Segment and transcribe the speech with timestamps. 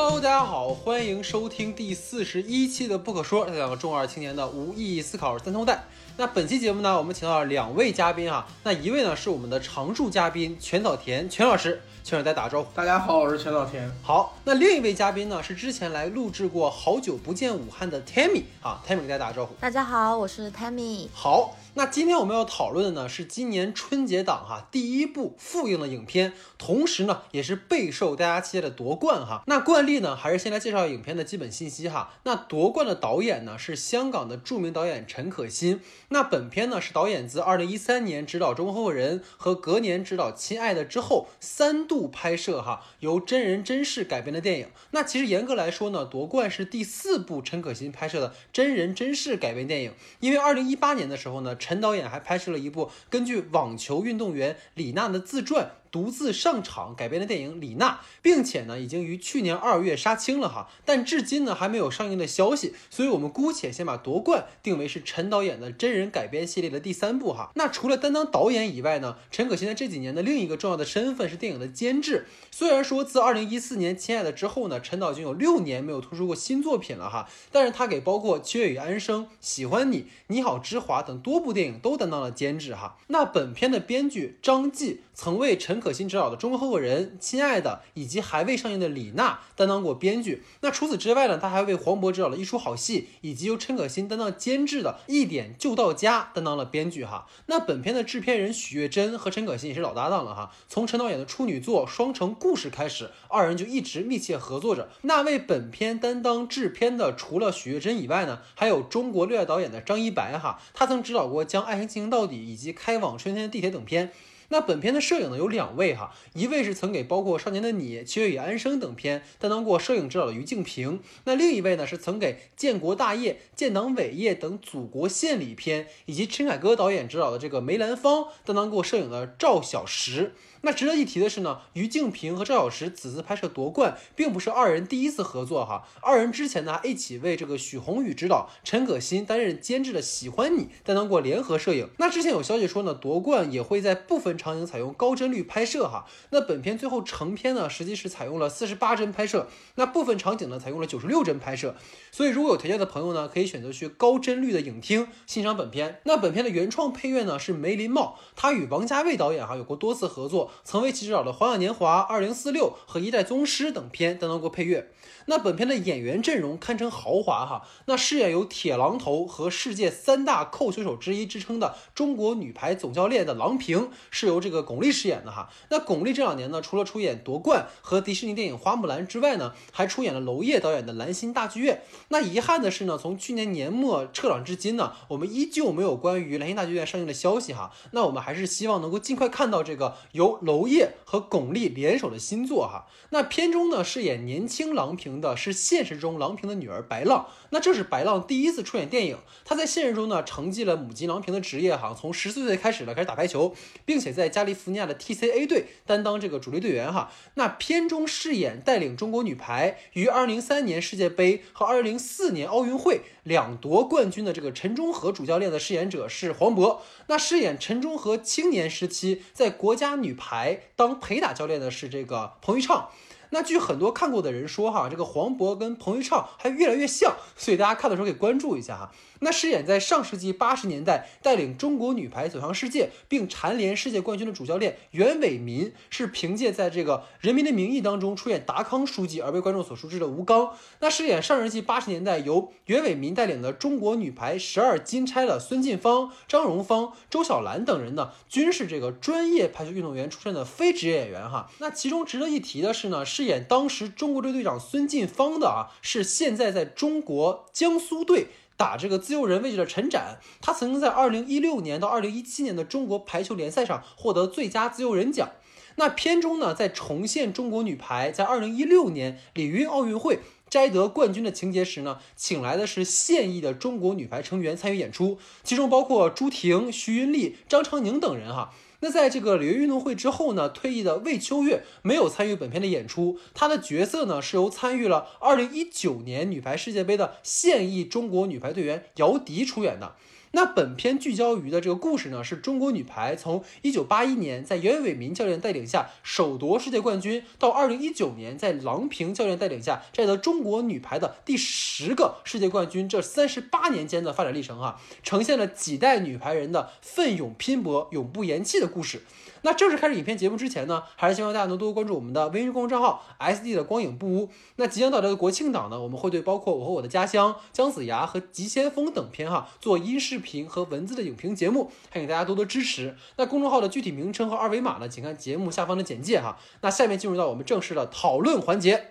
[0.00, 5.86] Hello，大家好，欢迎收听第四十一期的不可说，这两个中二青年的无意义思考三通带。
[6.16, 12.68] 那本期节目呢，我们请到了两位嘉宾哈，那一位呢是我们的常驻嘉宾全早田全老师，全老师在打招呼。
[12.76, 13.92] 大家好，我是全早田。
[14.00, 19.56] 好，那另一位嘉宾呢是之前来录制过《好久不见武汉》的 Tammy 啊，Tammy 给大家打个招呼。
[19.58, 21.08] 大家好，我是 Tammy。
[21.12, 21.56] 好。
[21.78, 29.44] 那今天我们要讨论的呢是今年春节档哈第一部复映的影片，同时呢也是备受大家期待的夺冠哈。
[29.46, 32.14] 那惯例呢还是先来介绍影片的基本信息哈。
[32.24, 35.80] 那夺冠的导演呢是香港的著名导演陈可辛。
[36.08, 44.66] 那本片呢是导演自二零一三年执导《中国合伙人》和隔年执导《亲爱的》之后三度拍摄哈由真人真事改编的电影。
[44.90, 51.56] 那其实严格来说呢，夺冠是第四部陈可辛拍摄的真人真事改编电影，因为二零一八年的时候呢。
[51.67, 55.72] 陈陈导演还拍摄了一部根据网球运动员李娜的自传。
[55.90, 67.50] 独自上场改编的电影《李娜》，并且呢已经于去年二月杀青了哈，但至今呢还没有上映的消息，所以我们姑且先把夺冠定为是陈导演的真人改编系列的第三部哈。
[67.54, 72.26] 那除了担当导演以外呢，陈可辛在这几年的另一个重要的身份是电影的监制。
[72.50, 82.98] 虽然说自二零一四年《亲爱的》之后呢，陈导已经有六年没有推出过新作品了哈，但是他给包括《七月与安生》《喜欢你》《你好之华》等多部电影都担当了监制哈。
[83.06, 85.77] 那本片的编剧张继曾为陈。
[85.78, 90.42] 陈可辛执导的《中国合伙人》、《亲爱的》以及还未上映的《李娜》担当过编剧。
[90.60, 97.28] 那除此之外呢，他还为黄渤执导了一出好戏，以及由陈可辛担当监制的《一点就到家》担当了编剧哈。
[97.46, 100.50] 那本片的制片人许月珍和陈可辛也是老搭档了哈。
[100.68, 104.88] 从陈导演的处女作《双城故事》开始，二人就一直密切合作着。
[105.02, 114.10] 那为本片担当制片的，除了许月珍以外呢，还有中国六爱导演的张一白哈，他曾指导过《将爱情进行到底》以及《开往春天的地铁》等片。
[114.50, 130.34] 那本片的摄影呢有两位哈，一位是曾给包括《少年的你》《七月与安生》等片担当过摄影指导的于静平，那另一位呢是曾给《建国大业》《建党伟业》等祖国献礼片以及陈凯歌导演指导的这个梅兰芳担当过摄影的赵小石。
[130.62, 135.86] 那值得一提的是呢，于静平和赵小石此次拍摄夺冠，并不是二人第一次合作哈。
[136.02, 141.88] 二人之前呢一起为这个许宏宇执导、陈可辛担任监制的《喜欢你》担当过联合摄影。
[141.98, 146.06] 那之前有消息说呢，夺冠也会在部分场景采用高帧率拍摄哈。
[146.30, 151.76] 那本片最后成片呢，实际是采用了四十八帧拍摄，那部分场景呢采用了九十六帧拍摄。
[152.10, 156.00] 所以如果有条件的朋友呢，可以选择去高帧率的影厅欣赏本片。
[156.04, 160.47] 那本片的原创配乐呢是梅林茂，他与王家卫导演哈有过多次合作。
[160.64, 164.90] 曾为其执导的《花样年华》《二零四六》和《一代宗师》等片担当过配乐。
[165.28, 167.66] 那本片的演员阵容堪称豪华哈。
[167.86, 175.50] 那饰演有铁榔头和世界三大扣球手之一之称的中国女排总教练的郎平，是由这个巩俐饰演的哈。
[175.70, 181.76] 那巩俐这两年呢，除了出演《夺冠》和迪士尼电影《花木兰》之外呢，还出演了娄烨导演的《兰心大剧院》。
[182.08, 187.70] 那遗憾的是呢，从去年年末撤档至今呢，我们依旧没有关于《兰心大剧院》上映的消息哈。
[187.92, 190.94] 那我们还是希望能够尽快看到这个由娄烨。
[191.04, 207.12] 和巩俐联手的新作哈，那片中呢饰演年轻郎平的是现实中郎平的女儿白浪，那这是白浪第一次出演电影，她在现实中呢承继了母亲郎平的职业哈，从十四岁开始呢开始打排球，并且在加利福尼亚的 TCA 队担当这个主力队员哈。
[207.34, 216.78] 那片中饰演带领中国女排于二零零三年世界杯和二零零四年奥运会两夺冠军的这个陈忠和主教练的饰演者是黄渤，
[217.08, 220.60] 那饰演陈忠和青年时期在国家女排。
[220.76, 222.90] 当陪打教练的是这个彭昱畅。
[223.30, 228.90] 那据很多看过的人说，哈，这个黄渤跟彭昱畅还越来越像，所以大家看的时候可以关注一下哈。
[229.20, 240.52] 那饰演在上世纪八十年代带领中国女排走向世界，并蝉联世界冠军的主教练袁伟民，是凭借在这个《人民的名义》当中出演达康书记而被观众所熟知的吴刚。
[240.78, 251.50] 那饰演上世纪八十年代由袁伟民带领的中国女排十二金钗的孙晋芳、张荣芳、周晓兰等人呢，均是这个专业排球运动员出身的非职业演员哈。
[251.58, 253.04] 那其中值得一提的是呢。
[253.18, 260.20] 饰演当时中国队队长孙晋芳的啊，是现在在中国江苏队打这个自由人位置的陈展。
[260.40, 265.30] 他曾经在二零一六年到二零一七年的中国排球联赛上获得最佳自由人奖。
[265.74, 278.54] 那片中呢，在重现中国女排在二零一六年里约奥运会摘得冠军的情节时呢，请来的是现役的中国女排成员参与演出，其中包括朱婷、徐云丽、张常宁等人哈。
[278.80, 289.96] 那在这个里约运动会之后呢，退役的魏秋月没有参与本片的演出，她的角色呢是由参与了2019年女排世界杯的现役中国女排队员姚迪出演的。
[290.32, 309.02] 那本片聚焦于的这个故事呢，是中国女排从一九八一年在袁伟民教练带领下首夺世界冠军，到二零一九年在郎平教练带领下摘得中国女排的第十个世界冠军，这三十八年间的发展历程啊，呈现了几代女排人的奋勇拼搏、永不言弃的故事。
[309.48, 314.28] 那正式开始影片节目之前呢，还是希望大家能多多关注我们的微信公众账号 S D 的光影不污。
[314.56, 322.94] 那即将到来的国庆档呢，我们会对包括《我和我的家乡》、《姜子牙》和《急先锋》等片哈做音视频和文字的影评节目，还请大家多多支持。
[323.16, 326.36] 那公众号的具体名称和二维码呢，请看节目下方的简介哈。
[326.60, 328.90] 那下面进入到我们正式的讨论环节。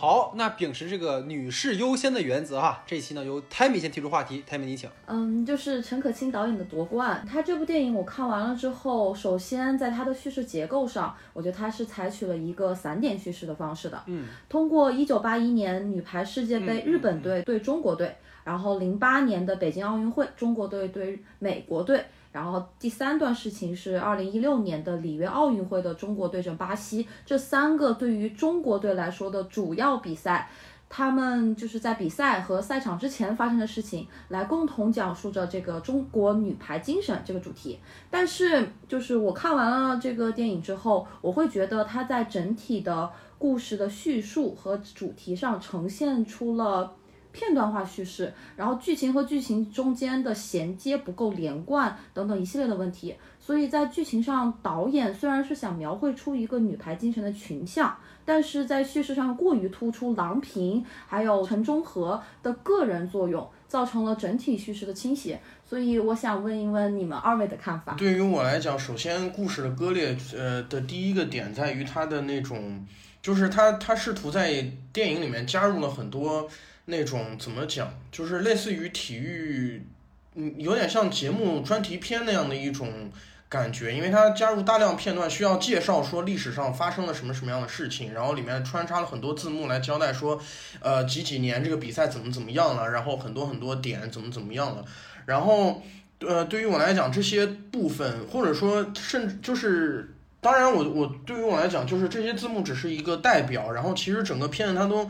[0.00, 4.88] 好，那秉持这个女士优先的原则哈，这一期呢由 Tammy 先提出话题，Tammy 你请。
[5.06, 14.00] 嗯，就是陈可辛导演的夺冠，他这部电影我看完了之后，首先在他的叙事结构上，我觉得他是采取了一个散点叙事的方式的。
[14.06, 22.04] 嗯，通过一九八一年女排世界杯日本队对中国队，然后零八年的北京奥运会中国队对美国队。
[22.30, 30.48] 然后第三段事情是二零一六年的里约奥运会的中国对阵巴西，这三个对于中国队来说的主要比赛，
[30.90, 37.78] 他们就是在比赛和赛场之前发生的事情，来共同讲述着这个中国女排精神这个主题。
[38.10, 46.92] 但是就是我看完了这个电影之后，我会觉得它在整体的故事的叙述和主题上呈现出了。
[47.32, 65.40] 片段化叙事，然后剧情和剧情中间的衔接不够连贯等等一系列的问题，所以在剧情上，导演虽然是想描绘出一个女排精神的群像，但是在叙事上过于突出郎平还有陈忠和的个人作用，造成了整体叙事的倾斜。
[65.64, 67.94] 所以我想问一问你们二位的看法。
[67.94, 72.86] 对于我来讲，首先故事的割裂，呃的第一个点在于它的那种，
[73.20, 76.48] 就是他他试图在电影里面加入了很多。
[76.90, 79.86] 那种怎么讲，就是类似于体育，
[80.34, 83.10] 嗯，有点像节目专题片那样的一种
[83.46, 90.40] 感觉，因为它加入大量片段，需要介绍说历史上发生了什么什么样的事情，然后里面穿插了很多字幕来交代说，
[90.80, 94.82] 呃，几几年这个比赛怎么怎么样了，然后很多很多点怎么怎么样了，
[95.26, 95.82] 然后，
[96.20, 105.06] 呃，对于我来讲，这些部分或者说甚至就是，当然我我对于我来讲，就是这些字幕只是一个代表，然后其实整个片子它都。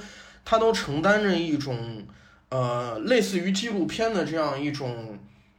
[0.50, 2.06] 它都承担着一种，
[2.48, 5.18] 呃，类似于纪录片的这样一种，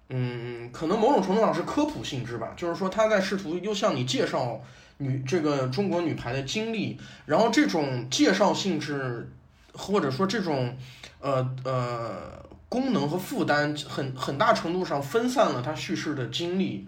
[0.10, 2.54] 嗯，可能某种程度上是科普性质吧。
[2.58, 4.60] 就是说，他在试图又向你介绍
[4.98, 9.32] 女这个中国女排的经历，然后这种介绍性质，
[9.74, 10.76] 或者说这种，
[11.20, 16.88] 呃呃，功能和负担，很很大程度上分散了他叙事的精力。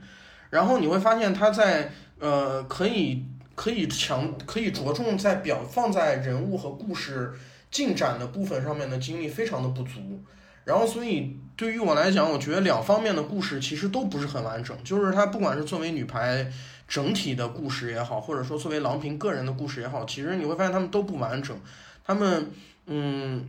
[0.50, 3.24] 然后你会发现，他在呃，可以
[3.54, 7.31] 可以强，可以着重在表放在人物和故事。
[7.71, 10.21] 进展的部分上面的精力非常的不足，
[10.65, 14.77] 然后所以对于我来讲，我觉得两方面的故事其实都不是很完整。
[14.83, 16.51] 就是它不管是作为女排
[16.85, 21.57] 整体的故事也好，或者说作为郎平个人的故事也好，其实你会发现他们都不完整，
[22.06, 22.51] 他们
[22.88, 23.47] 嗯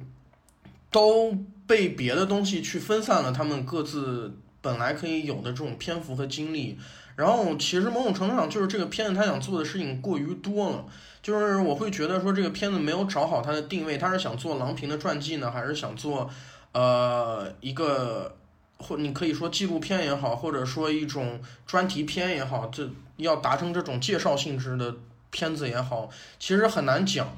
[0.90, 1.36] 都
[1.66, 6.78] 被别的东西去分散了他们各自本来可以有的这种篇幅和精力。
[7.16, 10.86] 然后其实某种程度上就是这个片子他想做的事情过于多了。
[11.22, 16.28] 就是我会觉得说这个片子没有找好它的定位，他是想做郎平的传记呢，还是想做，
[16.72, 18.36] 呃，一个
[18.78, 24.96] 或你可以说纪录片也好，或者说一种专题片也好，这要达成这种介绍性质的
[25.30, 26.10] 片子也好，
[26.40, 27.28] 其实很难讲。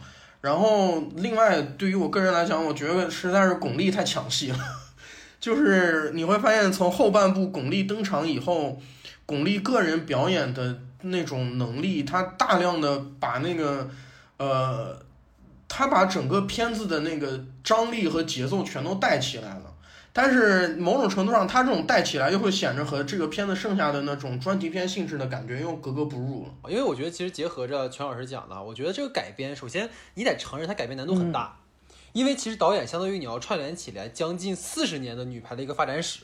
[0.40, 4.58] 然后另外对于我个人来讲，我觉得实在是巩俐太抢戏了，
[5.38, 8.80] 就是你会发现从后半部巩俐登场以后，
[9.26, 10.78] 巩俐个人表演的。
[11.04, 13.88] 那种能力，他大量的把那个，
[14.36, 14.98] 呃，
[15.68, 19.72] 他把整个片子的那个张力和节奏全都带起来了。
[20.16, 26.70] 但是某种程度上，他这种带起来又会显着和这个片子剩下的那种专题片性质的感觉又格格不入了。
[26.70, 31.56] 因为我觉得，其实结合着全老师讲的，我觉得这个改编，首先你得承认它改编难度很大，
[32.12, 36.20] 因为其实导演相当于你要串联起来将近四十年的女排的一个发展史。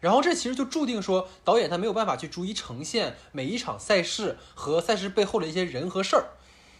[0.00, 6.24] 然后这其实就注定说，导演他没有办法去逐一呈现每一场赛事和赛事背后的一些人和事儿。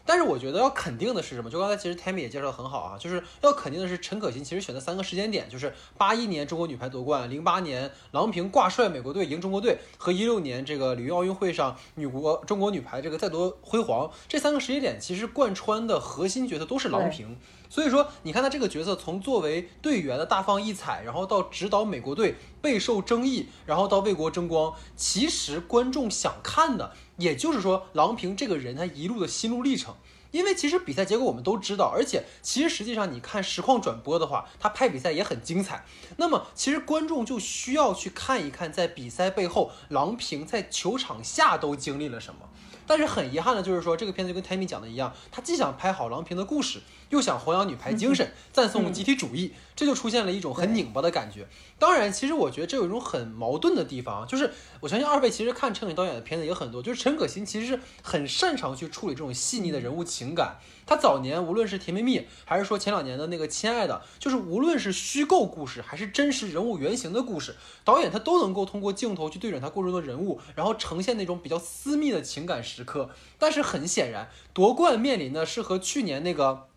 [0.06, 1.50] 但是我觉得要肯定的是什么？
[1.50, 14.10] 就刚才其实 Tammy 也介绍的很好啊，就是要肯定的是陈可辛其实选择三个时间点，就是八一年中国女排夺冠，零八年郎平挂帅美国队赢中国队，和一六年这个里约奥运会上女国中国女排这个再夺辉煌。
[14.26, 17.36] 这三个时间点其实贯穿的核心角色都是郎平。
[17.70, 29.94] 所以说，你看他这个角色从作为队员的大放异彩，然后到指导美国队备受争议，然后到为国争光，其实观众想看的，也就是说郎平这个人他一路的心路历程。
[30.30, 35.86] 因为其实比赛结果我们都知道，而且其实实际上你看实况转播的话，他拍比赛也很精彩。
[36.18, 42.40] 那么其实观众就需要去看一看，在比赛背后郎平在球场下都经历了什么。
[42.86, 51.46] 但是很遗憾的就是说，这个片子就跟 Tammy 讲的一样，他既想拍好郎平的故事，又想弘扬女排精神，赞颂集体主义，这就出现了一种很拧巴的感觉。
[51.78, 60.58] 当然，其实我觉得这有一种很矛盾的地方，就是我相信二位其实看陈可辛导演的片子也很多，就是陈可辛其实是很擅长去处理这种细腻的人物情感。
[60.84, 73.10] 他早年无论是《甜蜜蜜》，还是说前两年的那个《亲爱的》，就是无论是虚构故事还是真实人物原型的故事，导演他都能够通过镜头去对准他故事中的人物，然后呈现那种比较私密的情感时刻。
[73.38, 76.68] 但是很显然，夺冠面临的是和去年那个。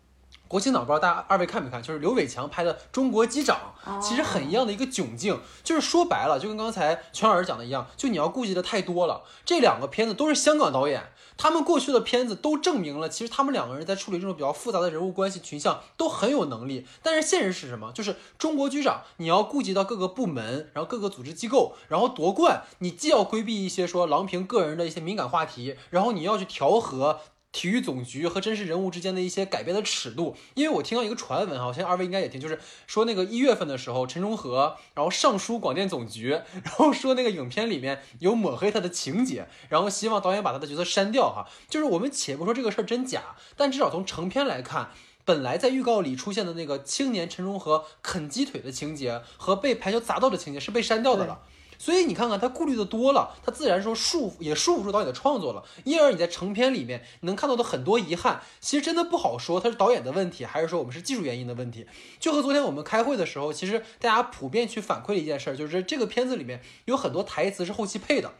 [0.52, 9.22] 国庆档不知道大家二位看没看，就是刘伟强拍的《中国机长》，其实很一样的一个窘境，就是说白了，就跟刚才全老师讲的一样，就你要顾忌的太多了。
[9.46, 11.04] 这两个片子都是香港导演，
[11.38, 16.86] 他们过去的片子都证明了，其实他们两个人在处理这种比较复杂的人物关系群像都很有能力。
[17.02, 17.90] 但是现实是什么？
[17.94, 27.20] 就是《中国机长》，你要顾及到各个部门，然后各个组织机构，然后夺冠，你既要规避一些说郎平个人的一些敏感话题，然后你要去调和。
[27.52, 41.46] 体育总局和真实人物之间的一些改变的尺度，因为我听到一个传闻哈，我相信二位应该也听，就是说那个一月份的时候，陈忠和然后上书广电总局，然后说那个影片里面有抹黑他的情节，然后希望导演把他的角色删掉哈。
[41.68, 44.90] 就是我们且不说这个事儿真假，但至少从成片来看，
[45.24, 51.42] 本来在预告里出现的那个青年陈忠和啃鸡腿的情节和被排球砸到的情节是被删掉的了。
[51.82, 55.64] 所以你看看他顾虑的多了，他自然说束也束缚住导演的创作了。
[55.82, 61.84] 因而你在成片里面你能看到的很多遗憾，其实真的不好说，他是导演的问题，还是说我们是技术原因的问题？
[62.20, 68.30] 就和昨天我们开会的时候，其实大家普遍去反馈的一件事儿，就是这个片子里面有很多台词是后期配的，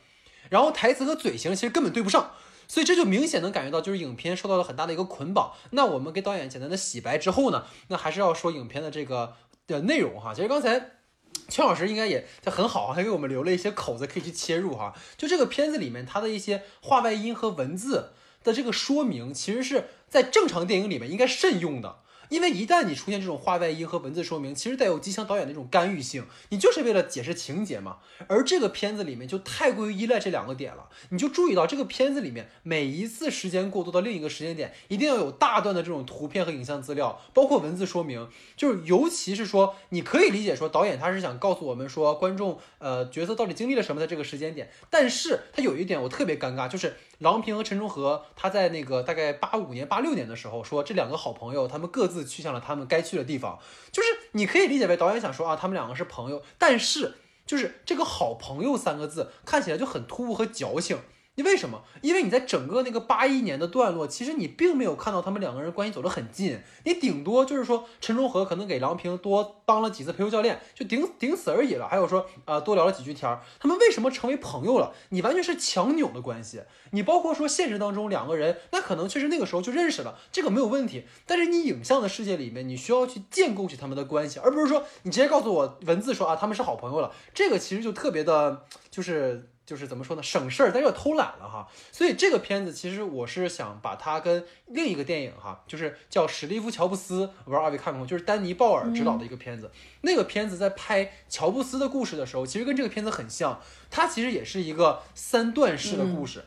[0.48, 2.30] 然后台词和嘴型其实根本对不上，
[2.68, 5.50] 所以这就明显能感觉到就是影片受到了很大的一个捆绑。
[5.72, 9.34] 那我们给导演简单的洗白之后呢，那还是要说影片的这个
[9.66, 10.32] 的内容哈。
[10.32, 11.01] 其实刚才。
[11.48, 14.94] 邱老师应该也他很好，他给我们留了一些口子可以去切入哈。
[15.16, 18.12] 就这个片子里面，它的一些画外音和文字
[18.42, 21.96] 的这个说明，其实是在正常电影里面应该慎用的。
[22.32, 27.98] 因为一旦你出现这种画外音和文字说明，其实带有极强导演的那种干预性，你就是为了解释情节嘛。
[28.26, 46.96] 而这个片子里面就太过于依赖这两个点了，你就注意到这个片子里面每一次时间过渡到另一个时间点，一定要有大段的这种图片和影像资料，包括文字说明，就是尤其是说你可以理解说导演他是想告诉我们说观众呃角色到底经历了什么在这个时间点，但是他有一点我特别尴尬，就是。
[47.22, 53.58] 郎平和陈忠和，他在那个大概八五年、八六年的时候，说这两个好朋友，他们各自去向了他们该去的地方。
[53.92, 57.14] 就是你可以理解为导演想说啊，他们两个是朋友，但是
[57.46, 60.98] 就是这个“好朋友”三个字看起来就很突兀和矫情。
[61.34, 61.82] 你为什么？
[62.02, 71.88] 因为你在整个那个八一年的段落，其实你并没有看到他们两个人关系走得很近，你顶多就是说陈忠和可能给郎平多当了几次陪护教练，就顶顶死而已了。
[71.88, 74.92] 还有说呃多聊了几句天儿，他们为什么成为朋友了？
[75.08, 76.62] 你完全是强扭的关系。
[76.90, 81.04] 你包括说现实当中两个人，那可能确实那个时候就认识了，这个没有问题。
[81.26, 89.48] 但是你影像的世界里面，你需要去建构起他们的关系，而不是说你直接告诉我文字说啊他们是好朋友了，这个其实就特别的，就是。
[89.64, 91.68] 就是怎么说呢，省事儿，但又偷懒了哈。
[91.90, 99.70] 所以这个片子其实我是想把它跟另一个电影哈，就是叫史蒂夫·乔布斯，我不知道二位看过，就是丹尼·鲍尔执导的一个片子。
[100.02, 106.44] 那个片子在拍乔布斯的故事的时候，其实跟这个片子很像，它其实也是一个三段式的故事。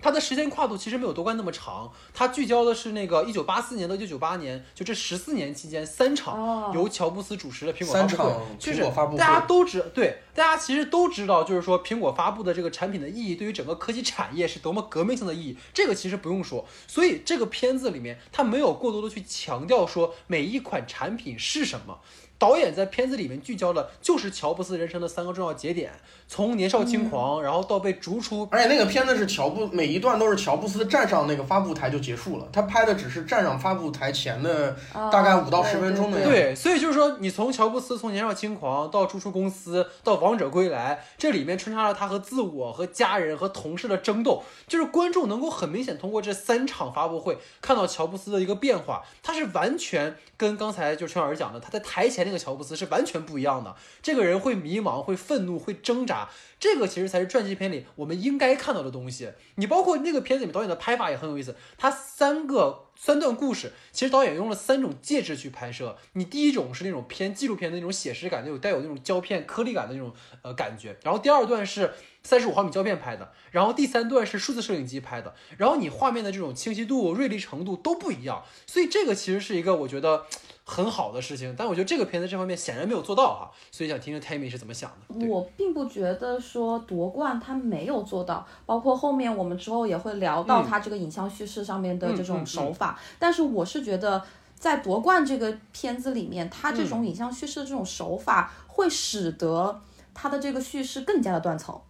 [0.00, 8.82] 它的时间跨度其实没有夺冠那么长，它聚焦的是那个一九八四年到一九九八年，就这十四年期间三场由乔布斯主持的苹果发布会，就是
[9.16, 16.64] 大家都知对，大家其实都知道，就是说苹果发布的这个产品的意义对于整个科技产业是多么革命性的意义，这个其实不用说。
[16.86, 21.98] 所以这个片子里面，它没有过多的去强调说每一款产品是什么。
[22.38, 25.90] 导演在片子里面聚焦的就是乔布斯人生的三个重要节点，
[26.28, 28.46] 从年少轻狂，然后到被逐出。
[28.52, 34.76] 而且那个片子是乔布，每一段都是乔布斯站上那个发布台就结束了，他拍的只是站上发布台前的
[35.10, 36.32] 大概五到十分钟的样子。
[36.32, 52.27] 对，所以就是说，你从乔布斯从年少轻狂到逐出公司，到王者归来，这里面穿插了他和自我、和家人、和同事的争斗，就是观众能够很明显通过这三场发布会看到乔布斯的一个变化，他是完全跟刚才就陈老师讲的，他在台前。
[52.28, 53.74] 那个乔布斯是完全不一样的。
[54.02, 56.28] 这个人会迷茫，会愤怒，会挣扎，
[56.60, 59.30] 这个其实才是传记片里我们应该看到的东西。
[59.56, 65.96] 你包括那个片子里面导演的拍法也很有意思，他三个三段故事，其实导演用了三种介质去拍摄。
[66.12, 71.92] 你第一种是那种偏纪录片的那种写实感，那种带有那种胶片颗粒感的那种呃感觉，然后第二段是。
[72.24, 80.26] 三十五毫米胶片拍的，然后第三段是数字摄影机拍的，然后你画面的这种清晰度、锐利程度都不一样，所以这个其实是一个我觉得
[80.70, 81.54] 很好的事情。
[81.56, 85.26] 但我觉得这个片子这方面显然没有做到哈，所以想听听 Tammy 是怎么想的。
[85.26, 94.22] 我并不觉得说夺冠他没有做到，包括后面我们之后也会聊到他这个影像叙事上面的这种手法，但是我是觉得
[94.54, 99.80] 在夺冠这个片子里面，他这种影像叙事的这种手法会使得
[100.12, 101.80] 他的这个叙事更加的断层。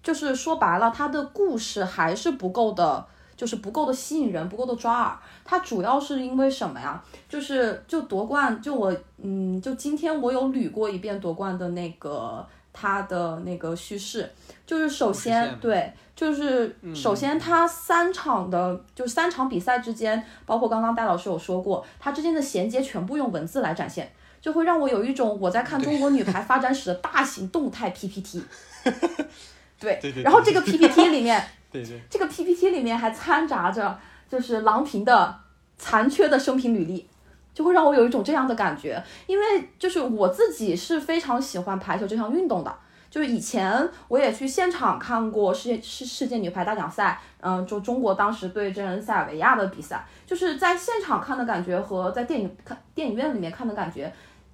[0.00, 3.06] 就是说白了，他的故事还是不够的，
[3.38, 5.18] 就是不够的吸引人，不够的抓耳。
[5.44, 7.00] 它主要是因为什么呀？
[7.28, 14.28] 就是就夺冠，就我嗯，就今天我有捋过一遍夺冠的那个它的那个叙事，
[14.66, 28.42] 就是首先对，就是首先它三场的，就三场比赛之间，包括刚刚戴老师有说过，它之间的衔接全部用文字来展现，就会让我有一种我在看中国女排发展史的大型动态 PPT。
[29.80, 33.98] 对，然后这个 PPT 里面，对，这个 PPT 里面还掺杂着
[34.28, 35.38] 就是郎平的
[35.76, 37.06] 残缺的生平履历，
[37.52, 39.02] 就会让我有一种这样的感觉。
[39.26, 39.44] 因为
[39.78, 42.74] 就是我自己是非常喜欢排球这项运动的，
[43.10, 54.10] 就是以前我也去现场看过世界世世界女排大奖赛，嗯，就中国当时对阵塞尔维亚的比赛，就是在现场看的感觉和在电影看电影院里面看的感觉，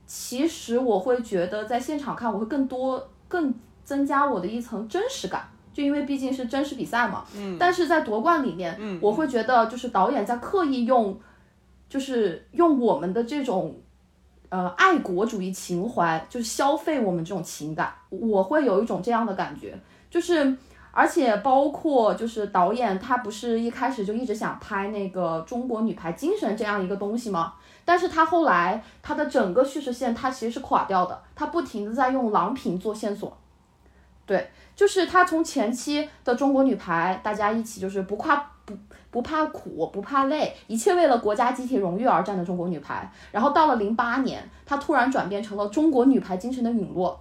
[0.06, 3.54] 其实我会觉得在现场看我会更多更。
[3.84, 7.24] 增加我的一层真实感，就因为毕竟是真实比赛嘛。
[7.36, 7.56] 嗯。
[7.58, 11.18] 但是在夺冠里面，嗯，我会觉得就是导演在刻意用，
[11.88, 13.74] 就是用我们的这种，
[14.48, 17.92] 呃，爱国主义情怀，就是消费我们这种情感。
[18.08, 19.76] 我会有一种这样的感觉，
[20.08, 20.56] 就是
[20.92, 27.54] 而且包括就是导演他不是一开始就一直想拍那个中国女排精神这样一个东西吗？
[27.84, 33.36] 但是他后来他的整个叙事线他其实是垮掉的，他不停的在用郎平做线索。
[34.26, 38.74] 对，就是他从前期的中国女排，大家一起就是不怕不
[39.10, 43.10] 不怕苦不怕累，一切为了国家集体荣誉而战的中国女排。
[43.30, 47.20] 然后到了零八年，他突然转变成了中国女排精神的陨落。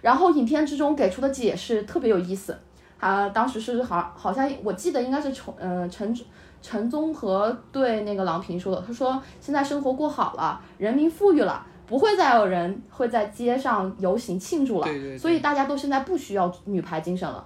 [0.00, 2.56] 然后影片之中给出的解释特别有意思，
[2.98, 6.16] 他当时是好好像我记得应该是陈嗯陈
[6.62, 11.66] 陈宗和对那个郎平说的，他说现在生活过好了，人民富裕了。
[11.86, 14.86] 不会再有人会在街上游行庆祝了，
[15.18, 17.44] 所以大家都现在不需要女排精神了。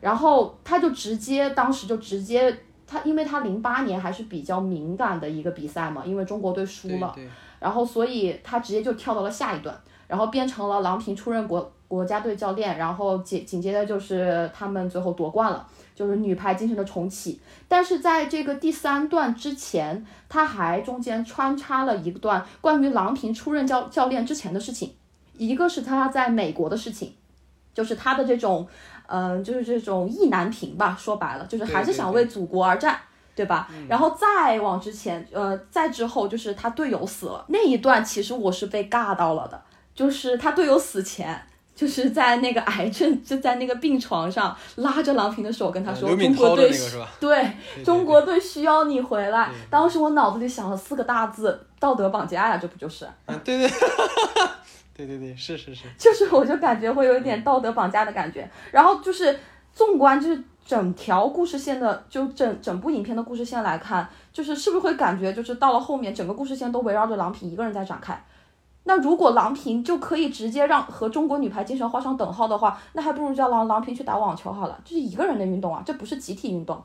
[0.00, 2.54] 然后他就直接当时就直接
[2.86, 7.14] 他，因为他零八年还是比较敏感的一个比赛嘛，因为中国队输了，
[7.60, 9.74] 然后所以他直接就跳到了下一段，
[10.08, 15.66] 然后变成了郎平出任国国家队教练，然后紧紧接着就是他们最后夺冠了。
[15.94, 24.94] 就是女排精神的重启，但是在这个第三段之前，他还中间穿插了一段关于郎平出任教教练之前的事情，
[25.36, 27.14] 一个是他在美国的事情，
[27.74, 28.66] 就是他的这种，
[29.06, 32.98] 嗯，就是这种意难平吧，说白了就是还是想为祖国而战，
[33.34, 33.68] 对吧？
[33.88, 39.62] 然后再往之前，呃，再之后就是他队友死了那一段，其实我是被尬到了的，
[39.94, 41.46] 就是他队友死前。
[41.74, 46.70] 就是在那个癌症，就在那个病床上拉着郎平的手，跟他说：“中国队
[47.18, 53.08] 对 中国队需要你回来。”当时我脑子里想了四个大字：道德绑架呀，这不就是？
[53.26, 53.70] 嗯，对对，
[54.94, 55.84] 对 对对，是是是。
[55.96, 58.48] 就是，我就感觉会有一点道德绑架的感觉。
[58.70, 59.40] 然后就是，
[59.74, 68.22] 纵观就是整条故事线的，就整整部影片的故事线来看，就是是不是会感觉，就是到了后面，整个故事线都围绕着郎平一个人在展开。
[68.84, 76.82] 那如果郎平就可以直接让和中国女排精神画上等号的话，那还不如叫郎郎平去打网球好了，这是一个人的运动啊，这不是集体运动。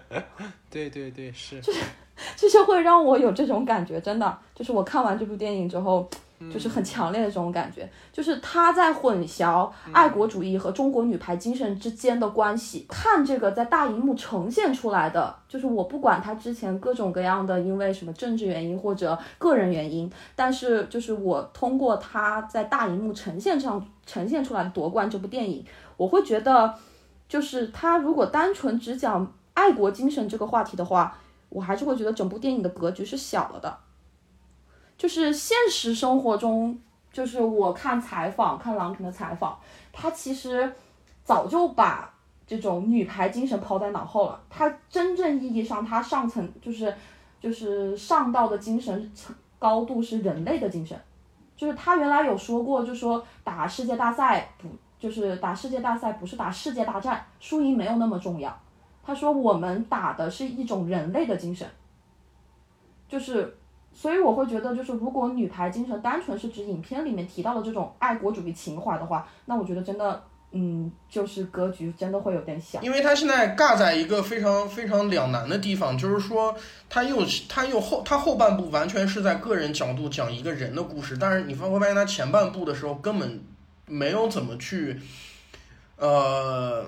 [0.70, 1.60] 对对对，是。
[1.60, 1.80] 就是，
[2.36, 6.08] 就是会让我有这种感觉，真的，就是我看完这部电影之后。
[6.52, 12.84] 就是很强烈的这种感觉，就是他在混淆爱国主义和中国女排精神之间的关系。
[12.88, 25.64] 看这个在大荧幕呈现出来的，就是我不管他之前各种各样的因为什么政治原因或者个人原因，但是就是我通过他在大荧幕呈现上呈现出来的夺冠这部电影，
[25.96, 26.74] 我会觉得，
[27.28, 31.16] 就是他如果单纯只讲爱国精神这个话题的话，
[31.48, 33.78] 我还是会觉得整部电影的格局是小了的。
[34.96, 36.78] 就是现实生活中，
[37.12, 39.58] 就是我看采访，看郎平的采访，
[39.92, 40.72] 他其实
[41.22, 42.12] 早就把
[42.46, 44.40] 这种女排精神抛在脑后了。
[44.48, 46.94] 他真正意义上，他上层就是
[47.40, 50.98] 就是上道的精神层高度是人类的精神，
[51.56, 58.58] 就是他原来有说过，就说打世界大赛不就是打世界大赛不是打世界大战，输赢没有那么重要。
[59.02, 61.68] 他说我们打的是一种人类的精神，
[63.08, 63.56] 就是
[63.96, 70.22] 所以我会觉得，就是如果女排精神单纯是指影片里面提到的这种爱国主义情怀的话，那我觉得真的。
[70.52, 76.54] 嗯，就是格局真的会有点小，因为他现在尬在一个非常非常两难的地方，就是说
[76.88, 83.42] 他又他又后他后半部完全是在个人角度讲一个人的故事，但是你发会发现他前半部的时候根本
[83.86, 84.98] 没有怎么去，
[85.98, 86.86] 呃，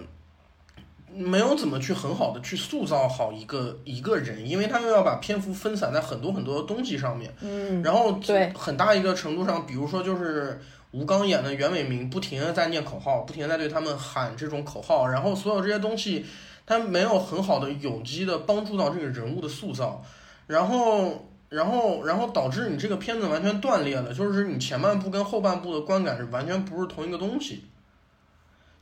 [1.15, 10.61] 没有怎么去很好的去塑造好一个一个人，因为他又要把篇幅分散在很多很多的东西上面，嗯，然后对很大一个程度上，比如说就是。
[10.91, 16.25] 吴刚演的袁伟民不停的在念口号，不停的在对他们喊这种口号，然后所有这些东西，
[16.65, 20.03] 他没有很好的有机的帮助到这个人物的塑造，
[20.47, 27.65] 然后，然后，然后导致你这个片子完全断裂了，就是你前半部跟后半部的观感是完全不是同一个东西。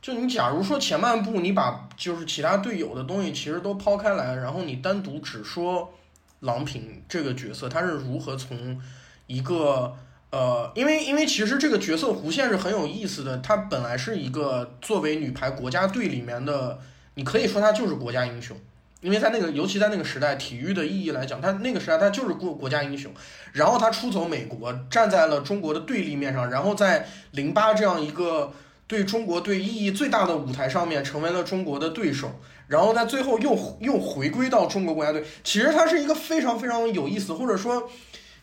[0.07, 5.93] 就你假如说前半部你把就是其他队友的东西其实都抛开来，然后你单独只说
[6.39, 8.81] 郎平这个角色，他是如何从
[9.25, 9.93] 一个。
[10.29, 16.79] 呃，因为因为其实这个角色弧线是很有意思的，她本来是一个作为女排国家队里面的，
[17.15, 18.55] 你可以说她就是国家英雄，
[19.01, 23.11] 因为在那个尤其在那个时代，体育的意义来讲，她那个时代她就是国国家英雄。
[23.51, 28.53] 然后她出走美国，站在了中国的对立面上，然后在零八这样一个
[28.87, 32.39] 对中国队意义最大的舞台上面，成为了中国的对手。
[32.67, 37.89] 然后在最后又又回归到中国国家队，其实它是一个非常非常有意思，或者说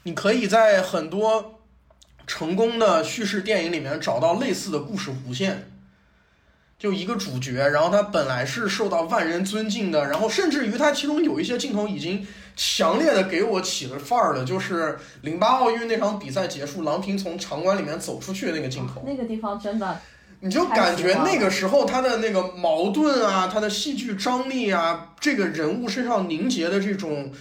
[0.05, 1.61] 你可以在很多。
[2.27, 5.71] 成功的叙事电影里面找到类似的故事弧线，
[6.79, 12.27] 就一个主角，然后他本来是受到万人尊敬的，然后甚至于他其中有一些镜头已经
[12.57, 20.01] 强烈的给我起了范儿了，就是零八奥运那场比赛结束，郎平从场馆里面走出去的那个镜头，那个地方真的，
[20.41, 27.33] 你就感觉那个时候他的那个矛盾啊，他的戏剧张力啊，这个人物身上凝结的这种。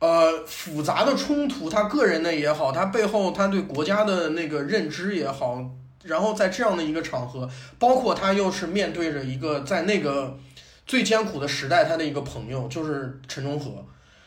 [0.00, 5.60] 呃，复杂的冲突，他个人的也好，他背后他对国家的那个认知也好，
[6.04, 10.38] 然后在这样的一个场合，包括他又是面对着一个在那个
[10.86, 13.84] 最艰苦的时代，他的一个朋友就是陈忠和，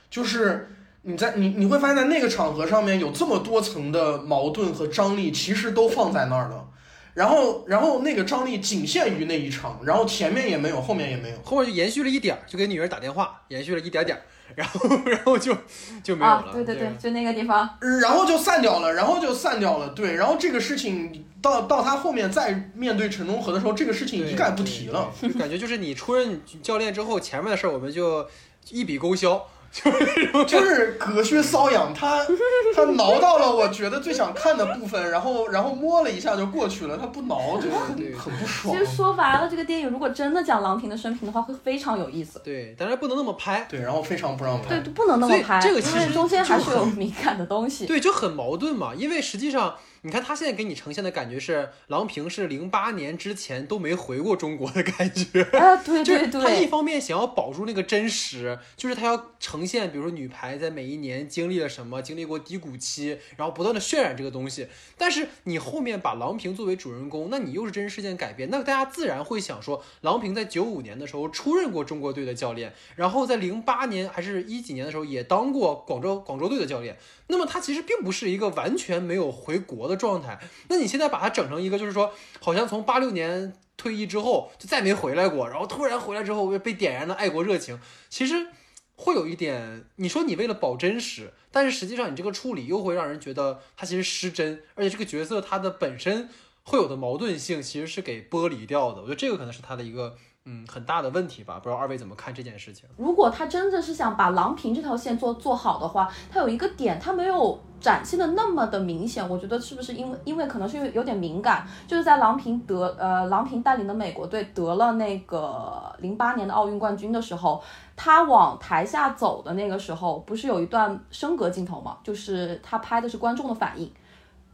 [0.10, 6.66] 就是你在你你会发现在那个场合上面有这么多层的矛盾和张力，其实都放在那儿了，
[7.13, 14.21] 然后然后那个张力仅限于那一场，然后前面也没有，后面也没有，后面就延续了一点儿，就给女儿打电话，延续了一点点儿。
[14.54, 15.56] 然后， 然后就
[16.04, 16.50] 就没有了。
[16.52, 17.69] 对对对，就那个地方。
[18.02, 19.89] 然后就散掉了，然后就散掉了。
[19.89, 25.10] 对，然后这个事情到到他后面再面对陈忠和的时候，这个事情一概不提了。
[25.21, 28.28] 就感觉就是你出任教练之后，前面的事儿我们就
[28.71, 29.41] 一笔勾销。
[29.72, 32.20] 就 是就是隔靴搔痒，他
[32.76, 38.76] 他挠到了我觉得最想看的部分，然后然后摸了一下就过去了，他不挠就很 很不爽。
[38.76, 42.42] 其实说白了，这个电影如果真的讲郎平的生平的话，会非常有意思。
[42.44, 43.66] 对，但是不能那么拍。
[43.70, 44.68] 对，然后非常不让拍。
[44.68, 45.60] 对，不能那么拍。
[45.62, 47.86] 这个其实中间还是有敏感的东西。
[47.86, 49.76] 对，就很矛盾嘛，因为实际上。
[50.04, 55.44] 你看他现在给你呈现的感觉是，郎平是零八年之前都没回过中国的感觉。
[55.44, 56.42] 啊，对 对对。
[56.42, 64.68] 他一方面想要保住那个真实，就是他要呈现，比如说女排在每一年经历了什么，经历过低谷期，然后不断的渲染这个东西。
[64.98, 76.98] 但是你后面把郎平作为主人公，那你又是真实事件改编，那大家自然会想说，郎平在九五年的时候出任过中国队的教练，然后在零八年还是一几年的时候也当过广州广州队的教练。
[77.28, 80.40] 那么他其实并不是一个完全没有回国的的状态。
[80.70, 88.48] 那你现在把它整成一个，就是说，好像从八六年退役之后就再没回来过，然后突然回来之后被点燃了爱国热情，其实
[88.96, 96.30] 会有一点，你说你为了保真实，但是实际上你这个处理又会让人觉得他其实失真，而且这个角色他的本身
[96.64, 99.02] 会有的矛盾性其实是给剥离掉的。
[99.02, 100.18] 我觉得这个可能是他的一个。
[100.46, 101.60] 嗯，很大的问题吧？
[101.60, 102.90] 不知道二位怎么看这件事情？
[102.98, 117.62] 如果他真的是想把郎平这条线做做好的话，他有一个点他没有展现的那么的明显，我觉得是不是因为因为可能是有点敏感，就是在郎平得呃郎平带领的美国队得了那个零八年的奥运冠军的时候，
[117.96, 121.98] 他往台下走的那个时候，不是有一段升格镜头吗？
[122.04, 123.94] 就是他拍的是观众的反应，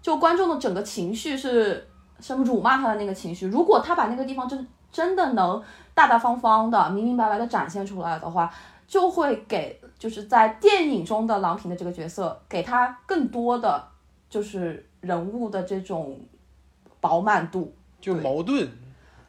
[0.02, 1.88] 就观众的整个情绪是
[2.20, 4.68] 什么辱骂他的那个情绪，如果他把那个地方真。
[4.92, 5.62] 真的能
[5.94, 8.52] 大大方方的、明明白白的展现出来的话，
[8.88, 13.84] 就会给就是在电影中的郎平的这个角色，给他更多的
[14.30, 16.20] 就是人物的这种
[17.00, 18.68] 饱满度，就矛盾。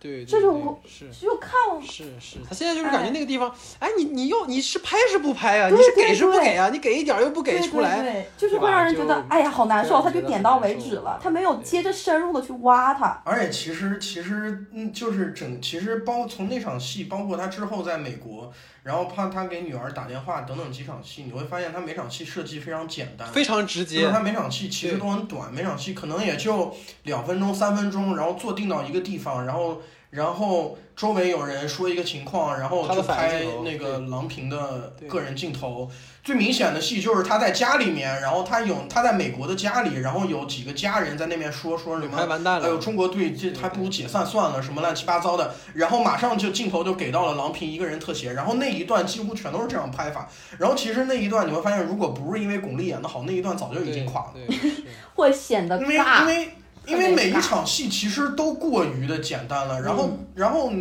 [0.00, 5.68] 对，这种是就看是是，他现在就是感觉哎那个地方，哎，你你又你是拍是不拍啊？
[5.68, 6.68] 你是给是不给啊？
[6.70, 13.20] 你给一点儿又不给对出来，对对，就是会让人觉得就哎呀好难受，他就点到为止了，他没有接着深入的去挖它。
[13.24, 18.52] 而且其实其实嗯，就是整其实包从那场戏，包括他之后在美国，
[18.88, 24.12] 然后怕他给女儿打电话等等几场戏，你会发现他每场戏设计非常简单，非常直接就是。
[24.12, 35.88] 他每场戏其实都很短，每场戏可能也就两分钟、三分钟，然后坐定到一个地方，然后然后周围有人说一个情况，然后就拍那个郎平的个人镜头。
[36.24, 54.58] 最明显的戏就是他在家里面，然后他有他在美国的家里，然后有几个家人在那边说说什么拍完蛋哎呦，了，中国队这还不如解散算了，什么乱七八糟的，然后马上就镜头就给到了郎平一个人特写，然后那一段几乎全都是这样拍法，然后其实那一段你会发现，如果不是因为巩俐演的好，那一段早就已经垮了，对。
[55.14, 56.26] 会显得因为因尬。
[56.26, 56.48] 为
[56.88, 60.72] 因为每一场戏其实都过于的简单了，然后然后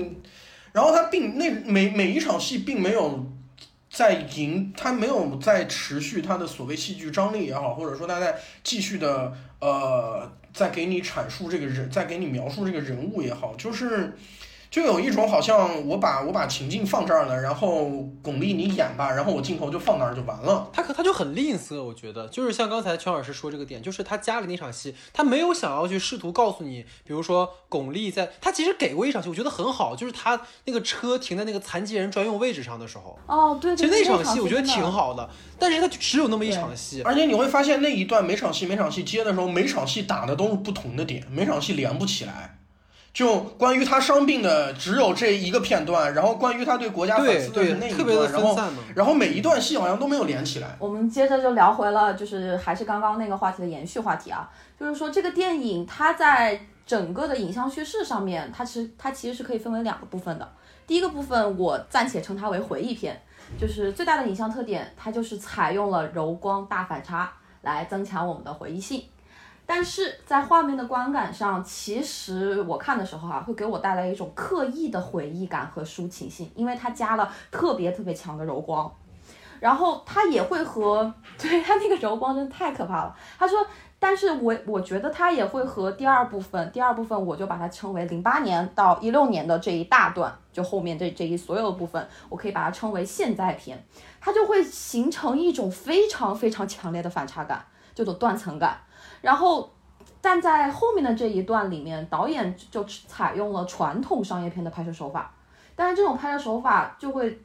[0.71, 3.25] 然后他并那每每一场戏并没有。
[3.89, 14.13] 在赢，他没有在持续他的所谓戏剧张力也好，或者说他在继续的呃，在给你阐述这个人，在给你描述这个人物也好，就是
[14.69, 17.85] 就有一种好像我把我把情境放这儿了，然后
[18.21, 20.69] 巩俐你演吧，然后我镜头就放那儿就完了。
[20.73, 42.56] 他可他就很吝啬，我觉得就是像刚才全老师说这个点，就是他家里那场戏，他没有想要去试图告诉你，比如说巩俐在，他其实给过一场戏，我觉得很好，就是他那个车停在那个残疾人专用位置上的时候，哦，对其实那场戏我觉得挺好的，但是他就只有那么一场戏，而且你会发现那一段每场戏每场戏接的时候，每场戏打的都是不同的点，每场戏连不起来。
[43.13, 48.57] 就关于他伤病的只有这一个片段，然后关于他对国家反思的那，一特别的段，然后。
[48.95, 50.75] 然后每一段戏好像都没有连起来。
[50.79, 60.51] 我们接着就聊回了，就是还是刚刚那个话题的延续话题啊，就是说这个电影它在整个的影像叙事上面，它其实它其实是可以分为两个部分的。
[60.87, 63.21] 第一个部分我暂且称它为回忆片，
[63.59, 69.03] 就是最大的影像特点，它就是采用了柔光大反差来增强我们的回忆性。
[69.69, 78.89] 但是在画面的观感上，其实我看的时候啊，会给我带来一种刻意的回忆感和抒情性，因为它加了特别特别强的柔光，
[79.59, 83.15] 然后它也会和 对它那个柔光真的太可怕了。
[83.37, 83.59] 他说，
[83.99, 93.85] 但是我我觉得它也会和第二部分，第二部分我就把它称为零八年到一六年的这一大段，就后面这这一所有的部分，我可以把它称为现在篇，
[94.21, 98.79] 它就会形成一种非常非常强烈的反差感，这种断层感。
[99.21, 99.69] 然后，
[100.21, 105.33] 但在后面的这一段里面，导演就采用了传统商业片的拍摄手法，
[105.75, 107.39] 但是这种拍摄手法就会，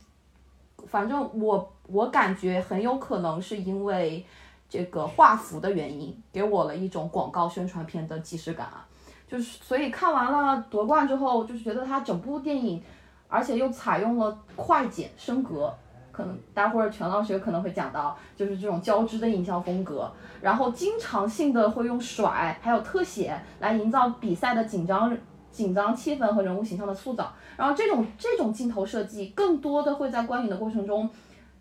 [0.86, 4.24] 反正我我感觉很有可能是因为
[4.68, 8.86] 这个画幅的原因，给我了一种广告宣传片的即视感啊，
[9.28, 12.82] 就是所以看完了夺冠之后，就是觉得它整部电影，
[13.28, 15.74] 而且又采用了快剪升格。
[16.12, 25.16] 可能待会儿全老师有可能会讲到，就是这种交织的影像风格，然后经常性的会用甩还有特写来营造比赛的紧张
[25.50, 31.08] 紧张气氛和人物形象的塑造，然后这种这种镜头设计更多的会在观影的过程中，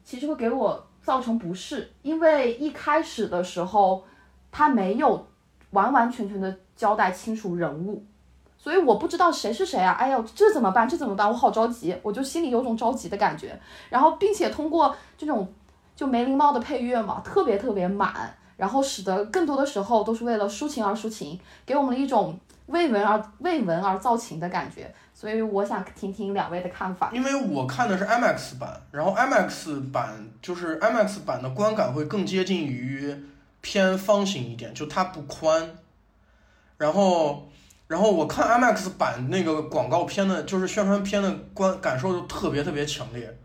[0.03, 4.03] 其实会给我造成不适，因为一开始的时候
[4.51, 5.27] 他没有
[5.71, 8.05] 完完全全的交代清楚人物。
[8.61, 9.93] 所以我不知道谁是谁啊！
[9.93, 10.87] 哎呦，这怎么办？
[10.87, 11.27] 这怎么办？
[11.27, 13.59] 我好着急，我就心里有种着急的感觉。
[13.89, 15.51] 然后，并且通过这种
[15.95, 24.93] 就梅林茂的配乐嘛，特别特别满，然后使得更多的时候都是为了抒情而抒情，给我们了一种为文而为文而造情的感觉。
[25.15, 27.09] 所以我想听听两位的看法。
[27.11, 33.15] 因为我看的是 IMAX 版，然后 IMAX 版就是 IMAX 版的观感会更接近于
[33.61, 35.77] 偏方形一点，就它不宽。
[36.77, 37.47] 然后，
[37.91, 43.37] 然后我看 IMAX 版那个广告片的，就是宣传片的观感受就特别特别强烈，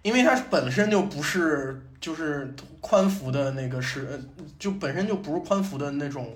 [0.00, 4.18] 因为它本身就不是就是宽幅的那个是，呃
[4.58, 6.34] 就本身就不是宽幅的那种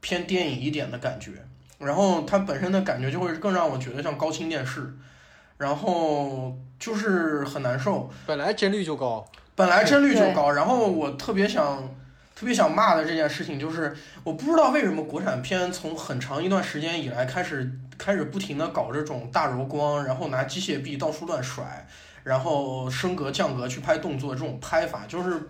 [0.00, 1.30] 偏电影一点的感觉。
[1.78, 4.92] 然后它本身的感觉就会更让我觉得像高清电视，
[5.58, 8.10] 然后就是很难受。
[8.26, 9.24] 本来帧率就高，
[9.54, 11.88] 本来帧率就高，然后我特别想
[12.36, 21.88] 特别想骂的这件事情就是，我不知道为什么国产片从很长一段时间以来开始开始不停的搞这种大柔光，然后拿机械臂到处乱甩，
[22.24, 25.48] 然后升格降格去拍动作这种拍法，就是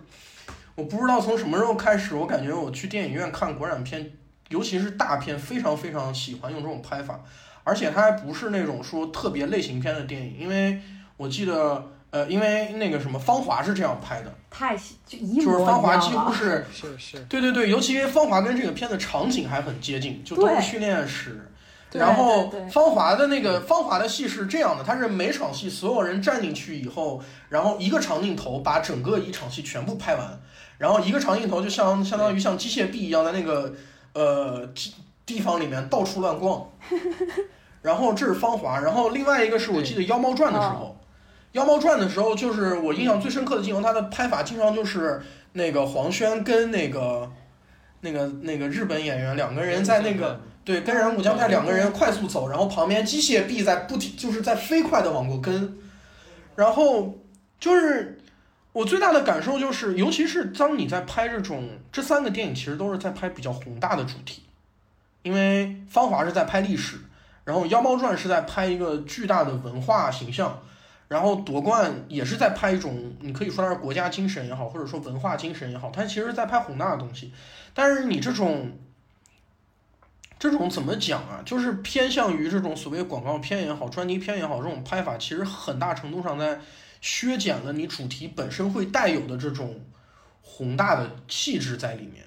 [0.75, 4.09] 我不知道从什么时候开始，我感觉我去电影院看国产片，
[4.47, 7.19] 尤其是大片，非常非常喜欢用这种拍法，
[7.65, 10.81] 而且它还不是那种说特别类型片的电影，因为
[11.17, 11.91] 我记得。
[12.09, 16.15] 呃，因为那个什么《芳华》是这样拍的，太就一就是《芳华》几。
[16.15, 21.51] 乎是，是是，对对对，尤其《芳华》跟这个片子场景还很接近，就都是训练室，
[21.91, 30.39] 然后芳华的那个芳华的戏是这样的，它是每场戏所有人站进去以后，然后一个长镜头把整个一场戏全部拍完，
[30.77, 33.73] 然后一个长镜头就相相当于像机械臂一样在那个
[34.13, 34.93] 呃地
[35.25, 36.69] 地方里面到处乱逛。
[37.83, 40.96] 然后这是芳华，然后另外一个是我记得《妖猫传》的时候，
[41.57, 45.19] 妖猫传》的时候就是我印象最深刻的镜头，它的拍法经常就是
[45.53, 47.31] 那个黄轩跟那个
[48.01, 50.39] 那个那个日本演员两个人在那个。
[50.63, 55.77] 对，跟人武将派两个人快速走，然后旁边机械臂在不停，就是在飞快的往过跟，
[56.57, 57.17] 然后
[57.57, 58.19] 就是
[58.73, 64.43] 我最大的感受就是，尤其是当你在拍这种这三个电影，其实都是在拍比较宏大的主题，
[65.21, 66.97] 因为《芳华》是在拍历史，
[67.45, 70.61] 然后《妖猫传》是在拍一个巨大的文化形象，
[71.07, 77.31] 然后夺冠也是在拍一种，你可以说它是国家精神也好，或者说文化精神也好，它其实在拍宏大的东西，
[77.73, 78.77] 但是你这种。
[80.39, 81.41] 这种怎么讲啊？
[81.43, 86.59] 就是偏向于这种所谓广告片也好、专题片也好，这种拍法其实很大程度上在
[87.01, 89.81] 削减了你主题本身会带有的这种
[90.43, 92.23] 宏大的气质在里面。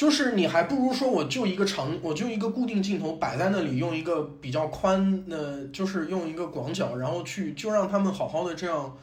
[0.00, 8.96] 就是你还不如说我就一个长，我就一个固定镜头摆在那里，用一个比较宽的，就是用一个广角，然后去就让他们好好的这样。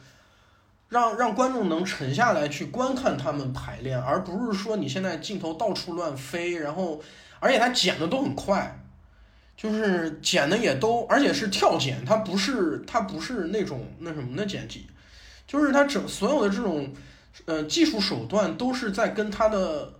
[0.88, 7.00] 让让观众能沉下来去观看他们排练，而不是说你现在镜头到处乱飞，然后
[7.38, 8.80] 而且他剪的都很快，
[9.56, 14.88] 就是剪的也都，而且是跳剪，它不是它不是那种那什么的剪辑，
[15.46, 16.92] 就是它整所有的这种
[17.44, 19.92] 呃技术手段都是在跟他的。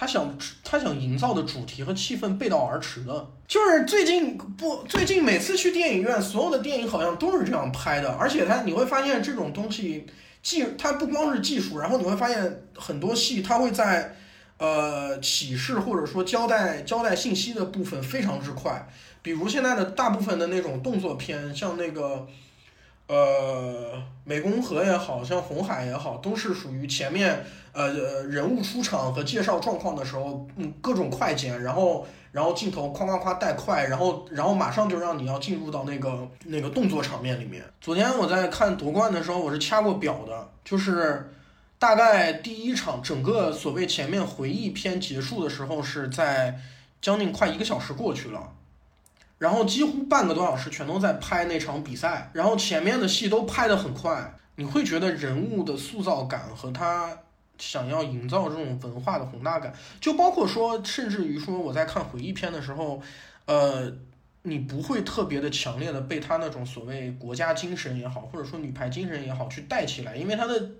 [0.00, 10.06] 他想他想营造的主题和气氛背道而驰的，就是最近不最近每次去电影院，所有的电影好像都是这样拍的，而且他你会发现这种东西
[10.40, 14.14] 技它不光是技术，然后你会发现很多戏它会在
[14.58, 18.88] 呃启示或者说交代交代信息的部分非常之快，
[19.20, 22.24] 比如现在的大部分的那种动作片，像那个
[23.08, 27.44] 呃湄公河也好像红海也好，都是属于前面。
[27.70, 37.62] 呃，人物出场和介绍状况的时候，嗯，各种快剪，然后，然后镜头夸夸夸带快，然后，然后马上就让你要进入到那个那个动作场面里面。
[37.80, 41.30] 昨天我在看夺冠的时候，我是掐过表的，就是
[41.78, 46.58] 大概第一场整个所谓前面回忆篇结束的时候，是在
[47.00, 48.54] 将近快一个小时过去了，
[49.38, 57.16] 然后几乎半个多小时全都在拍那场比赛，然后前面的戏都拍得很快，你会觉得人物的塑造感和他。
[57.60, 63.02] 想要营造这种文化的宏大感，就包括说，甚至于说我在看回忆片的时候，
[63.46, 63.92] 呃，
[64.42, 70.70] 你不会特别的强烈的被他那种所谓国家精神也好，或者说女排精神也好去带起来，因为他的，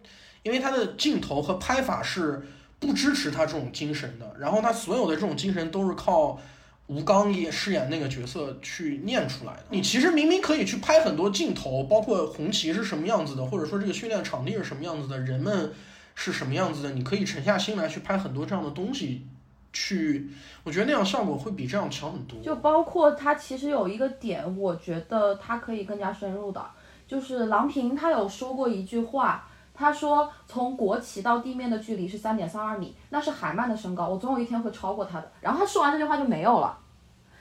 [0.44, 2.46] 因为他的镜头和拍法是
[2.78, 6.40] 不支持他这种精神的，然后他所有的这种精神都是靠
[6.88, 9.64] 吴刚也饰演那个角色去念出来的。
[9.70, 15.72] 你其实明明可以去拍很多镜头，包括红旗是什么样子的，或者说这个训练场地是什么样子的，人们。
[16.20, 16.90] 是什么样子的？
[16.90, 19.24] 你可以沉下心来去拍很多这样的东西，
[19.72, 20.28] 去，
[20.64, 22.36] 我觉得那样效果会比这样强很多。
[22.40, 26.60] 就包括他其实有一个点，我觉得他可以更加深入的，
[27.06, 29.47] 就是郎平他有说过一句话，
[29.78, 35.30] 他说从国旗到地面的距离是三点三二米，那是海曼的身高，我总有一天会超过他的。
[35.40, 36.76] 然后他说完这句话就没有了。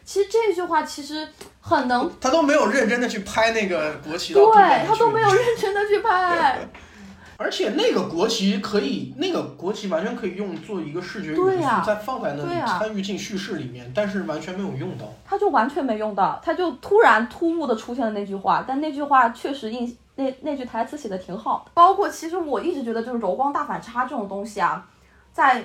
[0.06, 1.28] 其实这句话其实
[1.60, 4.44] 很能，他都没有认真的去拍那个国旗，对
[4.88, 6.60] 他都没有认真的去拍。
[7.40, 15.06] 而且那个国旗可以，那个国旗完全可以用做一个视觉元素，再放在那里参与进叙事里面，但是完全没有用到。
[15.24, 21.72] 他就完全没用到，他就突然突兀的出现了那句话，但那句话确实印那那句台词写的挺好的。
[21.74, 24.86] 包括其实我一直觉得就是柔光大反差这种东西啊，
[25.32, 25.64] 在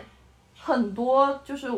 [0.57, 1.69] 很多就是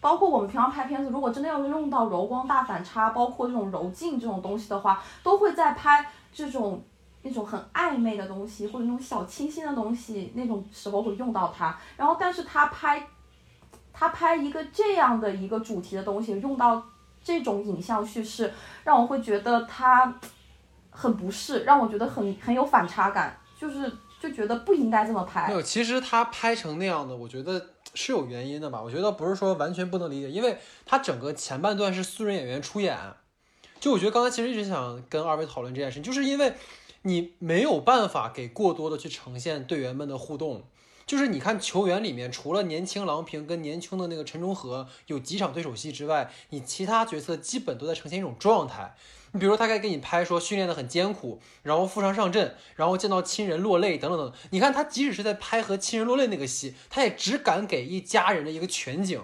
[0.00, 6.80] 包括我们平常拍片子，如果真的要用到柔光大反差，包括这种柔镜这种东西的话，都会在拍这种。
[7.22, 11.78] 那种很暧昧的东西，或者那种小清新的东西，那种时候会用到它。
[11.94, 13.06] 然后，但是他拍，
[13.92, 16.82] 他拍一个这样的一个主题的东西，用到
[17.22, 18.50] 这种影像叙事，
[18.84, 20.14] 让我会觉得他
[21.00, 25.48] 很不适，让我觉得很很有反差感，就是就觉得不应该这么拍。
[25.48, 28.82] 没有，其实他拍成那样的，我觉得是有原因的吧。
[28.82, 32.98] 我觉得不是说完全不能理解，因为他整个前半段是素人演员出演。
[33.80, 36.52] 就我觉得刚才其实一直想跟二位讨论这件事，就是因为。
[37.02, 40.64] 你没有办法给过多的去呈现队员们的互动，
[41.06, 48.94] 就是你看球员里面，除了年轻郎平跟年轻的那个陈忠和有几场对手戏之外，你其他角色基本都在呈现一种状态。
[49.32, 54.32] 你比如说他该给你拍说训练的很艰苦，然后负伤上阵，然后见到亲人落泪等等等。
[54.50, 59.20] 你看他即使是在拍和亲人落泪那个戏，他也只敢给一家人的一个全景。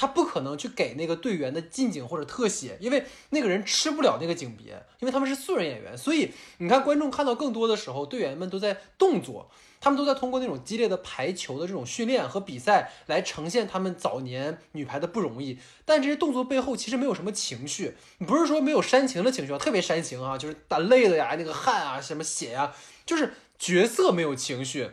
[0.00, 9.50] 他不可能去给那个队员的近景或者特写，因为那个人吃不了那个景别，因为他们是素人演员，所以你看观众看到更多的时候，队员们都在动作。
[9.80, 22.74] 他们都在通过那种激烈的排球的这种训练和比赛来呈现他们早年女排的不容易，但这些动作背后其实没有什么情绪，不是说没有煽情的情绪啊，特别煽情啊，就是打累了呀，那个汗啊，什么血呀，
[23.06, 24.90] 就是角色没有情绪。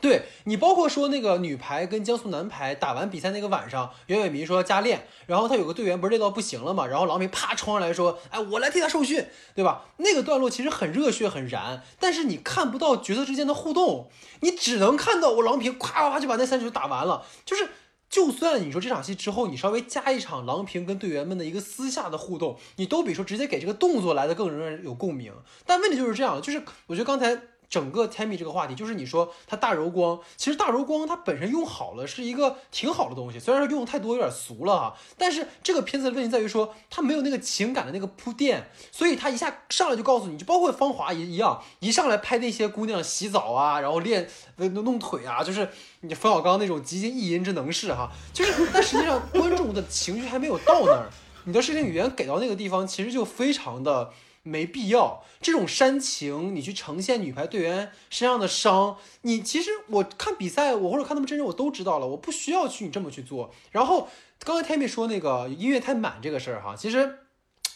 [0.00, 9.24] 对你，包括说那个女排跟江苏男排打完比赛那个晚上，袁伟民说要加练，然后他有个队员不是累到不行了嘛，然后郎平啪冲上来说，哎，我来替他受训，
[9.54, 9.84] 对吧？
[9.98, 17.24] 那个段落其实很热血很燃，但是你看不到角色之间的互动，你只能看到我郎平夸夸就把那三球打完了。
[17.44, 17.68] 就是
[18.10, 25.32] 就算你说这场戏之后你稍微加一场郎平跟队员们的一个私下的互动，你都比说直接给这个动作来的更让人有共鸣。
[25.64, 27.40] 但问题就是这样，就是我觉得刚才。
[27.72, 45.70] 整个 Tammy 这个话题，就是你说它大柔光，其实大柔光它本身用好了是一个挺好的东西，虽然说用太多有点俗了哈，但是这个片子的问题在于说它没有那个情感的那个铺垫，所以它一下上来就告诉你就包括芳华也一样，一上来拍那些姑娘洗澡啊，然后练弄弄腿啊，就是
[46.02, 51.08] 你冯小刚那种极尽意淫之能事哈，就是但实际上观众的情绪还没有到那儿，
[51.44, 54.12] 你的视听语言给到那个地方，其实就非常的。
[54.44, 63.52] 没必要这种煽情，你去呈现女排队员身上的伤，你其实我看比赛，我或者看他们真人，我都知道了，我不需要去你这么去做。
[63.70, 64.08] 然后
[64.40, 67.18] 刚才 Tammy 说那个音乐太满这个事儿哈，其实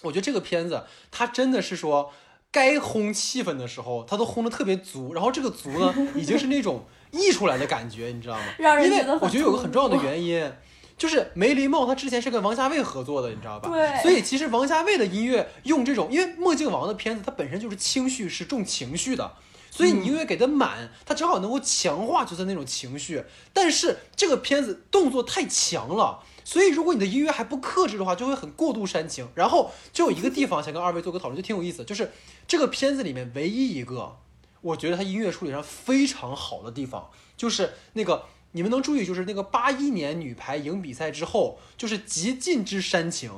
[0.02, 2.12] 我觉得这个片子它真的是说
[2.50, 5.14] 该烘气氛的时候，它都烘的特别足。
[5.14, 8.44] 然后这个足呢，已经是那种溢出来的感觉，你知道吗？
[8.58, 10.52] 因为我觉得有个很重要的原因。
[10.98, 13.68] 就是梅林茂，他之前是跟王家卫合作的，你知道吧？
[13.68, 14.02] 对。
[14.02, 19.34] 所以其实王家卫的音乐用这种，因为墨镜王的片子它本身就是轻叙事、重情绪的，
[19.70, 23.22] 所以你音乐给的满，它正好能够强化角色那种情绪。
[23.52, 29.28] 但是这个片子动作太强了，所以如果你的音乐还不克制的话，就会很过度煽情。
[29.34, 32.10] 然后就有一个地方想跟二位做个讨论，就挺有意思，就是
[32.48, 34.16] 这个片子里面唯一一个
[34.62, 38.24] 我觉得他音乐处理上非常好的地方，就是那个。
[38.56, 43.30] 你们能注意，就是那个八一年女排赢比赛之后，就是极尽之煽情，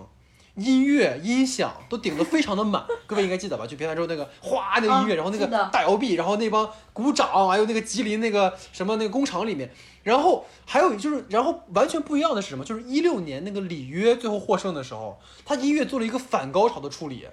[0.55, 2.87] 音乐音响都顶得非常的满。
[3.05, 3.67] 各位应该记得吧？
[3.67, 9.69] 就比赛之后那个哗那个音乐，然后那个大摇臂，然后那帮鼓掌，还有那个吉林那个什么那个工厂里面，
[10.05, 12.65] 然后还有就是，然后完全不一样的是什么？
[12.65, 17.27] 就是一六年那个里约最后获胜的时候，他音乐做了一个反高潮的处理，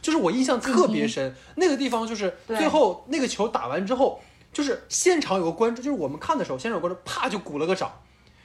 [0.00, 1.34] 就是我印象特别深。
[1.56, 4.20] 那个地方就是最后那个球打完之后。
[4.54, 8.00] 就是现场有个观众，就是我们看的时候，现场有观众啪就鼓了个掌，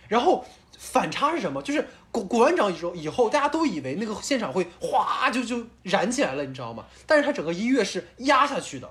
[0.09, 0.43] 然后
[0.77, 1.61] 反差是什么？
[1.61, 6.85] 就是鼓鼓完掌以后，以后大家都以为那个现场会哗就就燃起来了，你知道吗？
[7.05, 8.89] 但是它整个音乐是压下去的，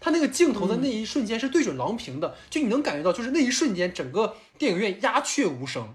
[0.00, 5.94] 它那个镜头的那一瞬间是对准郎平的，就你能感觉到，就是那一瞬间整个电影院鸦雀无声，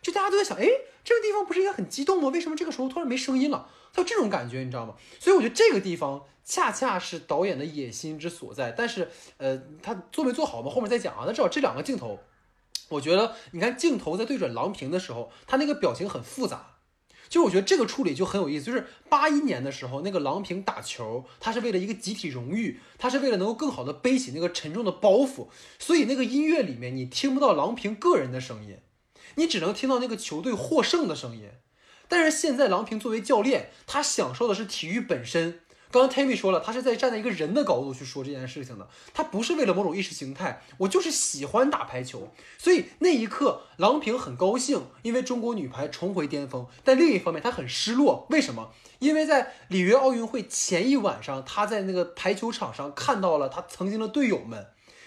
[0.00, 0.64] 就大家都在想，哎，
[1.02, 2.28] 这个地方不是应该很激动吗？
[2.28, 3.68] 为什么这个时候突然没声音了？
[3.92, 4.94] 就这种感觉，你知道吗？
[5.20, 6.24] 所以我觉得这个地方。
[6.44, 10.68] 恰恰是导演的野心之所在，但是，呃，他做没做好嘛？
[10.68, 11.22] 后面再讲啊。
[11.24, 12.18] 那至少这两个镜头，
[12.88, 16.78] 我觉得，你看镜头在对准郎平的时候，他那个表情很复杂，
[17.28, 18.66] 就我觉得这个处理就很有意思。
[18.66, 25.46] 就是八一年的时候，那个郎平打球，他是为了一个集体荣誉，他是为了能够更好的背起那个沉重的包袱，
[25.78, 28.78] 所以那个音乐里面你听不到郎平个人的声音，
[29.36, 31.50] 你只能听到那个球队获胜的声音。
[32.12, 35.60] 但是现在郎平作为教练，他享受的是体育本身。
[35.90, 42.28] 刚刚 Tammy 说了，他是在站在一个人的高度去说这件事情的，他不是为了某种意识形态，我就是喜欢打排球。
[42.58, 46.66] 所以那一刻，郎平很高兴，因为中国女排重回巅峰。
[46.84, 48.72] 但另一方面，他很失落，为什么？
[48.98, 54.66] 因为在里约奥运会前一晚上，他在那个排球场上看到了他曾经的队友们。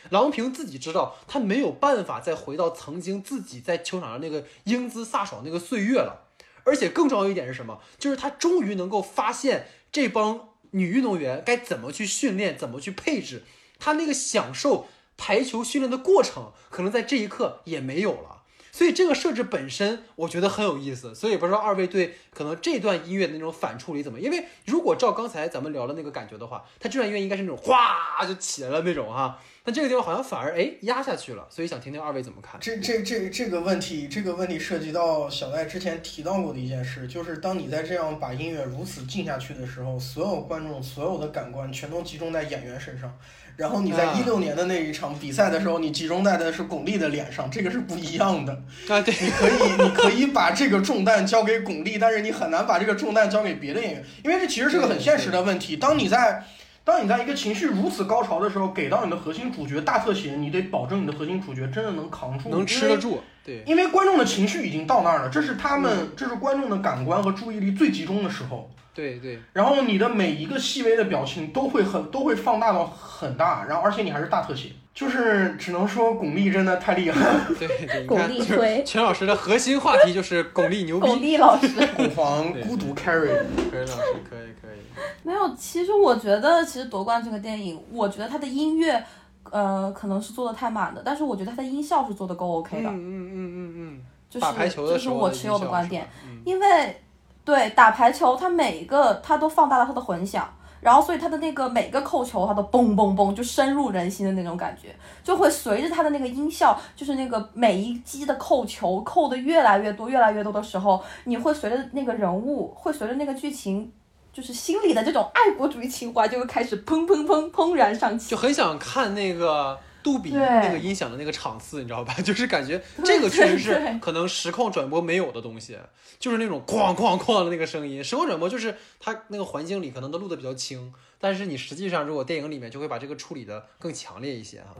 [0.09, 6.24] 郎平自己知道，他没有办法再回到曾经自己在球场上那个英姿飒爽那个岁月了。
[6.65, 7.79] 而且更重要一点是什么？
[7.97, 10.49] 就是他终于能够发现这帮。
[10.71, 13.43] 女运动员该怎么去训练，怎么去配置？
[13.79, 18.41] 他那个享受排球训练的过程，可能在这一刻也没有了。
[18.73, 21.15] 所以这个设置本身，我觉得很有意思。
[21.15, 24.19] 所以不知道二位对可能这段音乐的那种反处理怎么？
[24.19, 29.39] 因为如果照刚才咱们聊的那个感觉的话，它这段音乐应该是那种哗就起来了那种哈。
[29.65, 32.61] 但这个地方好像反而哎压下去了，所以想听听二位怎么看？
[32.61, 43.11] 这这这这个问题，这个问题涉及到小戴之前提到过的一件事，就是当你在这样把音乐如此静下去的时候，所有观众所有的感官全都集中在演员身上。
[43.57, 48.51] 然后你在一六年的那一场比赛的时候，你集中在的是巩俐的脸上，这个是不一样的。
[48.89, 55.77] 啊，对，你可以，你可以把这个重担交给巩俐，但是你很难把这个重担交给别的演员，因为这其实是个很现实的问题。
[55.77, 56.43] 当你在
[56.85, 63.23] 当你在一个情绪如此高潮的时候，给到你的核心主角大特写，你得保证你的核心主角真的能扛住，能吃得住。
[63.43, 68.69] 对，因为观众的情绪已经到那儿了，这是他们，这是观众的感官和注意力最集中的时候。
[68.93, 69.39] 对对。
[69.51, 74.69] 然后你的每一个细微的表情都会很都会放大到很大，然后而且你还是大特写。
[74.95, 77.45] 就是只能说巩俐真的太厉害了。
[77.59, 78.81] 对 对，巩俐推。
[78.85, 81.05] 全老师的核心话题就是巩俐牛逼。
[81.07, 81.67] 巩俐老师。
[81.97, 83.27] 巩皇孤独 carry。
[83.69, 84.79] 可以老师可以可以。
[85.21, 89.03] 没有，其实我觉得，其实夺冠这个电影，我觉得它的音乐，
[89.51, 92.89] 呃，可能是做的太满的，但是我觉得它的音效是做的够 OK 的。
[92.89, 94.01] 嗯嗯嗯嗯嗯。
[94.29, 94.45] 就是
[94.87, 96.09] 这是我持有的观点，
[96.45, 97.01] 因为
[97.43, 100.49] 对打排球，它每一个它都放大了它的混响。
[100.85, 113.91] 然后，所以他的那个每个扣球，他都嘣嘣嘣，就深入人心的那种感觉，就会随着他的那个音效，就是那个每一击的扣球扣的越来越多、越来越多的时候，你会随着那个人物，会随着那个剧情，
[114.31, 119.79] 就是心里的这种爱国主义情怀就会开始砰砰砰砰然上起，就很想看那个。
[120.05, 122.13] 杜比那个音响的那个场次，你知道吧？
[122.21, 125.75] 就是感觉这个确实是可能实况转播没有的东西，
[126.19, 128.03] 就是那种哐哐哐的那个声音。
[128.03, 134.75] 实况转播就是它那个环境里可能都录的比较轻，但是你实际上如果电影里面就会把这个处理的更强烈一些哈。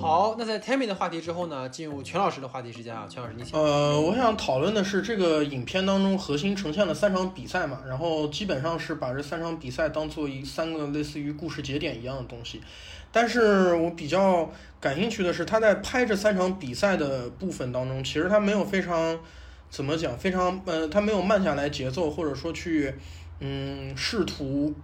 [0.00, 3.58] 好，那在 Tammy 的话题之后呢，进入全老师的话题时间啊，全老师你请。
[3.58, 12.60] 呃，我想讨论的是这个影片当中核心呈现了三场比赛嘛，然后基本上是把这三场比赛当做一三个类似于故事节点一样的东西。
[13.12, 19.18] 但是我比较感兴趣的是，他在拍这三场比赛的部分当中，其实他没有非常
[19.68, 22.94] 怎么讲，非常呃，他没有慢下来节奏，或者说去
[23.40, 24.74] 嗯试图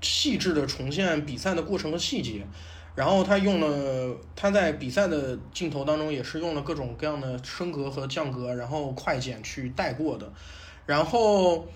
[0.00, 2.46] 细致的重现比赛的过程和细节。
[2.94, 10.32] 然后他用了，他在比赛的镜头当中也是用了各种各样的升格和降格，然后快剪去带过的。
[10.86, 11.66] 然后，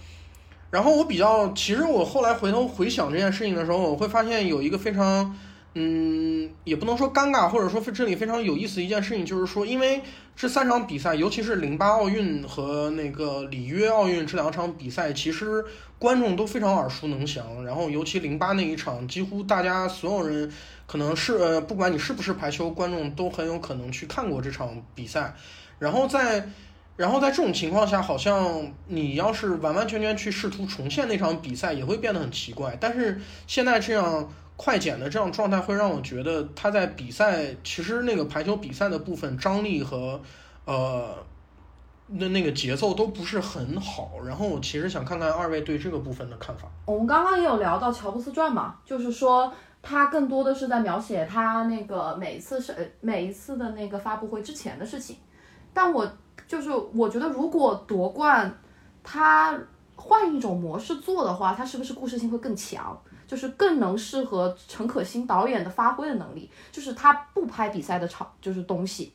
[0.71, 5.37] 然后我比较，其实我后来回头回想这件事情的时候，我会发现有一个非常，
[5.75, 10.01] 嗯，也不能说尴尬，或者说这里非常有意思一件事情，就是说，因为
[10.37, 15.65] 这三场比赛，尤其是零八奥运和那个里约奥运这两场比赛，其实
[15.99, 17.65] 观众都非常耳熟能详。
[17.65, 20.49] 然后，尤其零八那一场，几乎大家所有人。
[20.89, 25.35] 可能是呃，不管你是不是排球观众，都很有可能去看过这场比赛。
[25.79, 26.49] 然后在，
[26.97, 32.75] 然后在这种情况下，好像你要是完完全全去试图重现那场比赛，也会变得很奇怪。
[32.81, 34.27] 但是现在这样
[34.57, 40.19] 快剪的这样状态，会让我觉得他在比赛其实那个排球比赛的部分张力和
[40.65, 41.15] 呃
[42.07, 44.13] 那那个节奏都不是很好。
[44.27, 46.67] 然后我其实想看看二位对这个部分的看法。
[46.87, 49.53] 我们刚刚也有聊到乔布斯传嘛，就是说。
[49.83, 55.17] 他更多的是在描写他那个每一次是每一次的那个发布会之前的事情，
[55.73, 56.11] 但我
[56.47, 58.53] 就是我觉得如果夺冠，
[59.03, 59.59] 他
[59.97, 62.99] 换一种模式做的话，他是不是故事性会更强？
[63.27, 69.13] 就是更能适合陈可辛导演的发挥的能力，就是他不拍比赛的场就是东西。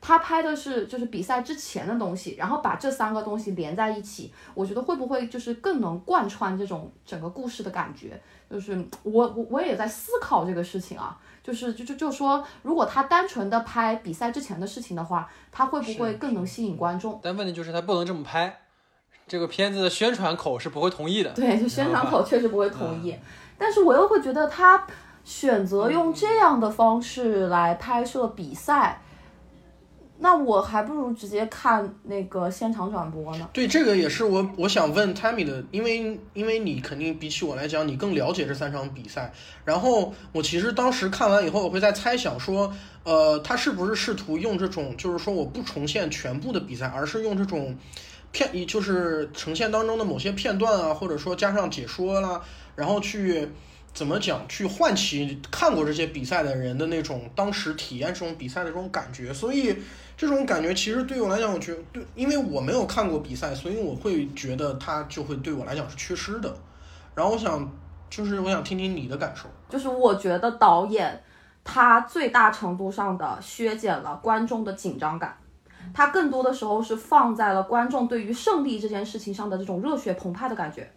[0.00, 8.20] 他拍的是就是比赛之前的东西，然后把这三个东西连在一起，我觉得会不会就是更能贯穿这种整个故事的感觉？
[8.50, 17.18] 就是我我我也在思考这个事情啊，就是就就就说，如果他单纯的拍比赛之前的事情的话，他会不会更能吸引观众？
[17.22, 18.60] 但问题就是他不能这么拍，
[19.26, 21.30] 这个片子的宣传口是不会同意的。
[21.30, 23.16] 对，就宣传口确实不会同意，
[23.58, 24.86] 但是我又会觉得他
[25.24, 29.02] 选择用这样的方式来拍摄比赛。
[30.18, 33.48] 那我还不如直接看那个现场转播呢。
[33.52, 39.32] 对，这个也是我我想问 Tammy 的，因为因为你肯定比起我来讲，你更了解这三场比赛。
[39.64, 42.72] 然后我其实当时看完以后，我会在猜想说，
[43.04, 47.76] 呃，他是不是试图用这种，就是说我不重现全部的比赛，而是用这种
[48.32, 52.40] 片，就是呈现当中的某些片段啊，或者说加上解说啦，
[52.74, 53.48] 然后去。
[53.96, 54.46] 怎么讲？
[54.46, 59.74] 去唤起看过这些比赛的人的那种当时体验这种比赛的这种感觉，所以
[60.18, 66.54] 这种感觉其实对我来讲，我觉对，因为我没有看过比赛，所以我会觉得它就会对我来讲是缺失的。
[67.14, 67.66] 然后我想，
[68.10, 69.48] 就是我想听听你的感受。
[69.70, 71.18] 就是我觉得导演
[71.64, 75.34] 他最大程度上的削减了观众的紧张感，
[75.94, 80.92] 他更多的时候是放在了观众对于胜利这件事情上的这种热血澎湃的感觉。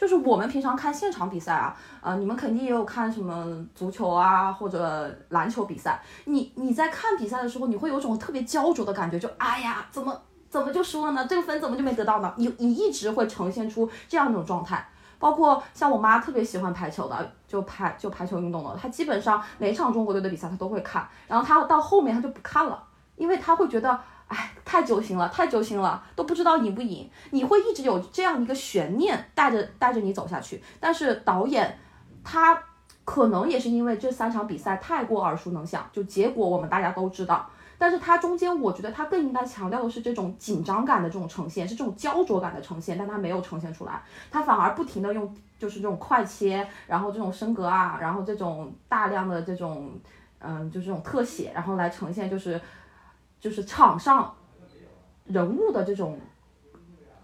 [0.00, 6.00] 就是我们平常看现场比赛啊，呃，你们肯定也有看什么足球啊或者篮球比赛。
[6.24, 11.26] 你你在看比赛的时候，你会有种特别焦灼的感觉，就哎呀，怎么怎么就输了呢？
[11.28, 12.32] 这个分怎么就没得到呢？
[12.38, 14.88] 你你一直会呈现出这样一种状态。
[15.18, 22.82] 包括像我妈特别喜欢排球的，就排就排球运动的，她基本上每场中国队的比赛她都会看，然后她到后面她就不看了，
[23.16, 24.00] 因为她会觉得。
[24.30, 30.62] 哎，太揪心了，太揪心了，都不知道赢不赢，你会一直有这样一个悬念带着带着你走下去。
[30.78, 31.76] 但是导演
[32.22, 32.56] 他
[33.04, 37.50] 可能也是因为这三场比赛太过耳熟能详，就结果我们大家都知道。
[37.76, 44.00] 但是它中间，我觉得它更应该强调的是这种紧张感的这种呈现，是这种焦灼感的呈现，但它没有呈现出来，
[44.30, 49.98] 它反而不停的用就是这种快切，然后这种升格啊，然后这种大量的这种
[50.40, 52.60] 嗯，就这种特写，然后来呈现就是
[53.40, 54.34] 就是场上
[55.24, 56.18] 人物的这种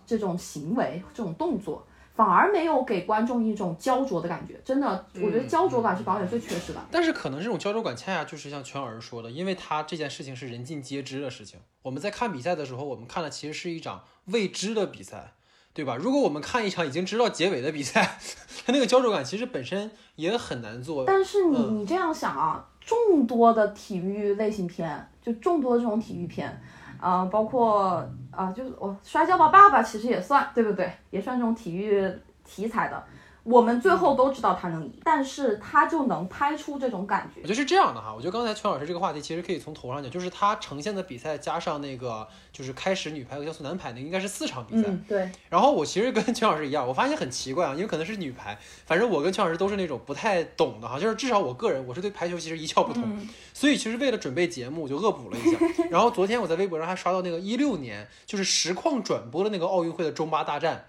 [0.06, 4.60] 这种行为、这种动作，反而没有给观众一种焦灼的感觉。
[4.64, 6.80] 真的，我觉得焦灼感是导演最缺失的。
[6.90, 11.60] 但是可能这种焦灼感恰恰就是像全老师说的，因为他这件事情是人尽皆知的事情。
[11.82, 15.34] 我们在看比赛的时候，我们看的其实是一场未知的比赛，
[15.74, 15.96] 对吧？
[15.96, 18.18] 如果我们看一场已经知道结尾的比赛，
[18.64, 21.04] 他那个焦灼感其实本身也很难做。
[21.04, 26.56] 但是你嗯你这样想啊，众多的体育类型片，就众多这种体育片，
[27.00, 30.88] 啊、包括啊、就是我《摔跤吧，爸爸》其实也算，对不对？
[31.10, 32.08] 也算这种体育
[32.44, 33.04] 题材的。
[33.46, 37.48] 我们最后都知道他能赢，但是他就能拍出这种感觉我觉。
[37.48, 44.88] 得是这样的哈，我觉得刚才全老师这个话题其实可以从头上讲，就是他呈现的比赛加上那个就是开始女排和加速男排那个应该是四场比赛。
[44.88, 55.58] 嗯，对，然后我其实跟全老师一样，我发现很奇怪啊，因为可能是女排，反正我跟全老师都是那种不太懂的哈，就是至少我个人我是对排球其实一窍不通，嗯所以其实为了准备节目我就恶补了一下。
[55.90, 60.84] 然后昨天我在微博上还刷到那个一六年就是实况转播的那个奥运会的中巴大战。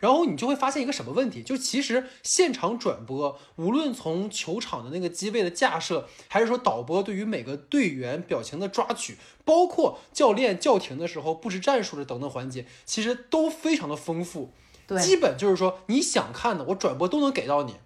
[0.00, 14.52] 然后你就会发现一个什么问题，就其实现场转播，无论从球场的那个机位的架设，还是说导播对于每个队员表情的抓取，包括教练叫停的时候布置战术的等等环节，其实都非常的丰富。
[14.86, 17.76] 对，基本就是说你想看的，我转播都能给到你。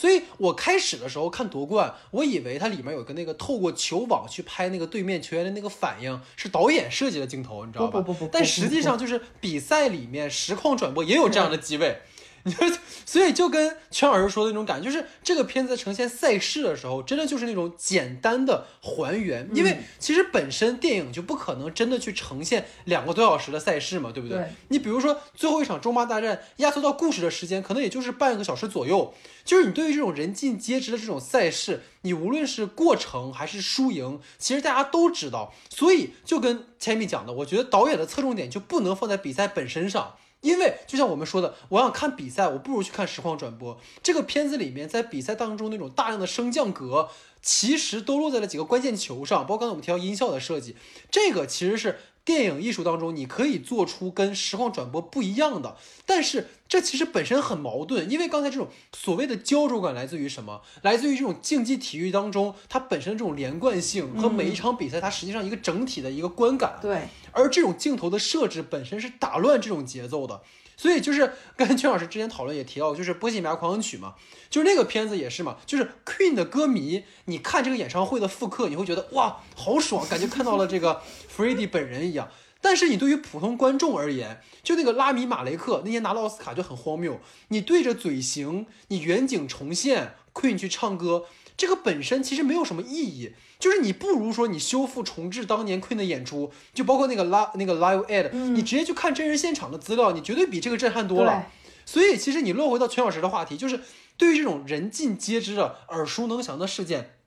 [0.00, 8.00] 所以我开始的时候看夺冠，我以为它里面有个那个透过球网去拍那个对面球员的那个反应是导演设计的镜头，你知道吧？
[8.00, 11.98] 不不不不但不实际上就是比赛里面实况转播也有这样的机位。
[12.42, 12.66] 你就
[13.04, 24.38] 所以就跟全老师说的那种感觉，就是这个片子呈现赛事的时候，真的就是那种简单的还原，因为其实本身电影就不可能真的去呈现两个多小时的赛事嘛，对不对？
[24.38, 29.12] 对你比如说最后一场中巴大战，压缩到故事的时间可能也就是半个小时左右，
[29.50, 40.14] 就是你对于这种人尽皆知的这种赛事，你无论是过程还是输赢，其实大家都知道，所以就跟千米讲的，我觉得导演的侧重点就不能放在比赛本身上。
[40.40, 43.76] 因为就像我们说的，我想看比赛，我不如去看实况转播。
[44.04, 47.08] 这个片子里面，在比赛当中那种大量的升降格，
[47.42, 50.76] 其实都落在了几个关键球上，包括刚才我们提到音效的设计，
[51.10, 55.76] 这个其实是电影艺术当中你可以做出跟实况转播不一样的。
[56.06, 60.60] 但是这其实本身很矛盾，因为刚才这种所谓的焦灼感来自于什么？
[60.82, 66.78] 来自于这种竞技体育当中它本身这种连贯性和每一场比赛它实际上一个整体的一个观感。
[66.80, 70.42] 对，而这种镜头的设置本身是打乱这种节奏的，
[70.80, 74.14] 所以就是 跟邱老师之前讨论也提到，就是《波西米亚狂想曲》嘛，
[74.48, 81.02] 就是那个片子也是嘛，就是 Queen 的歌迷，你看这个演唱会的复刻，你会觉得哇好爽，感觉看到了这个
[81.36, 82.30] Freddie 本人一样。
[82.62, 91.26] 但是你对于普通观众而言，就那个拉米马雷克那天拿了奥斯卡就很荒谬，你对着嘴型，你远景重现 Queen 去唱歌，
[91.60, 93.34] 这个本身其实没有什么意义。
[93.58, 101.48] 就是你不如说你修复重置当年 Queen 的演出，就包括那个拉那个 Live Aid，、你直接去看真人现场的资料，你绝对比这个震撼多了。
[101.84, 103.80] 所以其实你落回到全小时的话题，就是
[104.16, 107.18] 对于这种人尽皆知的耳熟能详的事件，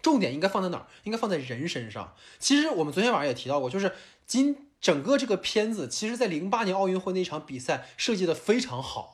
[0.00, 0.86] 重点应该放在哪儿？
[1.02, 2.14] 应该放在人身上。
[2.38, 3.92] 其实我们昨天晚上也提到过，就是
[4.26, 9.13] 今整个这个片子，其实在零八年奥运会那场比赛设计的非常好。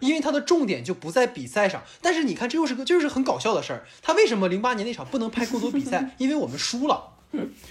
[0.00, 3.86] 因为他的重点就不在比赛上，但是你看，这又是个这又是很搞笑的事儿。
[4.02, 6.14] 他为什么零八年那场不能拍更多比赛？
[6.18, 7.14] 因为我们输了，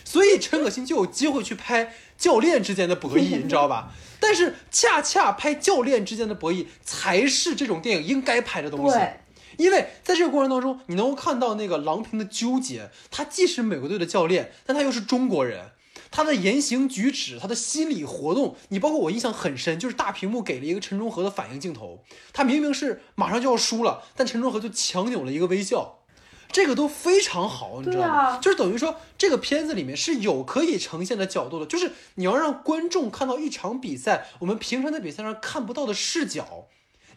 [0.04, 3.92] 所以陈可辛就有机会去拍教练之间的博弈，你知道吧？
[4.20, 8.98] 但是恰恰拍教练之间的博弈才是这种电影应该拍的东西。
[9.58, 15.73] 因为在这个过程当中，你能够看到那个郎平的纠结，他既是美国队的教练，但他又是中国人。
[16.16, 26.02] 他的言行举止，他的心理活动，你包括我印象很深，就是大屏幕给了一个陈忠和的反应镜头，他明明是马上就要输了，但陈忠和就强扭了一个微笑，
[26.52, 28.14] 这个都非常好，你知道吗？
[28.14, 36.68] 啊就是等于说这个片子里面是有可以呈现的角度的，就是你要让观众看到一场比赛，我们平常在比赛上看不到的视角。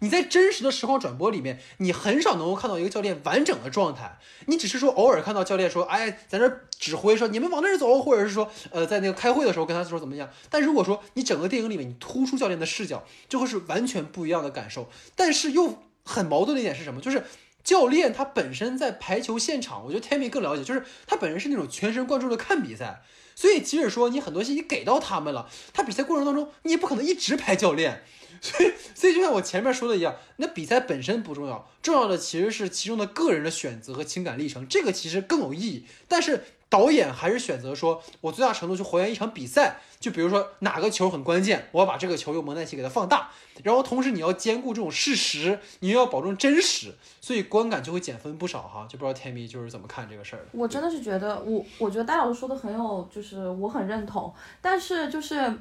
[0.00, 10.28] 你在真实的实况转播里面，你很少能够看到一个教练完整的状态，你只是说偶尔看到教练说，哎，在那指挥说你们往那儿走，或者是说，呃，在那个开会的时候跟他说怎么样。
[10.50, 14.88] 但如果说你整个电影里面你突出教练的视角，就会是完全不一样的感受。
[15.14, 17.00] 但是又很矛盾的一点是什么？
[17.00, 17.24] 就是
[17.64, 23.02] 教练他本身在排球现场，我觉得 Tammy 更了解，就是他本人是那种全神贯注的看比赛，
[23.34, 28.04] 所以即使说你很多信息给到他们了，他比赛过程当中你也不可能一直排教练，
[28.40, 36.44] 所以所以就像我前面说的一样，那比赛本身不重要，重要的其实是其中的个人的选择和情感历程，这个其实更有意义，但是。
[36.68, 43.30] 导演还是选择说，我最大程度去还原一场比赛，就比如说哪个球很关键，我要把这个球用蒙太奇给它放大，
[43.62, 48.84] 然后同时你要兼顾这种事实，你又要保证真实，所以观感就会减分不少哈。
[48.90, 50.44] 就不知道天迷就是怎么看这个事儿。
[50.50, 55.56] 我真的是觉得，我我觉得戴老师说的很有，就是我很认同，但是就是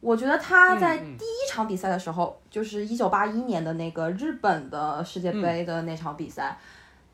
[0.00, 6.56] 我觉得他在第一场比赛的时候，就是一九八一年的那个日本的世界杯的那场比赛。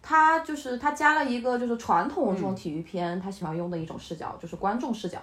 [0.06, 5.18] 他就是他加了一个就是传统这种体育片他喜欢用的一种视角，就是观众视角。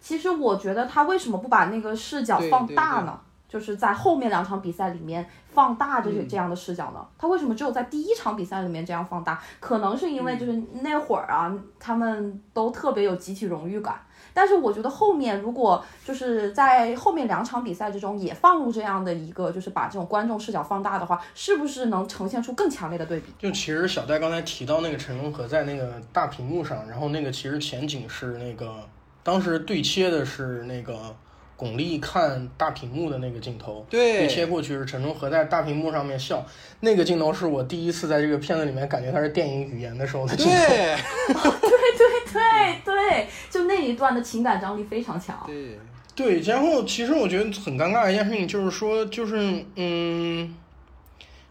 [0.00, 3.20] 其实我觉得他为什么不把那个视角放大呢？
[3.48, 7.06] 就是在后面两场比赛里面放大这些这样的视角呢？
[7.16, 9.40] 他为什么只有在第一场比赛里面这样放大？
[9.60, 13.94] 可能是因为就是那会儿啊，他们都特别有集体荣誉感。
[14.36, 23.32] 但是我觉得后面如果就是在后面两场比赛之中也放入这样的一个，就是把这种观众视角放大的话，是不是能呈现出更强烈的对比？
[23.38, 28.74] 就其实小戴刚才提到那个陈忠和在那个大屏幕上，然后那个其实前景是那个
[29.22, 31.16] 当时对切的是那个。
[31.58, 36.44] 巩俐看大屏幕的那个镜头，对，切过去是陈忠和在大屏幕上面笑，
[36.80, 40.52] 那个镜头是我第一次在这个片子里面感觉它是电影语言的时候的镜头。
[40.52, 40.96] 对，
[41.98, 45.42] 对对对对，就那一段的情感张力非常强。
[45.46, 45.78] 对
[46.14, 50.54] 对，然后其实我觉得很尴尬的一件事情就是说，就是嗯。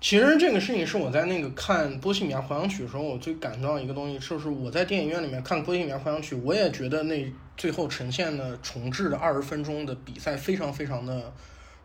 [0.01, 11.33] 其实这个事情是我在那个看《波西米亚狂想曲》的时候，我最感动的一个东西，就是我在电影院里面看《波西米亚狂想曲》，我也觉得那最后呈现的重置的二十分钟的比赛非常非常的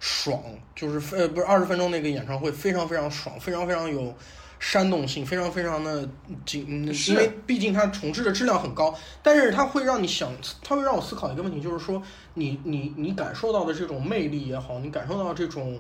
[0.01, 0.39] 爽，
[0.77, 4.15] 就是呃不是二十分钟那个演唱会非常非常爽，非常非常有
[4.61, 6.09] 煽动性，非常非常的
[6.47, 10.31] 紧，因为毕竟它重置的质量很高，但是它会让你想，
[10.63, 12.01] 它会让我思考一个问题，就是说
[12.35, 15.77] 你你你感受到的这种魅力也好，你感受到这种。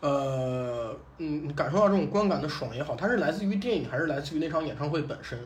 [0.00, 5.36] 呃，嗯，感受到这种观感的爽也好，它是来自于电影还是来自于那场演唱会本身？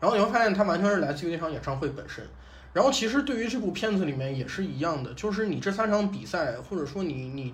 [0.00, 2.26] 然后你会发现它完全是来自于那场演唱会本身。
[2.72, 7.52] 然后其实对于这部片子里面也是一样的，就是你这三场比赛，或者说你你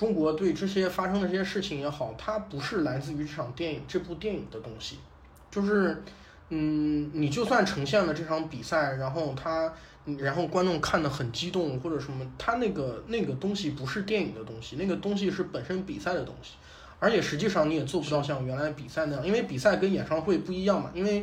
[0.00, 4.96] 中国对这些发生的这些事情也好，它不是来自于这场电影这部电影的东西，
[5.50, 6.02] 就是
[6.48, 9.70] 嗯，你就算呈现了这场比赛，然后他。
[10.18, 16.54] 然后观众看的很激动或者什么，他那个那个东西不是电影的东西，那个东西是本身比赛的东西，
[16.98, 21.22] 而且实际上你也做不到像原来比赛那样，因为比赛跟演唱会不一样嘛，因为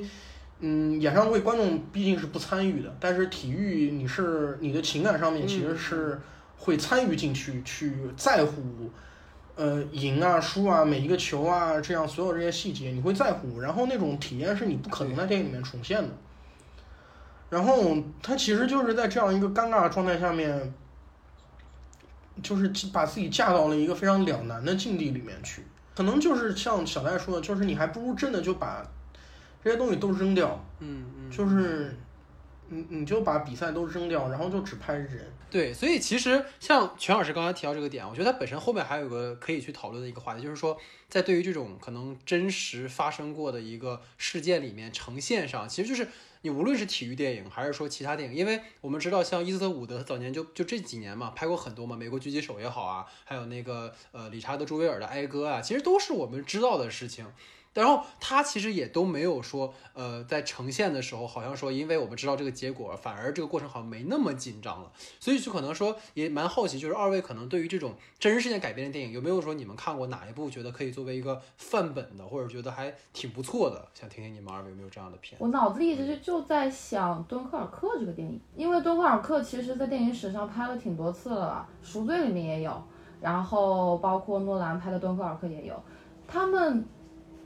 [0.60, 6.22] 嗯，演唱会观众毕竟是不参与的，但是体育你是你的情感上面其实是
[6.58, 8.92] 会参与进去，去在乎
[9.56, 16.10] 呃赢啊输啊每一个球啊这样所有这些细节你会在乎，然后那种体验是你不可能在电影里面重现的。
[17.50, 20.74] 然后他其实就是在这样一个尴尬的状态下面，
[22.44, 25.64] 就是把自己架到了一个非常两难的境地里面去。
[25.96, 28.86] 可能就是像小戴说的，就是你还不如真的就把
[29.64, 30.62] 这些东西都扔掉。
[30.80, 31.32] 嗯嗯。
[31.32, 31.98] 就是
[32.68, 35.26] 你你就把比赛都扔掉，然后就只拍人。
[35.50, 40.78] 对，所以其实像全老师刚才提到这个点，我觉得它本身后面还有个可以去讨论的一个话题，就是说
[41.10, 46.08] 在对于这种可能真实发生过的一个事件里面呈现上，其实就是。
[46.44, 57.26] 你无论是体育电影还是说其他电影，因为我们知道像伊斯特伍德早年就就这几年嘛拍过很多嘛，美国狙击手也好啊，还有那个呃理查德朱维尔的哀歌啊，其实都是我们知道的事情。
[57.78, 64.92] 然后他其实也都没有说，呃，在呈现的时候，好像说，因为我们知道这个结果，反而这个过程好像没那么紧张了。
[65.20, 73.88] 所以就可能说，也蛮好奇，就是二位可能对于这种真实事件改编的电影，有没有说你们看过哪一部觉得可以作为一个范本的，或者觉得还挺不错的？
[73.94, 75.38] 想听听你们二位有没有这样的片？
[75.40, 82.82] 我脑子里一直就在想《敦刻尔克》这个电影，因为《敦刻尔克》其实在电影史上拍了挺多次了，《赎罪》里面也有，
[83.22, 85.80] 然后包括诺兰拍的《敦刻尔克》也有，
[86.28, 86.84] 他们。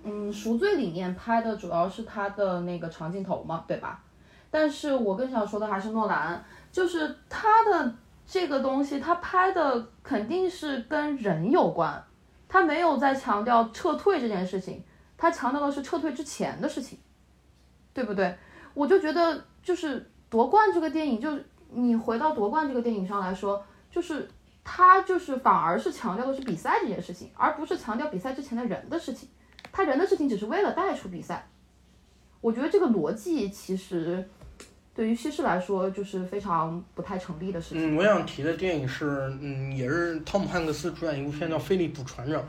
[0.04, 4.04] 嗯，赎罪里面拍的主要是他的那个长镜头嘛，对吧？
[4.50, 7.96] 但是我更想说的还是诺兰，就是他的
[8.26, 12.04] 这个东西，他拍的肯定是跟人有关，
[12.50, 14.84] 他没有在强调撤退这件事情，
[15.18, 17.00] 他强调的是撤退之前的事情，
[17.94, 18.36] 对不对？
[18.74, 21.30] 我就觉得就是夺冠这个电影，就
[21.70, 24.28] 你回到夺冠这个电影上来说，就是
[24.64, 29.30] 他就是反而是强调的是比赛这件事情，而不是强调比赛之前的人的事情。
[29.72, 31.48] 他人的事情只是为了带出比赛，
[32.42, 34.28] 我觉得这个逻辑其实
[34.94, 37.96] 对于西施来说就是非常不太成立的事情。
[37.96, 42.42] 嗯，我想提的电影是，嗯，也是汤姆汉克斯主演一部片叫《菲利普船长》，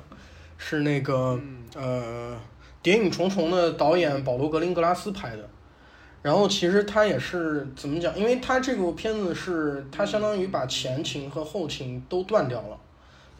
[0.58, 1.38] 是那个
[1.76, 2.36] 呃
[2.82, 5.48] 谍影重重》的导演保罗格林格拉斯拍的。
[6.22, 8.16] 然后其实他也是怎么讲？
[8.16, 12.78] 因为他这部片子是他相当于把前情和后情都断掉了，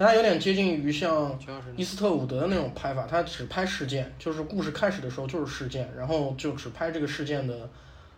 [0.03, 1.39] 他有点接近于像
[1.77, 7.71] 伊斯特伍德的那种拍法，他只拍事件，就是故事开始的时候就是事件，然后就只拍这个事件的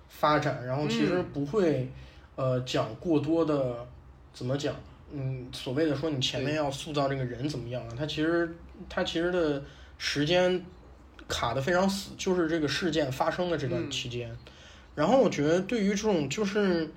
[0.08, 1.90] 发展，然后其实不会
[2.36, 3.86] 呃讲过多的
[4.32, 4.74] 怎么讲，
[5.12, 7.94] 嗯，所谓的说你前面要塑造这个人怎么样啊？
[7.96, 8.56] 他其实
[8.88, 9.62] 他其实的
[9.98, 10.64] 时间
[11.28, 14.34] 卡的非常死，就是这个事件发生的这段期间。
[14.94, 16.88] 然后我觉得，对于这种就是，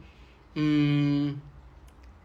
[0.54, 1.42] 嗯，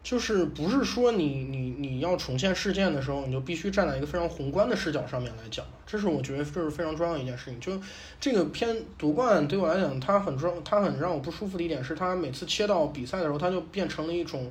[0.03, 7.61] 就是不是说你你你要重现事件的时候，你就必须站在一个非常宏观的视角上面来讲，这是我觉得这是非常重要的一件事情。
[7.61, 7.81] 就
[8.21, 14.51] 这个片夺冠对我来讲，它很重，它很让我不舒服的一点是，它每次切到比赛的时候，它就变成了一种，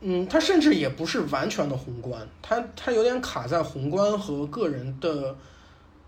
[0.00, 5.36] 嗯，它甚至也不是完全的宏观，它它有点卡在宏观和个人的。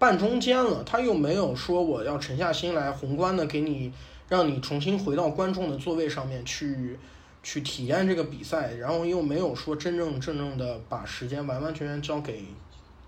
[0.01, 3.93] 半中间了，他又没有说我要沉下心来宏观的给你，
[4.31, 6.99] 让你重新回到观众的座位上面去，
[7.43, 12.45] 去体验这个比赛，然后又没有说真正正正的把时间完完全全交给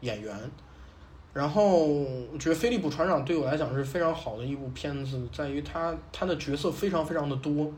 [0.00, 0.34] 演员，
[1.32, 7.70] 然后我觉得《飞利浦船长》对我来讲是非常好的一部片子，在于他他的角色非常非常的多，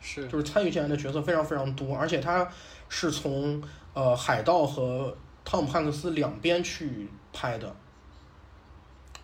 [0.00, 2.48] 是就是参与进来的角色非常非常多，而且他
[2.88, 3.62] 是从
[3.92, 7.74] 呃海盗和汤姆汉克斯两边去拍的。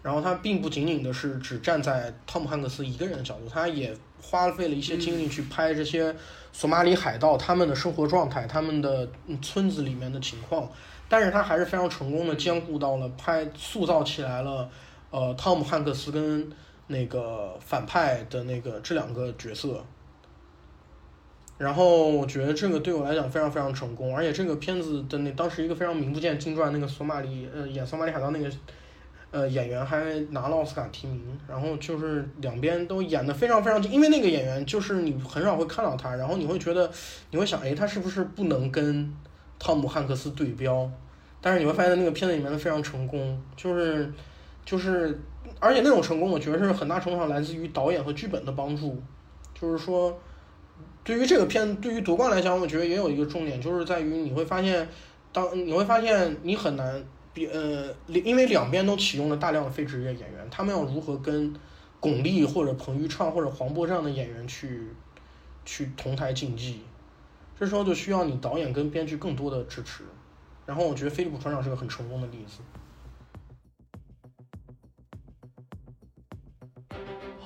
[0.02, 6.16] 然后他并不仅仅的是只站在汤姆汉克斯一个人的角度，他也花费了一些精力去拍这些
[6.52, 9.08] 索马里海盗他们的生活状态、他们的
[9.40, 10.68] 村子里面的情况，
[11.08, 14.68] 但是他还是非常成功的兼顾到了拍塑造起来了，
[15.10, 16.50] 呃，汤姆汉克斯跟
[16.88, 19.84] 那个反派的那个这两个角色。
[21.58, 28.50] 然后我觉得这个对我来讲非常非常成功，而且这个片子的那当时一个非常名不见经传那个索马里呃演索马里海盗那个。
[29.32, 36.90] 呃，演员还拿了奥斯卡提名，然后就是两边都演的非常非常，因为那个演员就是你很少会看到他，然后你会觉得，
[37.30, 39.14] 你会想，哎，他是不是不能跟
[39.56, 40.90] 汤姆汉克斯对标？
[41.40, 44.12] 但是你会发现那个片子里面的非常成功，就是
[44.64, 45.20] 就是，
[45.60, 49.00] 而且那种成功，我觉得是很大程度上来自于导演和剧本的帮助。
[49.54, 50.18] 就是说，
[51.04, 54.88] 对于这个片，对于夺冠来讲，我觉得也有一个重点，就是在于你会发现，
[55.32, 57.00] 当你会发现你很难。
[57.32, 61.54] 比呃，因为两边都启用了大量的非职业演员，他们要如何跟
[62.00, 64.88] 巩俐或者彭昱畅或者黄渤这样的演员去
[65.64, 66.80] 去同台竞技？
[67.58, 70.04] 这时候就需要你导演跟编剧更多的支持。
[70.66, 72.60] 然后我觉得《飞利浦船长》是个很成功的例子。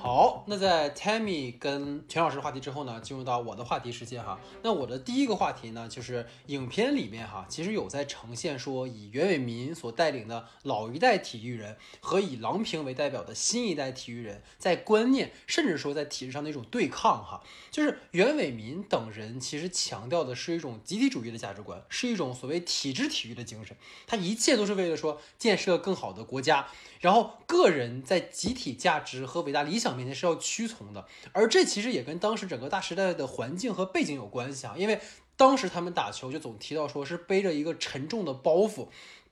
[0.05, 4.39] 好，那在 Tammy 跟全老师的话题之后呢，进入到我的话题时间哈。
[4.61, 17.41] 那我的第一个话题呢，就是影片里面哈，其实有在呈现说，以袁伟民所带领的老一代体育人和以郎平为代表的新一代体育人，在观念甚至说在体制上的一种对抗哈。
[17.75, 23.75] 就是袁伟民等人其实强调的是一种集体主义的价值观，是一种所谓体制体育的精神，
[24.07, 26.67] 他一切都是为了说建设更好的国家。
[27.01, 34.75] 然后，个人在集体价值和伟大理想面前是要屈从的，而这其实也跟当时整个大时代的环境和背景有关系啊。
[34.77, 35.01] 因为
[35.35, 38.87] 当时他们打球就总提到说是背着一个沉重的包袱，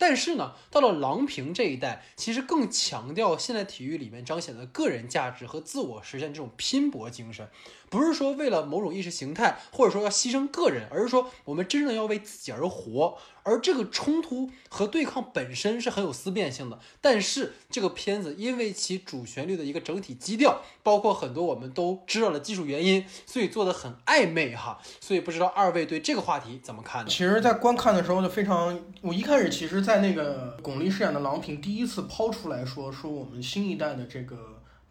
[0.06, 7.48] 但是呢，到了郎平这一代，其实更强调现代体育里面彰显的个人价值和自我实现这种拼搏精神。
[7.90, 13.18] 不是说为了某种意识形态，或者说要牺牲个人，而是说我们真正要为自己而活。
[13.46, 16.80] 而这个冲突和对抗本身是很有思辨性的。
[17.02, 24.80] 但是这个片子因为其主旋律的一个整体基调，包括很多我们都知道的技术原因，所以做的很暧昧哈。
[25.00, 27.10] 所以不知道二位对这个话题怎么看呢？
[27.12, 34.38] 其实，在观看的时候就非常，我一开始其实，在在那个巩俐饰演的郎平第一次抛出来说，说我们新一代的这个。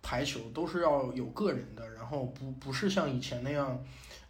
[0.05, 3.80] 排球都是要有个人的，然后不不是像以前那样，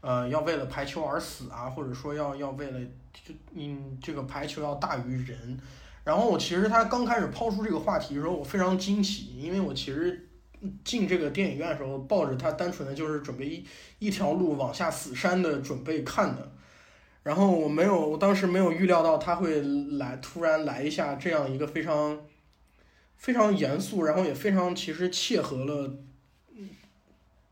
[0.03, 2.79] 呃，要为了排球而死啊，或者说要要为了
[3.11, 5.59] 就嗯这个排球要大于人。
[6.05, 10.29] 然后我其实他刚开始抛出这个话题的时候，我非常惊喜，因为我其实
[10.85, 13.67] 进这个电影院的时候，抱着他单纯的就是准备一
[13.99, 16.53] 一条路往下死山的准备看的。
[17.23, 22.19] 然后我没有，我当时没有预料到他会来突然来一下这样一个非常。
[23.23, 25.95] 非常严肃，然后也非常其实切合了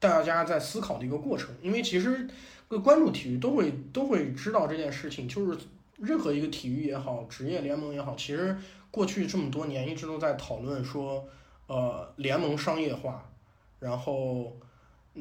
[0.01, 1.49] 大家在思考的一个过程。
[1.63, 2.27] 因为其实
[2.83, 5.57] 关注体育都会都会知道这件事情，就是
[5.99, 8.57] 任何一个体育也好，职业联盟也好，其实
[8.91, 11.25] 过去这么多年一直都在讨论说，
[11.69, 13.31] 呃，联盟商业化，
[13.79, 14.57] 然后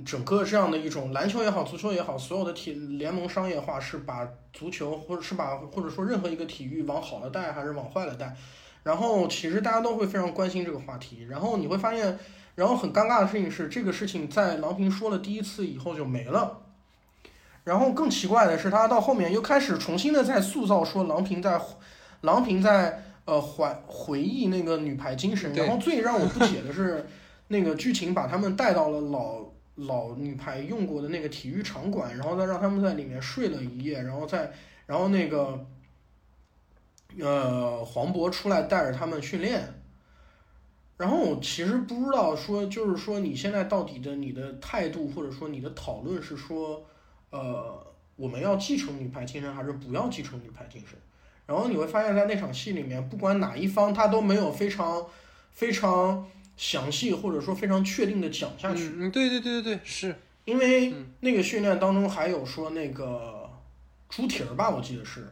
[0.06, 8.36] 整个这样的一种篮球也好，足球也好，所有的体联盟商业化是把足球或者是把或者说任何一个体育往好了带还是往坏了带。
[8.84, 12.18] 然后其实大家都会非常关心这个话题，然后你会发现，
[12.56, 16.62] 然后很尴尬的事情是，这个事情在郎平说了第一次以后就没了。
[17.66, 21.60] 然后更奇怪的是，他到后面又开始重新的在塑造说郎平在，
[22.22, 25.54] 郎平在呃怀回忆那个女排精神。
[25.54, 27.06] 然后最让我不解的是，
[27.50, 29.42] 那个剧情把他们带到了老
[29.88, 34.52] 老女排用过的那个体育场馆，然后再让他们在里面睡了一夜，然后再
[34.86, 35.66] 然后那个
[37.20, 39.76] 呃黄渤出来带着他们训练。
[40.98, 46.86] 然后我其实不知道说，就是说你现在到底的你的态度，或者说你的讨论是说，
[47.30, 51.00] 呃，我们要继承女排精神，还是不要继承女排精神？
[51.46, 55.06] 然后你会发现在那场戏里面，不管哪一方，他都没有非常
[55.54, 56.28] 非常
[56.60, 58.84] 详细或者说非常确定的讲下去。
[58.84, 63.50] 嗯嗯，对对对对对，是，因为嗯那个训练当中还有说那个
[64.10, 65.26] 猪蹄儿吧，我记得是，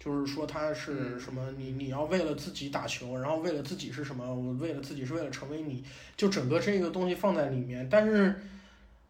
[0.00, 5.84] 就是说他嗯是什么，你你要为了自己打球，然后为了自己是什么，我为了自己是为了成为你，
[6.16, 8.34] 就整个这个东西放在里面，但是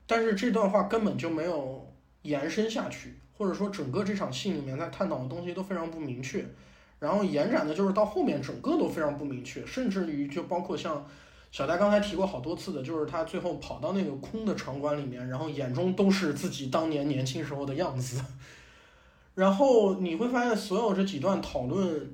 [0.06, 1.90] 但是这段话根本就没有
[2.20, 6.44] 延伸下去，或者说整个这场戏里面在探讨的东西都非常不明确，
[7.00, 11.08] 然后延展的就是到后面整个都非常不明确，甚至于就包括像。
[11.54, 18.20] 小戴刚才提过好多次的，就是他最后跑到那个空的场馆里面，然后眼中都是自己当年年轻时候的样子。
[19.36, 22.12] 然后你会发现，所有这几段讨论，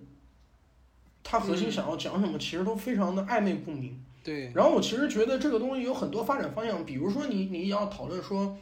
[1.25, 3.99] 他核心想要讲什么，其实都非常的暧昧不明。
[4.23, 8.59] 对，然后我其实觉得这个东西有很多发展方向，比如说你你要讨论说，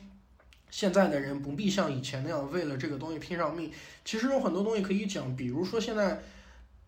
[0.71, 3.69] 现在的人不必像以前那样为了这个东西拼上命，
[4.05, 6.23] 其实有很多东西可以讲，比如说现在。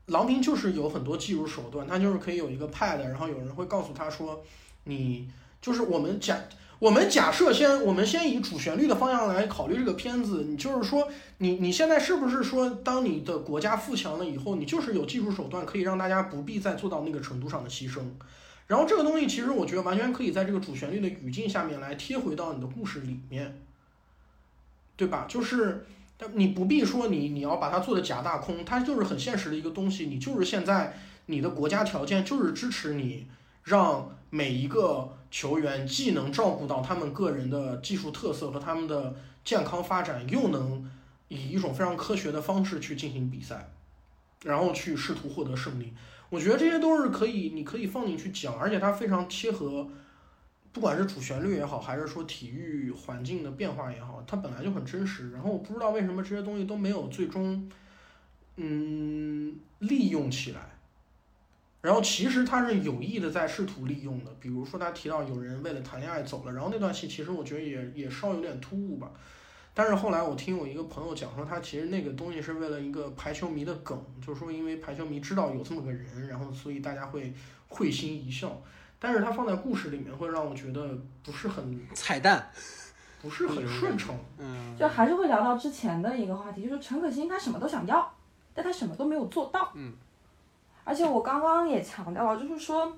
[0.07, 4.43] 郎平就是有很多技术手段，他就是可以有一个 pad，然后有人会告诉他说，
[4.85, 5.31] 你
[5.63, 6.37] 就是我们假
[6.81, 11.07] 我们假设先我们先以主旋律的方向来考虑这个片子，你就是说
[11.39, 18.01] 你你现在是不是说，当你的国家富强了以后，你就是有技术手段可以让大家不必再做到那个程度上的牺牲，
[18.67, 23.61] 然后这个东西其实我觉得完全可以在这个主旋律的语境下面来贴回到你的故事里面，
[24.97, 25.27] 对吧？
[25.29, 25.87] 就是。
[26.35, 30.07] 你不必说你你要把它做的假大空，它就是很现实的一个东西。
[30.07, 30.97] 你就是现在
[31.27, 33.27] 你的国家条件就是支持你，
[33.65, 39.15] 让每一个球员既能照顾到他们个人的技术特色和他们的
[39.45, 40.91] 健康发展，又能
[41.29, 43.73] 以一种非常科学的方式去进行比赛，
[44.45, 45.93] 然后去试图获得胜利。
[46.29, 49.89] 我觉得这些都是可以，你可以放进去讲，而且它非常贴合。
[50.73, 55.33] 不管是主旋律也好，还是说体育环境的变化也好，它本来就很真实。
[55.33, 57.69] 然后我不知道为什么这些东西都没有最终，
[58.57, 60.61] 嗯，利用起来。
[61.83, 69.11] 然后其实他是有意的在试图利用的，比如说他提到有人为了谈恋爱走了，然后那段戏其实我觉得也也稍有点突兀吧。
[69.73, 77.33] 但是后来我听我一个朋友讲说，他其实那个东西是为了一个排球迷的梗，就是说因为排球迷知道有这么个人，然后所以大家会
[77.69, 78.63] 会心一笑。
[79.03, 80.87] 但是它放在故事里面，会让我觉得
[81.25, 82.51] 不是很彩蛋，
[83.23, 84.15] 不是很顺畅。
[84.37, 88.13] 嗯，就还是会聊到之前的一个话题，就是陈可辛他什么都想要，
[88.53, 89.73] 但他什么都没有做到。
[89.75, 89.95] 嗯。
[90.85, 92.95] 而且我刚刚也强调了，就是说，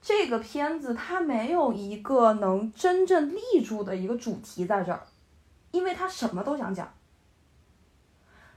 [0.00, 5.06] 这个片子它没有一个能真正立住的一个主题在这儿，
[5.70, 6.92] 因为他什么都想讲。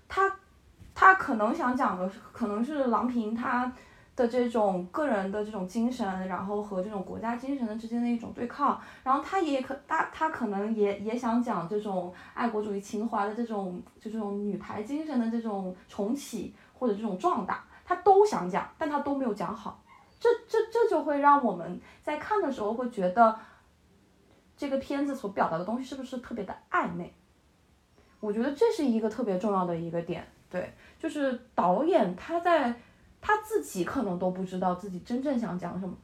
[0.08, 0.36] 他，
[0.96, 3.72] 他可能想讲的可能是郎平他。
[4.16, 19.84] 的这种个人的这种精神，然后和这种国家精神的之间的一种对抗，然后他也可他他可能也也想讲这种爱国主义情怀的这种就这种女排精神的这种重启或者这种壮大，他都想讲，但他都没有讲好，
[20.18, 23.38] 这这这就会让我们在看的时候会觉得
[24.56, 27.14] 这个片子所表达的东西是不是特别的暧昧？
[28.22, 32.74] 我觉得这是一个特别重要的一个点，对，就是导演他在。
[33.28, 35.96] 他自己可能都不知道自己真正想讲什么，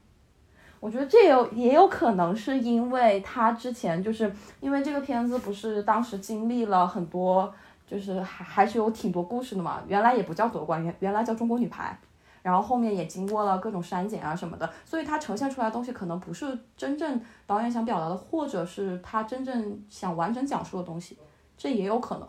[0.80, 7.54] 我觉得这有也有可能是因为他之前就是因为这个片子不是当时经历了很多，
[7.86, 9.84] 就是还还是有挺多故事的嘛。
[9.88, 11.96] 原来也不叫夺冠，原原来叫中国女排，
[12.42, 21.20] 然后后面也经过了各种删减啊什么的，所以它呈现出来的东西可能不是真正导演想表达的，或者是他真正想完整讲述的东西，
[21.56, 22.28] 这也有可能。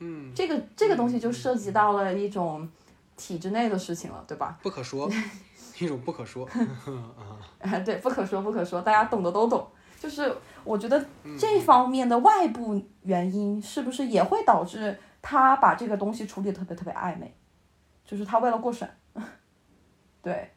[0.00, 2.68] 嗯，这个这个东西就涉及到了一种。
[3.16, 4.58] 体制内的事情了，对吧？
[4.62, 5.10] 不可说，
[5.80, 6.46] 一种不可说
[7.60, 7.78] 啊。
[7.84, 9.66] 对，不可说，不可说，大家懂的都懂。
[9.98, 10.30] 就是
[10.62, 11.04] 我觉得
[11.38, 17.34] 这方面的外部原因，是不是也会导致他把这个东西处理特别特别暧昧？
[18.04, 18.88] 就是他为了过审，
[20.22, 20.52] 对。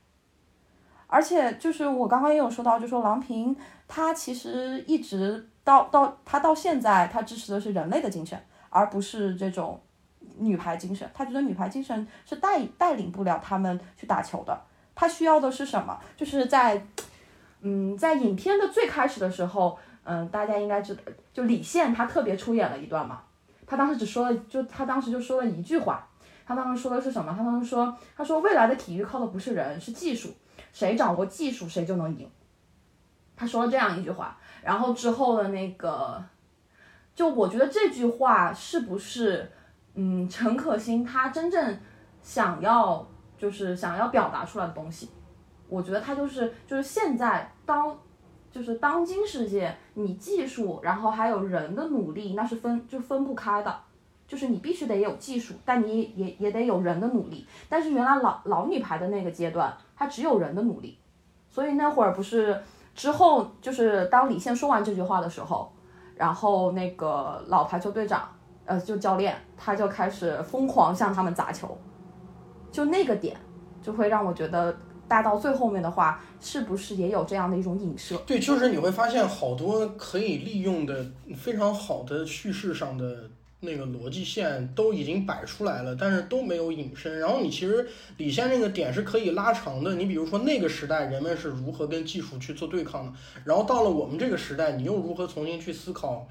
[1.07, 3.55] 而且就是我刚刚也有说到，就说郎平
[3.87, 8.39] 他其实一直到到他到现在，他支持的是人类的精神，
[8.69, 9.81] 而不是这种
[10.37, 14.61] 女排精神，他觉得女排精神是带带领不了他们去打球的。
[14.95, 15.99] 他需要的是什么？
[16.17, 16.85] 就是在，
[17.61, 21.01] 嗯，在影片的最开始的时候，嗯，大家应该知道，
[21.33, 23.21] 就李现他特别出演了一段嘛。
[23.65, 26.05] 他当时只说了，就他当时就说了一句话。
[26.45, 27.31] 他当时说的是什么？
[27.37, 30.33] 他当时说，他说未来的体育靠的不是人，是技术，
[30.73, 32.27] 谁掌握技术谁就能赢。
[33.35, 36.21] 他说了这样一句话，然后之后的那个，
[37.13, 39.51] 就我觉得这句话是不是，
[39.93, 41.79] 嗯，陈可辛他真正
[42.21, 43.05] 想要。
[43.39, 45.09] 就是想要表达出来的东西，
[45.69, 47.97] 我觉得他就是就是现在当，
[48.51, 53.73] 就是当今世界，你技术，然后还有人的努力，那是分就分不开的，
[54.27, 57.47] 就是你必须得有技术，但你也也得有人的努力。
[57.69, 60.99] 但是原来老老女排的那个阶段，它只有人的努力，
[61.49, 62.61] 所以那会儿不是
[62.93, 65.71] 之后就是当李现说完这句话的时候，
[66.17, 68.29] 然后那个老排球队长，
[68.69, 71.75] 呃，就教练，他就开始疯狂向他们砸球。
[72.71, 73.35] 就那个点，
[73.81, 78.15] 就会让我觉得带到最后面的话，是不是也有这样的一种影射？
[78.27, 81.03] 对，就是你会发现好多可以利用的
[81.35, 83.27] 非常好的叙事上的
[83.61, 87.17] 那个逻辑线都已经摆出来了，但是都没有引申。
[87.17, 89.95] 然后你其实李现那个点是可以拉长的。
[89.95, 93.13] 你比如说那个时代人们是如何跟技术去做对抗的，
[93.45, 96.27] 然后到了我们这个时代，你又如何重新去思考，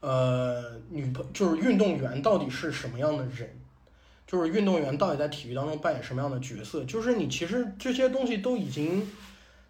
[0.00, 3.50] 呃，女朋就是运动员到底是什么样的人？
[4.26, 6.84] 就是运动员到底在体育当中扮演什么样的角色？
[6.84, 9.08] 就是你其实这些东西都已经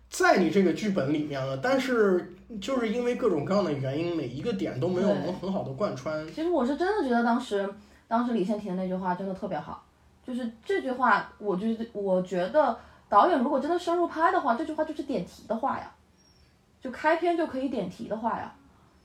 [0.08, 6.26] 在你这个剧本里面了，但是就是因为各种各样的原因，每一个点都没有能很好的贯穿。
[6.28, 7.68] 其实我是真的觉得当时，
[8.08, 9.84] 当时李现提的那句话真的特别好，
[10.26, 12.78] 就是这句话，我就我觉得
[13.10, 15.92] 导演如果真的深入拍的话，这句话就是点题的话呀，
[16.80, 18.54] 就开篇就可以点题的话呀。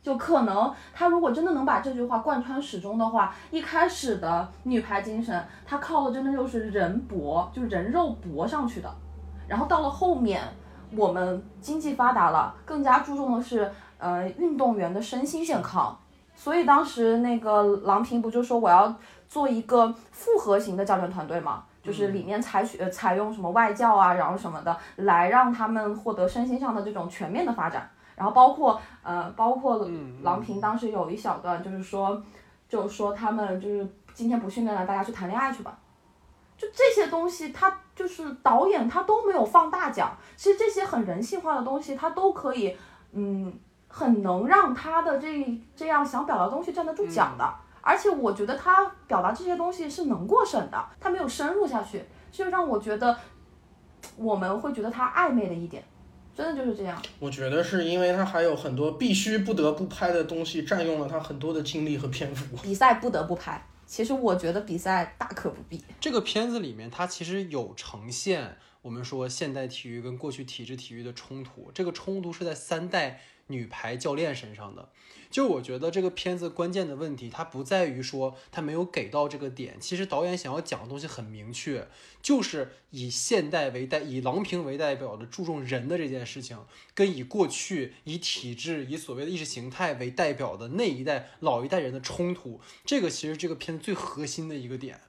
[0.02, 8.92] 就可能他如果真的能把这句话贯穿始终的话，一开始的女排精神，他靠的真的就是人搏，就是人肉搏上去的。
[9.48, 10.42] 然后到了后面，
[10.96, 15.96] 我们经济发达了，更加注重的是呃运动员的身心健康。
[16.34, 18.92] 所以当时那个郎平不就说我要
[19.28, 27.88] 做一个复合型的教练团队嘛，就是里面采取采用什么外教啊，然后什么的，来让他们获得身心上的这种全面的发展。
[28.22, 29.90] 然后包括呃，包括
[30.22, 32.22] 郎平当时有一小段，就是说，
[32.70, 35.76] 就是说他们就是今天不训练了，大家去谈恋爱去吧。
[36.56, 40.16] 就这些东西，他就是导演他都没有放大讲。
[40.36, 42.78] 其实这些很人性化的东西，他都可以，
[43.14, 43.52] 嗯，
[43.88, 47.54] 很能让他的这这样想表达的东西站得住脚的。
[47.82, 53.18] 而且我觉得他表达这些东西是能过审的，他没有深入下去，就让我觉得
[54.16, 55.84] 我们会觉得他暧昧了一点。
[56.36, 57.02] 真的就是这样。
[57.20, 62.58] 我觉得是因为他还有很多必须不得不拍的东西，占用了他很多的精力和篇幅。
[62.58, 65.84] 比赛不得不拍，其实我觉得比赛大可不必。
[66.00, 74.90] 这个片子里面，它其实有呈现我们说现代体育跟过去体制体育的冲突，这个冲突是在三代女排教练身上的。
[75.32, 79.78] 就我觉得这个片子关键的问题，它不在于说它没有给到这个点。
[79.80, 81.88] 其实导演想要讲的东西很明确，
[82.22, 86.58] 就是以现代为代，以郎平为代表的注重人的这件事情，
[86.94, 95.00] 跟以过去以体制、以所谓的意识形态为代表的那一代老一代人的冲突，这个其实这个片子最核心的一个点。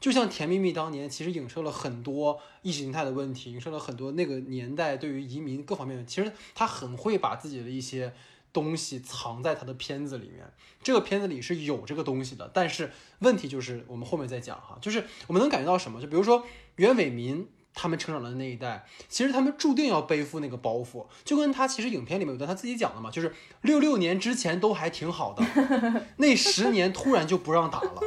[0.00, 6.04] 就像《甜蜜蜜》当年，其实影射了很多意识形态的问题，影射了很多那个年代对于移民各方面的。
[6.04, 8.14] 其实他很会把自己的一些。
[8.52, 10.50] 东西藏在他的片子里面，
[10.82, 12.90] 这个片子里是有这个东西的，但是
[13.20, 16.00] 问题就是我们后面再讲哈，就是我们能感觉到什么？
[16.00, 16.44] 就比如说
[16.76, 23.32] 袁伟民他们成长的那一代，其实他们注定要背负那个包袱，就跟他其实影片里面有段他自己讲的嘛，就是
[23.62, 25.44] 六六年之前都还挺好的，
[26.18, 28.00] 那十年突然就不让打了。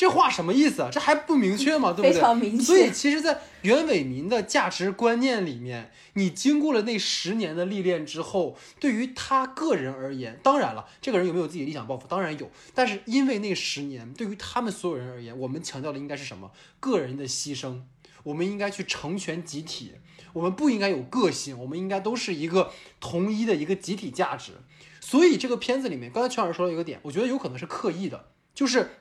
[0.00, 0.88] 这话什么意思啊？
[0.90, 1.92] 这还不明确吗？
[1.92, 2.12] 对不对？
[2.14, 2.64] 非常明确。
[2.64, 12.06] 所以其实，在袁伟民的价值观念里面，你经过了那十年的历练之后，对于他个人而言，当然了，这个人有没有自己的理想抱负？
[12.08, 12.50] 当然有。
[12.74, 16.50] 但是因为那十年，对于他们所有人而言，我们强调的应该是什么？
[16.80, 17.82] 个人的牺牲。
[18.22, 19.92] 我们应该去成全集体。
[20.32, 21.58] 我们不应该有个性。
[21.58, 24.52] 我们应该都是一个统一的一个集体价值。
[24.98, 28.92] 所以这个片子里面，刚才全老师说了一个点，我觉得有可能是刻意的，就是。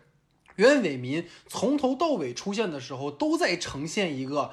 [0.60, 4.52] 袁伟民从头到尾出现的时候，都在呈现一个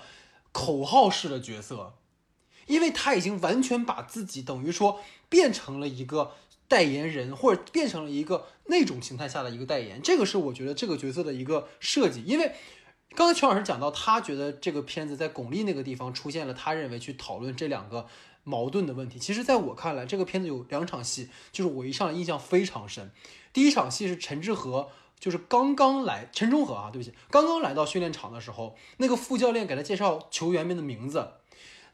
[0.53, 1.95] 口号式的角色，
[2.69, 6.35] 因为他已经完全把自己等于说变成了一个
[6.69, 10.01] 代言人，或者变成了一个那种形态下的一个代言。
[10.01, 12.23] 这个是我觉得这个角色的一个设计。
[12.25, 12.55] 因为
[13.17, 18.07] 刚才全老师讲到，他觉得这个片子在巩俐那个地方出现了，他认为去讨论这两个
[18.45, 19.19] 矛盾的问题。
[19.19, 23.11] 其实，在我看来，这个片子有两场戏，就是我一上来印象非常深。
[23.53, 24.91] 第一场戏是陈志和。
[25.19, 31.33] 就是刚刚来陈忠和啊，对不起，刚刚来到训练场的时候，那个副教练给他介绍球员们的名字，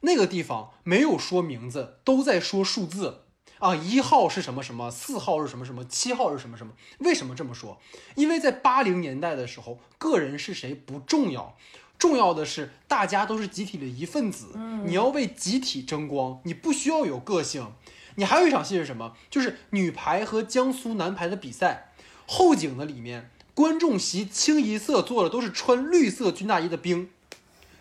[0.01, 3.21] 那个地方没有说名字，都在说数字
[3.59, 6.73] 啊，一号是什么什么，四号是什么什么，七号是什么什么。
[6.99, 7.79] 为什么这么说？
[8.15, 11.57] 因为在八零年代的时候，个人是谁不重要，
[11.97, 14.47] 重要的是大家都是集体的一份子，
[14.83, 17.73] 你要为集体争光，你不需要有个性。
[18.15, 19.15] 你还有一场戏是什么？
[19.29, 21.92] 就是女排和江苏男排的比赛。
[22.25, 27.09] 后景的里面，观众席清一色坐的都是穿绿色军大衣的兵，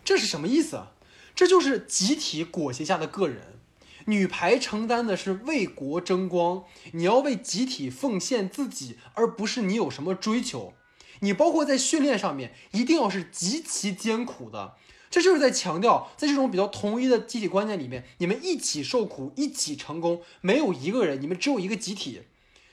[0.04, 0.92] 这是什么意思啊？
[1.34, 3.58] 这就是集体裹挟下的个人。
[4.06, 10.74] 女排承担的是为国争光，你要为集体奉献自己，而不是你有什么追求。
[11.20, 14.74] 你包括在训练上面，一定要是极其艰苦的。
[15.08, 22.22] 这就是在强调，在这种比较统一的集体观念里面，你们一起受苦，一起成功，没有一个人，你们只有一个集体。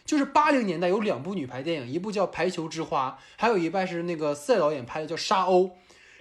[0.09, 5.67] 就是八零年代有两部女排电影，一部叫《排球之花》，还有一半是那个赛导演拍的叫《沙鸥》。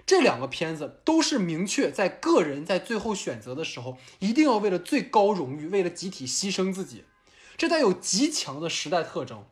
[0.05, 7.05] 这两个片子都是明确在个人在最后选择的时候，一定要为了最高荣誉，为了集体牺牲自己，
[7.57, 9.43] 这带有极强的时代特征。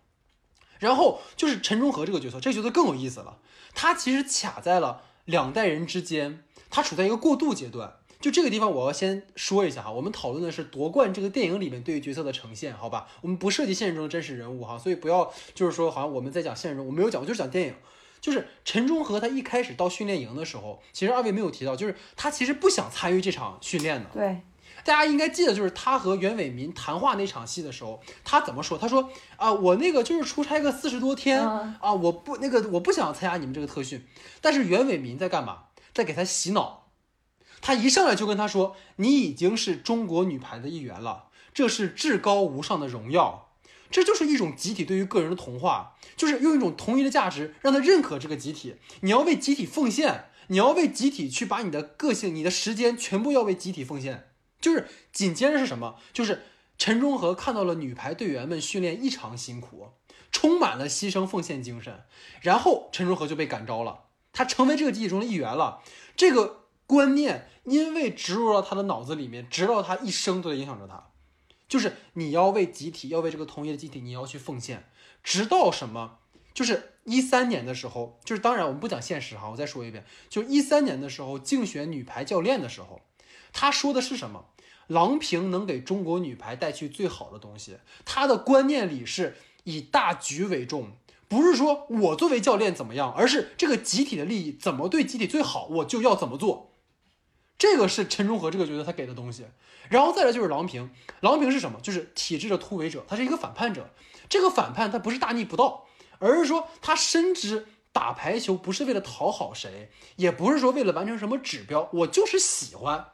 [0.77, 3.39] 然后就是陈忠和这个角色，这个角色更有意思了，
[3.73, 7.95] 他其实卡在了两代人之间，他处在一个过渡阶段。
[8.19, 13.07] 就这个地方，我要先说一下哈，我们讨论的是夺冠这个电影里面对于角色的呈现，好吧？
[13.21, 17.73] 我们不涉及现实中的真实人物哈，所以不要就是说好像我们在讲现实中，我没有讲，我就是讲电影。
[18.19, 24.09] 就是陈忠和他一开始到训练营的时候，其实二位没有提到，就是他其实不想参与这场训练的。
[24.11, 24.41] 对，
[24.83, 28.75] 大家应该记得，就是他和袁伟民谈话那场戏的时候，他怎么说？
[28.75, 34.03] 他说啊，我那个就是出差个四十多天啊，我不那个我不想参加你们这个特训。
[34.41, 35.65] 但是袁伟民在干嘛？
[35.93, 36.86] 在给他洗脑。
[37.61, 43.45] 他一上来就跟他说：“你已经是中国女排的一员了，这是至高无上的荣耀。”
[43.89, 48.75] 这就是一种集体对于个人的同化，就是用一种同一的价值让他认可这个集体。
[48.99, 54.29] 你要为集体奉献，你要为集体去把你的个性、你的时间全部要为集体奉献。
[54.59, 55.95] 就是紧接着是什么？
[56.11, 56.43] 就是
[56.77, 59.93] 陈忠和看到了女排队员们训练异常辛苦，
[60.33, 62.01] 充满了牺牲奉献精神，
[62.41, 64.01] 然后陈忠和就被感召了，
[64.33, 65.81] 他成为这个集体中的一员了。
[66.17, 66.66] 这个。
[66.87, 71.09] 观念因为植入到他的脑子里面，直到他一生都在影响着他。
[71.67, 74.89] 就是你要为集体，要为这个同一的集体，你要去奉献，
[75.21, 76.19] 直到什么？
[76.53, 83.01] 就是一三年的时候，就是当然我们不讲现实哈，我再说一遍，就一三年的时候竞选女排教练的时候，
[83.51, 84.45] 他说的是什么？
[84.87, 87.77] 郎平能给中国女排带去最好的东西。
[88.05, 89.35] 他的观念里是
[89.65, 90.93] 以大局为重。
[91.27, 96.71] 不是说我作为教练怎么样，而是这个集体的利益怎么对集体最好，我就要怎么做。
[97.57, 99.45] 这个是陈忠和这个角色他给的东西，
[99.89, 101.79] 然后再来就是郎平，郎平是什么？
[101.81, 103.89] 就是体制的突围者，他是一个反叛者。
[104.29, 105.85] 这个反叛他不是大逆不道，
[106.19, 113.07] 而是说他深知打排球不是为了讨好谁，也不是说为了完成什么指标，我就是喜欢，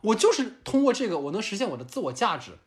[0.00, 2.58] 我就是通过这个我能实现我的自我价值。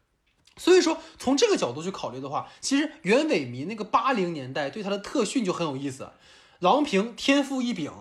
[0.55, 6.11] 所以说从这个角度去考虑的话，其实袁伟民那个八零年代对他的特训就很有意思，
[6.59, 7.91] 郎平天赋异禀。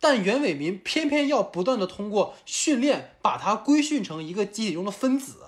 [0.00, 5.38] 但袁伟民偏偏要不断的通过训练把他规训成一个机体中的分子，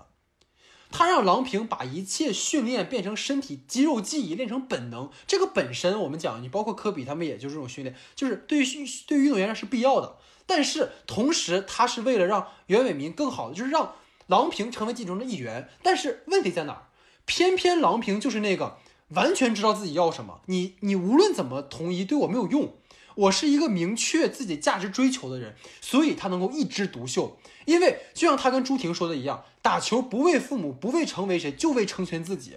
[0.90, 5.08] 他让郎平把一切训练变成身体肌肉记忆，练成本能。
[5.26, 8.64] 这个本身我们讲，你包括科比他们也就是这种训练，就是对于
[9.06, 10.16] 对于运动员是必要的。
[10.46, 13.94] 但是同时，他是为了让袁伟民更好的，就是让
[14.26, 15.68] 郎平成为集中的一员。
[15.84, 16.82] 但是问题在哪儿？
[17.24, 18.78] 偏偏郎平就是那个
[19.10, 22.74] 完全知道自己要什么，你你无论怎么统一对我没有用。
[23.14, 27.38] 我是一个明确自己价值追求的人，所以他能够一枝独秀。
[27.66, 32.56] 因为就像他跟朱婷说的一样，打球不为父母，不为成为谁，就为成全自己。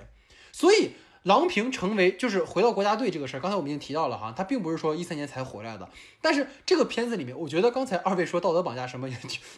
[0.51, 0.91] 所以
[1.23, 5.89] 郎平成为就是回到国家队这个事儿，刚才我们已经提到了哈，他并不是说一三年才回来的。
[6.21, 9.09] 但是这个片子里面，我觉得刚才二位说道德绑架什么，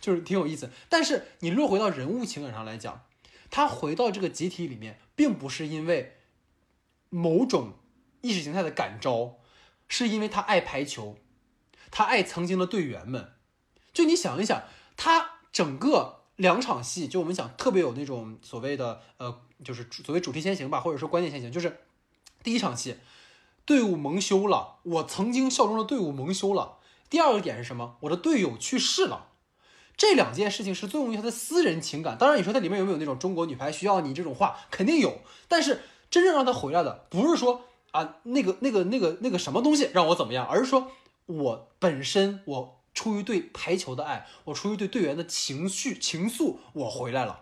[0.01, 0.69] 就是挺有意思。
[0.89, 3.03] 但是你落回到人物情感上来讲，
[3.49, 6.15] 他回到这个集体里面，并不是因为
[7.09, 7.73] 某种
[8.21, 9.37] 意识形态的感召。
[9.87, 11.17] 是因为他爱排球，
[11.91, 13.33] 他爱曾经的队员们。
[13.93, 14.63] 就你想一想，
[14.97, 21.51] 他整个两场戏，就我们讲特别有那种所谓的呃，就是所谓主题先行吧，或者说关键先行。
[21.51, 21.81] 就是
[22.43, 22.97] 第一场戏，
[23.63, 26.79] 队伍蒙羞了，我曾经效忠的队伍蒙羞了。
[27.09, 27.95] 第二个点是什么？
[28.01, 29.27] 我的队友去世了。
[29.95, 32.17] 这两件事情是作用于他的私人情感。
[32.17, 35.21] 当然，你说它里面有没有那种中国女排需要你这种话，肯定有。
[35.47, 37.61] 但是真正让他回来的，不是说。
[37.95, 40.45] 啊，那个、那个、那个、那个什么东西让我怎么样？
[40.45, 40.91] 而是说，
[41.27, 47.41] 我本身我出于对排球的爱，我出于对队员的情绪情愫，我回来了。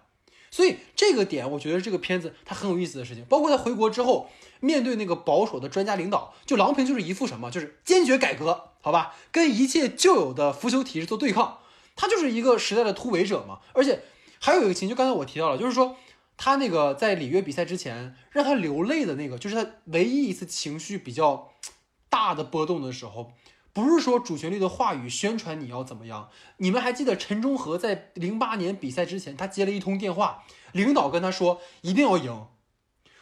[0.51, 11.57] 所以这个点，我觉得这个片子它很有意思的事情，包括他回国之后，面对那个保守的专家领导，就郎平就是一副什么，就是坚决改革，好吧，跟一切旧有的腐朽体制做对抗，
[11.95, 13.61] 他就是一个时代的突围者嘛。
[13.73, 14.03] 而且
[14.39, 15.95] 还有一个情，就刚才我提到了，就是说
[16.37, 21.51] 他那个在里约比赛之前让他流泪的那个，就是他唯一一次情绪比较
[22.09, 23.33] 大的波动的时候。
[23.75, 26.29] 不是说主旋律的话语宣传你要怎么样？
[26.57, 30.43] 你们还记得陈忠和在零八年比赛之前，他接了一通电话，
[30.73, 32.45] 领导跟他说一定要赢，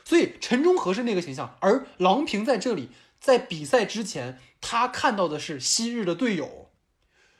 [0.03, 6.69] 所以陈忠和是那个形象，而郎平在这里在比赛之前，他看到的是昔日的队友，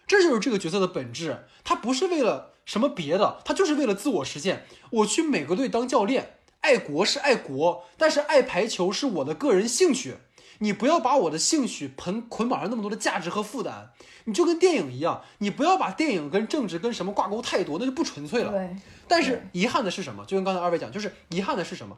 [0.08, 4.66] 这就是这个角色的本质，他不是为了什么别的，他就是为了自我实现。
[4.92, 10.18] 我去美国队当教练，爱国是爱国，但是爱排球是我的个人兴趣。
[10.60, 13.90] 你不要把我的兴趣捆捆绑上那么多的价值和负担，
[14.26, 18.52] 你就跟电影一样，你不要把电影跟政治跟什么挂钩太多，那就不纯粹了。
[18.52, 18.76] 对。
[19.08, 20.24] 但是遗憾的是什么？
[20.26, 21.98] 就跟刚才二位讲，就是遗憾的是什么？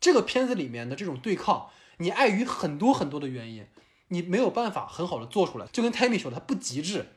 [0.00, 1.66] 这个片子里面的这种对抗，
[1.98, 3.66] 你碍于很多很多的原因，
[4.08, 5.66] 你没有办法很好的做出来。
[5.72, 7.13] 就跟 Tammy 说的，它不极致。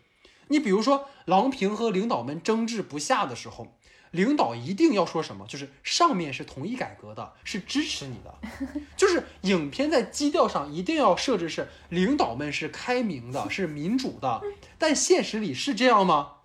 [0.49, 3.75] 你比如说，郎平和领导们争执不下的时候。
[4.11, 5.45] 领导一定要说什么？
[5.49, 8.33] 就是上面是同意改革的，是支持你的。
[8.95, 14.41] 就是影片在基调上一定要设置是领导们是开明的，是民主的。
[14.79, 16.35] 但现实里是这样吗？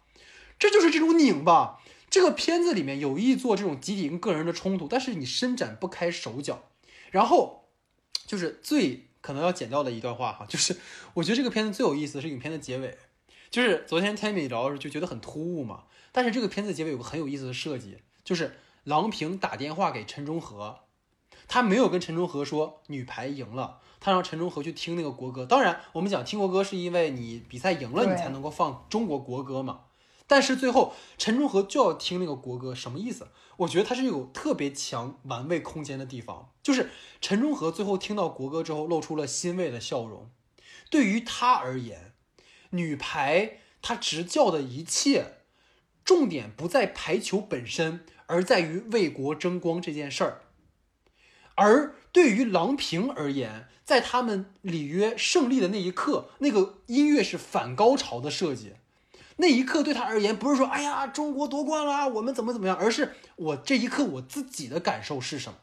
[0.58, 1.80] 这就是这种拧吧。
[2.10, 6.64] 这个片子里面有意做这种集体跟个人的冲突，但是你伸展不开手脚。
[7.12, 7.68] 然后
[8.26, 10.76] 就是最可能要剪掉的一段话哈，就是
[11.14, 12.98] 我觉得这个片子最有意思的是影片的结尾，
[13.52, 15.84] 就是昨天 Tammy 聊时就觉得很突兀嘛。
[16.10, 20.80] 但是这个片子结尾有个很有意思的设计，就是郎平打电话给陈忠和，
[21.46, 25.44] 他没有跟陈忠和说女排赢了，他让陈忠和去听那个国歌。
[25.44, 29.82] 当然，我们讲听国歌是因为你比赛赢了，你才能够放中国国歌嘛。
[30.26, 33.28] 但是最后陈忠和就要听那个国歌，什么意思？
[33.58, 40.30] 我觉得他是有特别强玩味空间的地方，就是陈忠和最后听到国歌之后露出了欣慰的笑容。
[40.90, 42.11] 对于他而言，
[42.72, 45.38] 女排她执教的一切。
[46.04, 50.42] 重点不在排球本身，而在于为国争光这件事儿。
[51.54, 58.72] 而对于郎平而言，在他们里约胜利的那一刻，那个音乐是反高潮的设计。
[59.36, 65.58] 那一刻对他而言，不是说“哎呀，中国夺冠了，我们怎么怎么样”，而是我这一刻我自己的感受是什么。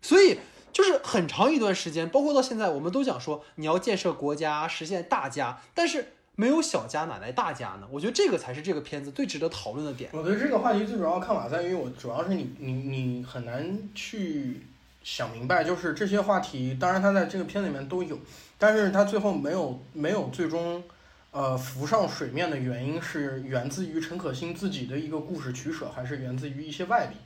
[0.00, 0.38] 所以，
[0.76, 6.08] 就是很长一段时间，包括到现在，我们都讲说你要建设国家，实现大家，但是。
[6.38, 7.88] 没有小家哪来大家呢？
[7.90, 10.10] 我觉得这个才是这个片子最值得讨论的点。
[10.12, 14.60] 我对这个话题最主要看法在于，我主要是你你你很难去
[15.02, 18.18] 想明白，就是这些话题，当然它在这个片子里面都有，
[18.58, 20.84] 但是它最后没有没有最终
[21.30, 27.16] 呃浮上水面的原因是源自于陈可辛自己的一个故事取舍，还是源自于一些外力？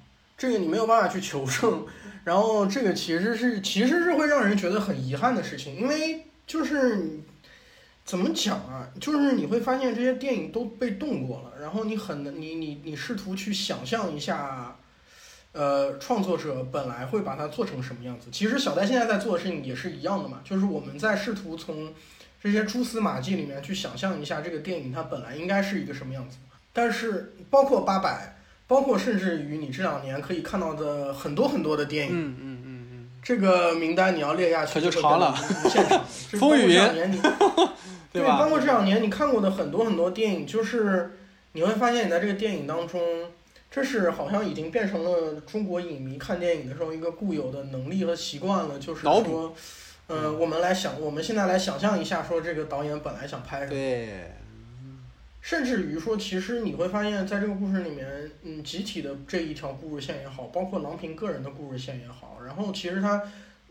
[0.40, 1.86] 这个你没有办法去求证。
[2.24, 7.20] 然后这个其实是其实是会让人觉得很遗憾的事情，因为就是。
[8.02, 8.88] 怎么讲啊？
[9.00, 14.76] 就是你会发现这些电影都被动过了，然后你很难你你你试图去想象一下，
[15.52, 18.26] 呃，创作者本来会把它做成什么样子。
[18.32, 21.94] 其实小戴现在在做的事情也是一样的嘛，就是我们在试图从
[22.42, 26.38] 这些蛛丝马迹里面去想象一下这个电影它本来应该是一个什么样子。
[26.72, 28.39] 但是包括八百，
[28.70, 35.34] 包括甚至于你这两年可以看到的很多很多的电影，嗯嗯嗯嗯，这个名单你要列下去可就长了。
[35.68, 36.04] 现场，
[36.38, 37.20] 风雨云。
[38.14, 41.18] 对，包括这两年你看过的很多很多电影，就是
[41.50, 43.00] 你会发现你在这个电影当中，
[43.72, 49.52] 这是好像已经变成了中国影迷看电影的时候一个固有的能力和习惯了，就是说，
[50.08, 54.30] 嗯，我们来想，我们现在来想象一下，说这个导演本来想拍什么，对，
[55.40, 63.22] 甚至于说，其实你会发现在这个故事里面，嗯，集体的这一条故事线也好，包括郎平个人的故事线也好，然后其实他。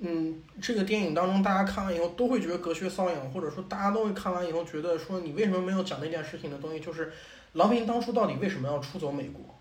[0.01, 6.79] 嗯，这个电影当中，大家看完以后都会觉得隔靴搔痒，或者说大家都会看完以后觉得说，你为什么没有讲那件事情的东西？
[6.79, 7.11] 就是
[7.51, 9.59] 郎平当初到底为什么要出走美国，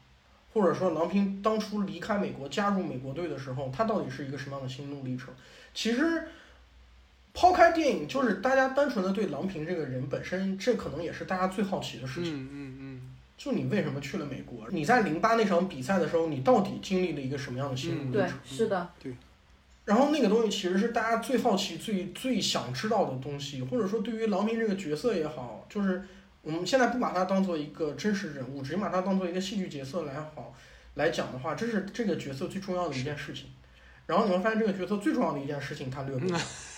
[0.53, 5.35] 或者说郎平当初离开美国加入美国队的时候，他到底是一个什么样的心路历程？
[5.75, 6.29] 其实，
[7.41, 12.35] 抛开电影，就是大家单纯的对郎平这个人本身，这可能也是大家最好奇的事情。
[12.35, 13.17] 嗯嗯嗯。
[13.37, 14.67] 就你为什么去了美国？
[14.71, 18.13] 你在零八那场比赛的时候，你到底经历了一个什么样的心路历程？
[18.13, 19.15] 对，是的，对。
[19.85, 26.03] 然后那个东西其实是大家最好奇、最最想知道的东西，或者说对于郎平这个角色也好，就是
[26.43, 30.53] 我们现在不把它当做一个真实人物，只把它当做一个戏剧角色来好
[30.95, 33.47] 来讲的话，这是这个角色最重要的一件事情。
[34.07, 36.17] 然后你会发现这个角色最重要的一件事情他略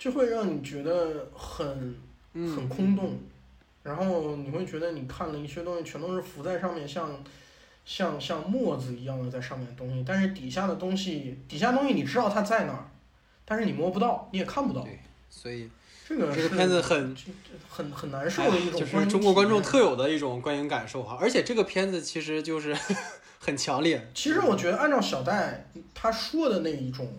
[0.00, 1.94] 就会让你觉得很
[2.34, 3.16] 很空洞，
[3.84, 7.08] 然后你会觉得你看了一些东西全都是浮在上面，像。
[7.82, 12.86] 像像墨子一样的在上面的东西，但是底下的东西，底下东西你知道它在哪儿，
[13.44, 14.82] 但是你摸不到，你也看不到。
[14.82, 15.68] 对所以
[16.06, 17.16] 这个这个片子很
[17.68, 21.16] 很很难受哎的一种就是观中国观众特有的一种观影感受哈。
[21.20, 22.76] 而且这个片子其实就是
[23.40, 24.08] 很强烈。
[24.14, 27.10] 其实我觉得，按照小戴他说的那一种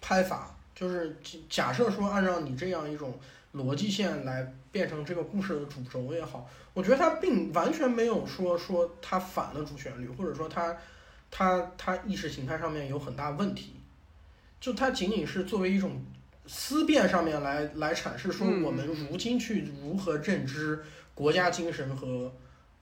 [0.00, 3.18] 拍法，就是假假设说按照你这样一种
[3.54, 10.76] 逻辑线来变成这个故事的主轴也好，我觉得它并完全没有说说它反了主旋律，或者说它
[11.30, 13.74] 它它意识形态上面有很大问题，
[14.60, 16.02] 就它仅仅是作为一种
[16.46, 20.82] 思辨上面来来阐释说嗯我们如今去如何认知
[21.14, 22.32] 国家精神和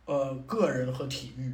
[0.07, 1.53] 呃个人和体育。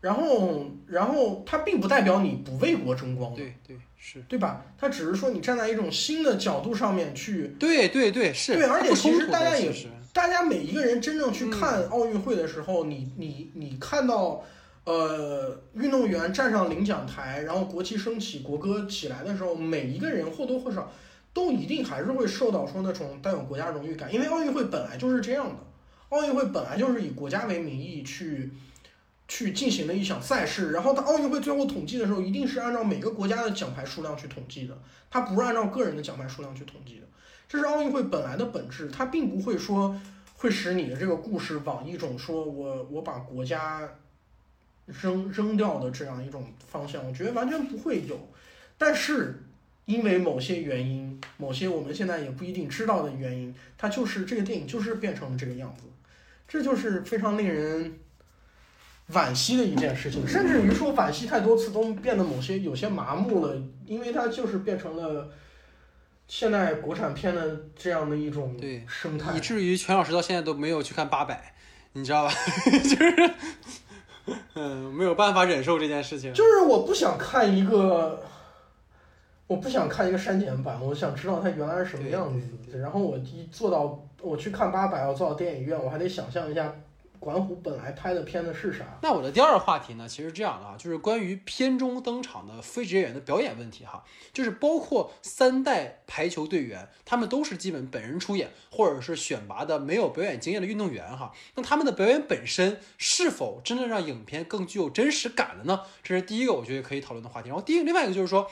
[0.00, 4.64] 然后，然后它并不代表你不为国争光，对对是，对吧？
[4.78, 8.54] 它只是说你站在一种新的角度上面去，对对对是。
[8.54, 9.72] 对而且其实大家也
[10.12, 14.44] 大家每一个人真正去看嗯奥运会的时候，你你你看到，
[14.84, 20.92] 呃，运动员站上领奖台，然后国旗升起，国歌起来的时候，每一个人或多或少
[21.34, 25.56] 都一定还是会受到说那种带有国家荣誉感，因为奥运会本来就是这样的，
[26.10, 28.52] 奥运会本来就是以国家为名义去。
[29.28, 34.76] 去进行了一场赛事，然后它奥运会最后统计的时候，一定是按照每个国家的奖牌数量去统计的，
[35.10, 37.06] 它不是按照个人的奖牌数量去统计的。
[37.46, 40.00] 这是奥运会本来的本质，它并不会说
[40.34, 43.88] 会使你的这个故事往一种说我我把国家
[44.86, 48.18] 扔扔掉的这样一种方向，我觉得完全不会有。
[48.76, 49.42] 但是
[49.84, 55.84] 因为某些原因，某些我们现在也不一定知道的原因，它就是这个电影就是变成了这个样子，
[56.46, 57.98] 这就是非常令人
[59.12, 63.56] 惋惜的一件事情，甚至于说惋惜太多次都变得某些有些麻木了，
[63.86, 65.30] 因为它就是变成了
[66.26, 69.40] 现在国产片的这样的一种对生态以。
[69.40, 71.54] 至于全老师到现在都没有去看八百，
[71.94, 72.32] 你知道吧？
[72.84, 73.34] 就是，
[74.54, 76.30] 嗯，没有办法忍受这件事情。
[76.34, 78.22] 就是我不想看一个，
[79.46, 82.78] 我不想看一个删减版，我想知道它原来是什么样子。
[82.78, 86.70] 然后我一坐到我去看八百，我坐到电影院，我还得想象一下
[87.18, 88.98] 管虎本来拍的片子是啥。
[89.02, 105.82] 那我的第二个话题呢，其实这样的啊，就是关于片中登场的非职业演员的表演问题哈，就是包括三代排球队员，他们都是基本本人出演，或者是选拔的没有表演经验的运动员哈，那他们的表演本身是否真的让影片更具有真实感了呢？
[106.02, 107.48] 这是第一个我觉得可以讨论的话题。
[107.48, 108.50] 然后第一个另外一个就是说。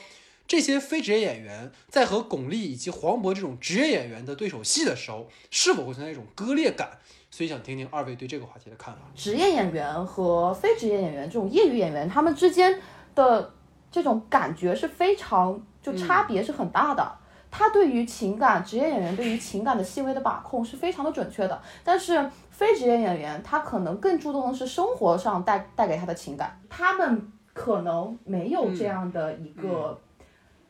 [0.48, 7.00] 这些非职业演员在和巩俐以及黄渤这种职业演员的对手戏的时候，是否会存在一种割裂感？
[7.36, 9.00] 所以想听听二位对这个话题的看法。
[9.14, 12.80] 职业演员和非职业演员这种业余演员，他们之间
[13.14, 13.52] 的
[13.90, 17.12] 这种感觉是非常就差别是很大的。
[17.50, 30.00] 他对于情感，职业演员对于情感的细微的把控是非常的准确的，但是非职业演员他可能更注重的是生活上带带给他的情感，他们可能没有这样的一个、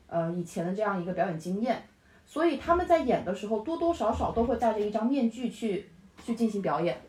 [0.08, 1.86] 呃以前的这样一个表演经验，
[2.24, 5.88] 所以他们在演的时候多多少少都会戴着一张面具去
[6.26, 7.00] 去进行表演。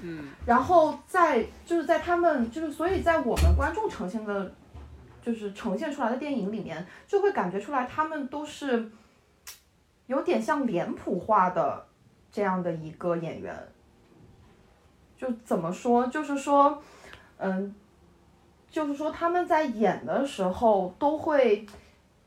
[0.00, 4.52] 嗯然后在就是在他们就是所以在我们观众呈现的，
[5.20, 8.90] 就是呈现出来的电影里面，就会感觉出来他们都是
[10.06, 11.86] 有点像脸谱化的
[12.30, 13.56] 这样的一个演员。
[15.16, 16.06] 就怎么说？
[16.08, 16.82] 就是说，
[17.38, 17.74] 嗯，
[18.68, 21.64] 就是说他们在演的时候都会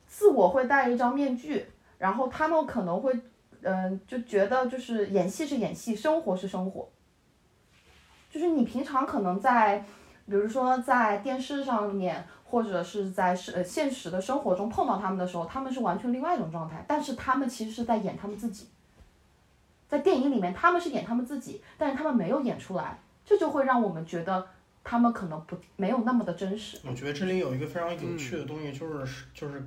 [0.07, 1.63] 自我会戴一张面具，
[1.97, 3.13] 然后他们可能会，
[3.61, 6.87] 嗯，就觉得就是演戏是演戏，生活是生活。
[8.29, 9.79] 就是你平常可能在，
[10.25, 18.67] 比如说在电视上面，或者是在是呃现实的生活中碰到他们的时候，他们是完全另外一种状态，但是他们其实是在演他们自己。
[19.87, 24.45] 在电影里面，他们是演他们自己，但是他们没有演出来，这就会让我们觉得
[24.83, 26.77] 他们可能不没有那么的真实。
[26.85, 29.63] 我觉得这里有一个非常有趣的东西，就是就是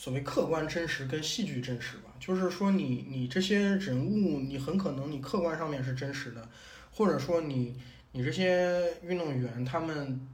[0.00, 2.04] 所谓客观真实跟戏剧真实吧。
[2.18, 6.48] 就是说你你这些人物，你很可能你客观上面是真实的，
[6.90, 7.76] 或者说你
[8.12, 10.26] 你这些运动员他们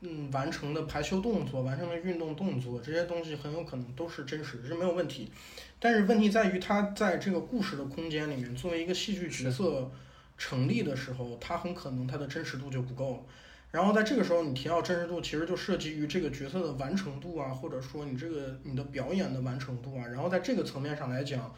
[0.00, 5.30] 嗯完成的排球动作、完成的运动动作这些东西很有可能都是真实的，这没有问题。
[5.78, 9.90] 但是问题在于他在这个故事的空间里面，作为一个戏剧角色
[10.38, 13.22] 成立的时候，他很可能他的真实度就不够了。
[13.70, 20.06] 然后在这个时候，你提到真实度，其实就涉及于这个角色的完成度啊，或者说你这个你的表演的完成度啊。
[20.08, 21.54] 然后在这个层面上来讲，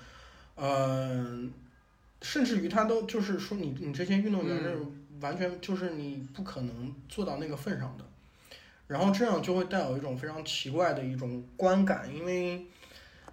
[0.54, 1.42] 呃，
[2.20, 4.76] 甚至于他都就是说你你这些运动员是
[5.20, 8.04] 完全就是你不可能做到那个份上的。
[8.88, 12.66] 然后这样就会带有一种非常奇怪的一种观感，因为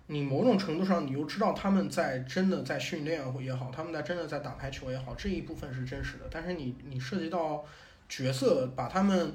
[0.07, 6.29] 你某种程度上你又知道他们在真的在训练也好，他们在真的在打排球也好，这一部分是真实的。
[6.31, 7.65] 但是你你涉及到
[8.09, 9.33] 角色，把他们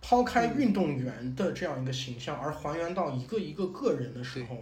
[0.00, 4.56] 抛开运动员的这样一个形象，而还原到一个一个个人的时候，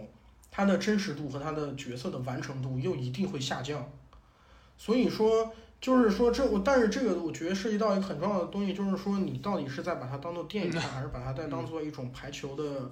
[0.51, 3.87] 他的真实度和他的角色的完成度又一定会下降。
[4.77, 12.91] 所以说，就是说这我，但是这个我觉得涉及到一个很重要的东西，就是说你到底是在把它当做电影看， 还是把它在当做一种排球的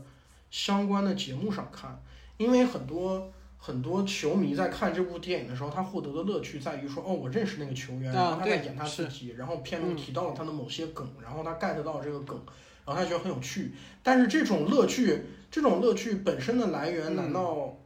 [0.51, 1.99] 相关的节目上看？
[2.37, 3.31] 因为很多
[3.65, 12.37] 很多球迷在看这部电影的时候，他获得的乐趣在于说，哦，我认识那个球员，然后他在演他自己，然后片中提到了他的某些梗，然后他 get 到这个梗，
[12.85, 13.71] 然后他觉得很有趣。
[14.03, 15.17] 但是这种乐趣，
[15.49, 17.77] 这种乐趣本身的来源，难道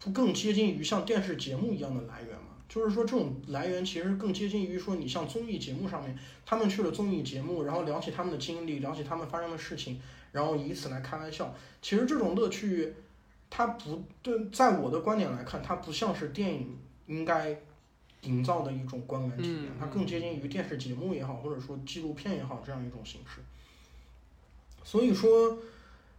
[0.00, 2.56] 不更接近于像电视节目一样的来源吗？
[2.68, 10.00] 就是说，这种来源其实更接近于说，你像综艺节目上面，他们去了综艺节目，然后聊起他们的经历，聊起他们发生的事情，
[10.32, 11.54] 然后以此来开玩笑。
[11.80, 12.92] 其实这种乐趣。
[13.50, 16.78] 它不对，在我的观点来看，它不像是电影
[17.08, 17.60] 应该
[18.22, 23.40] 营造的一种观感体验，它更接近于电视节目也好，或者说纪录片也好这样一种形式。
[24.84, 25.58] 所以说，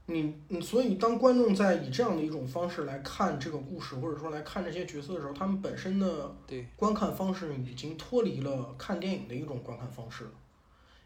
[0.07, 6.35] 你，所以当观众在以这样的一种方式来看这个故事，或者说来看这些角色的时候，他们本身的
[6.75, 10.31] 观看方式已经脱离了看电影的一种观看方式了，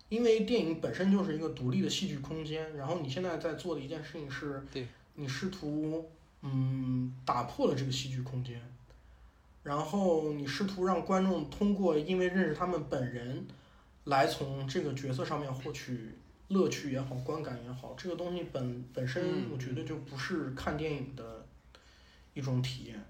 [0.10, 4.64] 因为电影本身就是一个独立的戏剧空间，然后你现在在做的一件事情是，
[5.14, 6.10] 你试图。
[6.48, 8.62] 嗯，打破了这个戏剧空间，
[9.64, 13.44] 然后你试图让观众通过因为认识他们本人，
[14.04, 16.12] 来从这个角色上面获取
[16.50, 21.48] 乐趣也好，观感也好，这个东西本本身我觉得就不是看电影的
[22.36, 23.04] 一种体验。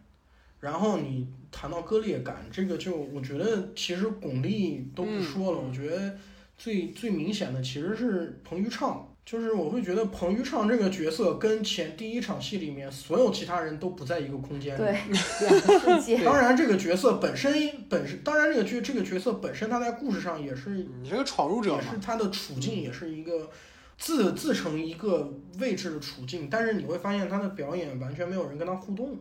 [0.62, 6.18] 然后你谈到割裂感，这个就我觉得其实巩俐都不说了，我觉得
[6.58, 9.06] 最最明显的其实是彭昱畅。
[9.26, 14.78] 就是我会觉得彭昱畅这个角色跟前第一场戏里面所有其他人都不在一个空间里。
[14.78, 14.92] 对，
[15.50, 16.24] 两个世界。
[16.24, 17.52] 当然，这个角色本身
[17.90, 23.50] 本身，当然这个角这个角色本身，他在故事上也是你这个闯入者也是他的处境也是一个
[23.98, 26.48] 自自成一个位置的处境。
[26.48, 29.18] 但是你会发现他的表演完全没有人跟他互动。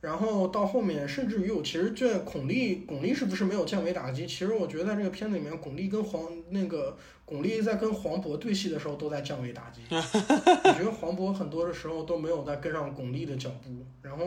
[0.00, 4.26] 然后到后面，甚至于我其实这巩俐，巩俐是不是没有降维打击？
[4.26, 9.80] 其实我觉得在这个片子里面，巩俐跟黄那个巩俐在跟黄渤对戏的时候都在降维打击。
[9.90, 13.70] 我觉得黄渤很多的时候都没有在跟上巩俐的脚步，
[14.00, 14.24] 然后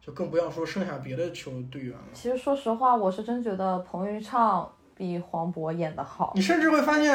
[0.00, 2.04] 就更不要说剩下别的球队员了。
[2.14, 4.72] 其实说实话，我是真觉得彭昱畅。
[4.98, 7.14] 比黄渤演的好，你甚至会发现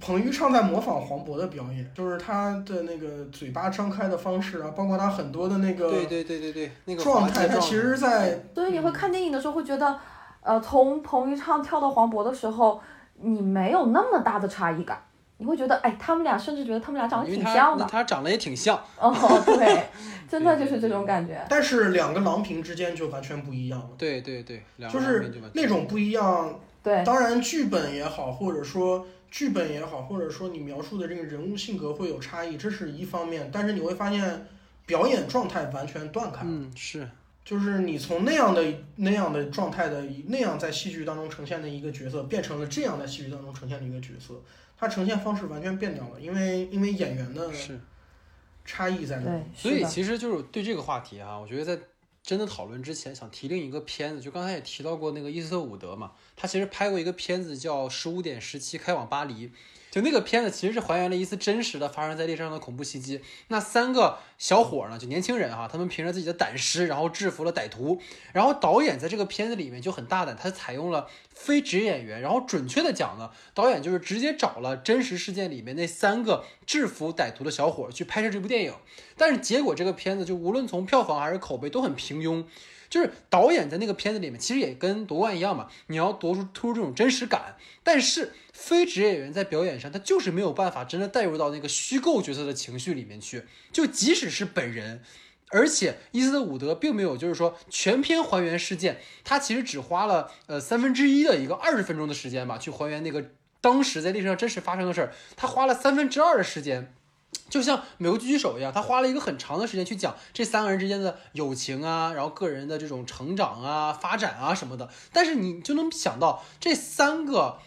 [0.00, 9.96] 彭昱畅在模仿黄渤的表演，就是他的那个嘴巴张开的方式啊，包括他很多的那个对对对对对那个状态，他其实在所以你会看电影的时候会觉得，
[10.42, 12.80] 呃，从彭昱畅跳到黄渤的时候，
[13.14, 15.00] 你没有那么大的差异感，
[15.36, 19.14] 你会觉得哎，他们俩甚至觉得他们俩长得挺像的，他长得也挺像，哦，
[19.46, 19.84] 对，
[20.28, 21.40] 真的就是这种感觉。
[21.48, 26.58] 但是两个郎平之间就完全不一样了，对对对，就是那种不一样。
[26.82, 33.50] 对，当然剧本也好，或者说剧本也好，或者说你描述的这个人物性格会有差异，这是一方面。
[33.52, 34.46] 但是你会发现，
[34.86, 36.42] 表演状态完全断开。
[36.44, 37.08] 嗯，是，
[37.44, 38.64] 就是你从那样的
[38.96, 44.40] 那样的状态的那样在戏剧当中呈现的一个角色，变成了这样在戏剧当中呈现的一个角色，
[44.78, 47.50] 它呈现方式完全变掉了，因为因为演员的
[48.64, 49.38] 差异在那。
[49.54, 51.82] 所以其实就是对这个话题啊，我觉得在。
[52.22, 59.48] 真的讨论之前，想提另一个片子，就刚才也提到过那个伊斯特伍德嘛，他其实拍过一个片子叫《十五点十七开往巴黎》。
[59.90, 63.20] 就那个片子其实是还原了一次真实的发生在列车上的恐怖袭击。
[63.48, 68.00] 那三个小伙呢，就年轻人哈，他们凭着自己的胆识，然后制服了歹徒。
[68.32, 72.20] 然后导演在这个片子里面就很大胆，他采用了非职业演员。
[72.20, 78.74] 然后准确的讲呢，导演就是直接找了真实事件里面那三个制服歹徒的小伙去拍摄这部电影。
[79.16, 82.44] 但是结果这个片子就无论从票房还是口碑都很平庸。
[82.90, 87.56] 就是导演在那个片子里面，其实也跟夺冠一样嘛，你要夺出突出这种真实感。
[87.82, 93.44] 但是非职业演员在表演上，他就是没有办法真的带入到那个虚构角色的情绪里面去。
[93.72, 95.02] 就即使是本人，
[95.50, 103.30] 而且伊斯特伍德并没有就是说全篇还原事件，他其实只花了呃三分之一的一个二十分钟的时间吧，去还原那个
[103.60, 105.12] 当时在历史上真实发生的事儿。
[105.36, 106.92] 他花了三分之二的时间。
[107.48, 114.88] 就像美国狙击手一样，他花了一个很长的时间去讲这三个人之间的友情啊，然后个人的这种成长啊、发展啊什么的。
[115.12, 117.58] 但是你就能想到，这三个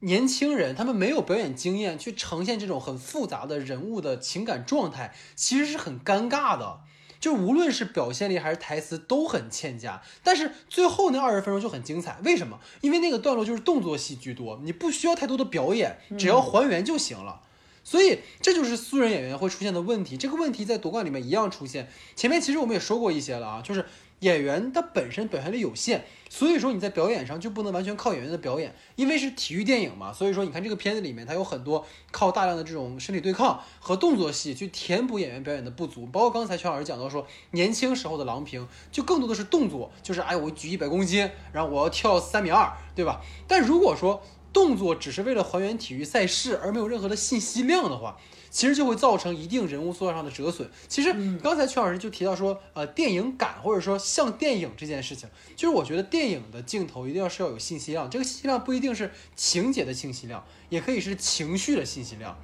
[0.00, 6.80] 年轻人他们没有表演经验，去呈现这种很复杂的人物的情感状态，其实是很尴尬的。
[7.20, 10.02] 就无论是表现力还是台词都很欠佳。
[10.24, 12.58] 但是最后那二十分钟就很精彩，为什么？
[12.80, 17.42] 因为那个段落就是动作戏居多，你不需要太多的表演，只要还原就行了。
[17.88, 20.18] 所以这就是素人演员会出现的问题。
[20.18, 21.88] 这个问题在夺冠里面一样出现。
[22.14, 23.82] 前面其实我们也说过一些了啊，就是
[24.18, 43.22] 演员他本身表现力有限，所以说你在表演上就不能完全靠演员的表演，因为是体育电影嘛，所以说你看这个片子里面它有很多靠大量的这种身体对抗和动作戏去填补演员表演的不足，包括刚才全老师讲到说年轻时候的郎平就更多的是动作，就是哎我举一百公斤，然后我要跳三米二，对吧？
[43.46, 44.22] 但如果说
[44.58, 48.18] 动作只是为了还原体育赛事而没有任何的信息量的话，
[48.50, 50.68] 其实就会造成一定人物塑造上的折损。
[50.88, 62.36] 其实刚才邱老师就提到说，呃，电影感或者说像电影这件事情，就是我觉得电影的镜头一定要是要有信息量，这个信息量不一定是情节的信息量，也可以是情绪的信息量。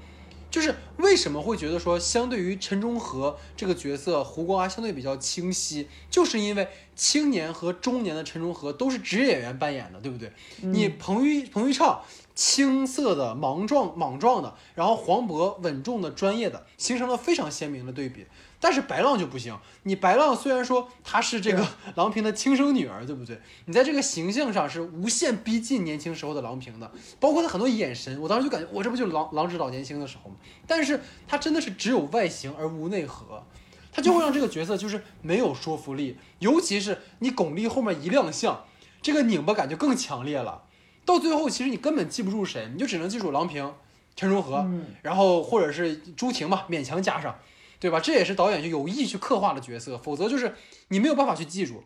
[0.54, 10.30] 就是为什么会觉得说，相对于陈忠和这个角色，胡光啊相对比较清晰，就是因为青年和中年的陈忠和都是职业演员扮演的，对不对？
[10.60, 12.00] 你彭昱彭昱畅
[12.34, 18.26] 青涩的莽撞莽撞的，然后黄渤稳重的专业的，形成了非常鲜明的对比。
[18.58, 21.66] 但是白浪就不行，你白浪虽然说她是这个
[21.96, 23.38] 郎平的亲生女儿，对不对？
[23.66, 26.90] 你在这个形象上是无限逼近年轻时候的郎平的，
[27.20, 30.36] 包括她很多眼神，我当时就感觉我这不就郎郎指导年轻的时候吗？
[30.66, 30.98] 但是
[31.28, 33.44] 她真的是只有外形而无内核，
[33.92, 38.64] 她就会让这个角色就是没有说服力，尤其是你巩俐后面一亮相，
[39.02, 40.62] 这个拧巴感就更强烈了。
[41.04, 43.74] 到最后，其实你根本记不住谁，你就只能记住郎平、
[44.16, 44.66] 陈忠和，
[45.02, 47.38] 然后或者是朱婷吧，勉强加上。
[47.80, 48.00] 对吧？
[48.00, 50.54] 这也是导演就有意去刻画的角色，否则就是
[50.88, 51.84] 你没有办法去记住。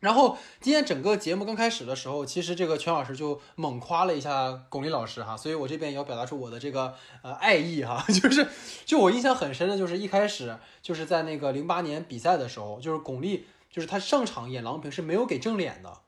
[0.00, 8.48] 然后今天整个节目刚开始的时候，其实这个全老师就猛夸了一下巩俐老师哈，所以我这边也要表达出我的这个呃爱意哈， 就是
[8.84, 15.98] 就我印象很深的就是一开始就是在那个零八年比赛的时候，就是巩俐就是她上场演郎平是没有给正脸的，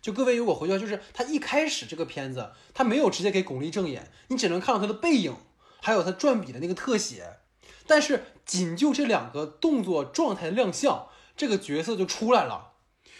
[0.00, 5.36] 就各位如果回去就是他一开始这个片子他没有直接给巩俐正眼，你只能看到他的背影，
[5.80, 7.38] 还有他转笔的那个特写。
[7.86, 12.74] 但是仅就这两个动作状态的亮相，这个角色就出来了。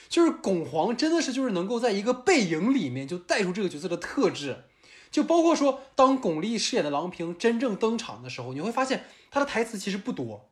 [0.09, 4.65] 就是巩皇真的是就是能够在一个背影里面就带出这个角色的特质，
[5.11, 10.51] 就包括说当巩俐饰演的郎平真正登场的时候，你会发现她的台词其实不多，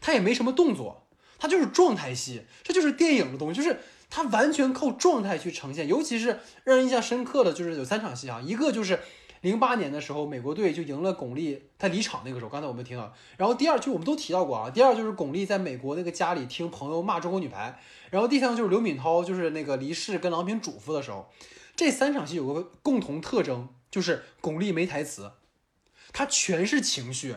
[0.00, 5.86] 她也没什么动作，她就是状态戏，这就是电影的东西，就是他完全靠状态去呈现。
[5.88, 9.00] 尤其是让人印象深刻的就是有三场戏啊，一个就是。
[9.40, 13.14] 零八年的时候，美国队就赢了巩俐，她离场那个时候，刚才我们听到。
[13.36, 17.80] 然后第二就我们都提到过啊，第二就是巩俐在美国那个家里听朋友骂中国女排。
[18.10, 21.30] 然后第三就是刘敏涛，就是那个离世跟郎平嘱咐的时候。
[21.76, 25.30] 这三场戏有个共同特征，就是巩俐没台词，
[26.12, 27.36] 她全是情绪。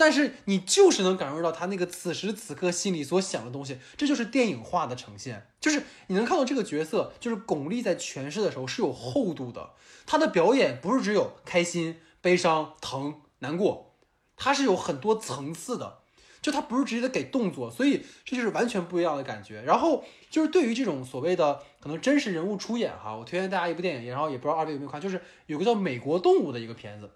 [0.00, 9.72] 但是你就是能感受到他那个此时此刻心里所想的东西，这就是电影化的呈现，就是你能看到这个角色，就是巩俐在诠释的时候是有厚度的，
[10.06, 13.94] 她的表演不是只有开心、悲伤、疼、难过，
[14.38, 15.98] 它是有很多层次的，
[16.40, 19.60] 就他不是直接的给动作，所以这就是完全不一样的感觉。
[19.60, 27.10] 然后就是对于这种所谓的可能真实人物出演哈，我推荐大家一部电影，然后也不知道二位有没有看，就是有个叫《美国动物》的一个片子，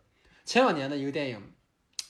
[0.44, 1.40] 前两年的一个电影。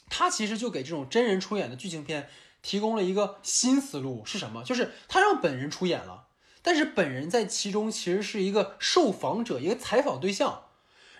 [0.08, 2.28] 他其实就给这种真人出演的剧情片
[2.62, 4.62] 提供了一个新思路，是什么？
[4.64, 6.28] 就是他让本人出演了，
[6.62, 10.64] 但是本人在其中其实是一个受访者，一个采访对象。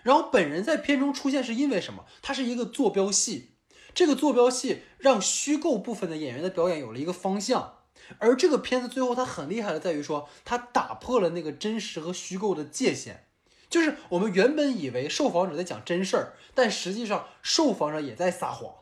[0.03, 2.05] 然后本人在片中出现是因为什么？
[2.21, 3.51] 他是一个坐标系，
[3.93, 7.79] 这个坐标系让虚构部分的演员的表演有了一个方向。
[8.19, 13.25] 而这个片子最后它很厉害的在于说，它打破了那个真实和虚构的界限。
[13.69, 18.73] 就是我们原本以为受访者在讲真事儿，但实际上受访者也在撒谎。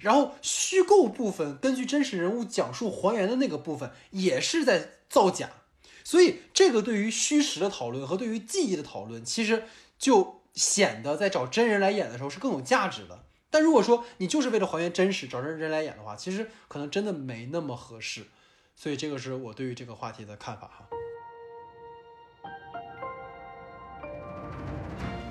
[0.00, 5.50] 然后虚构部分根据真实人物讲述还原的那个部分也是在造假，
[6.02, 9.64] 所以这个对于虚实的讨论和对于记忆的讨论，其实
[9.98, 13.24] 就显得在找真人来演的时候是更有价值的。
[13.50, 18.26] 但如果说你就是为了还原真实找真人来演的话，其实可能真的没那么合适。
[18.74, 20.88] 所以这个是我对于这个话题的看法哈。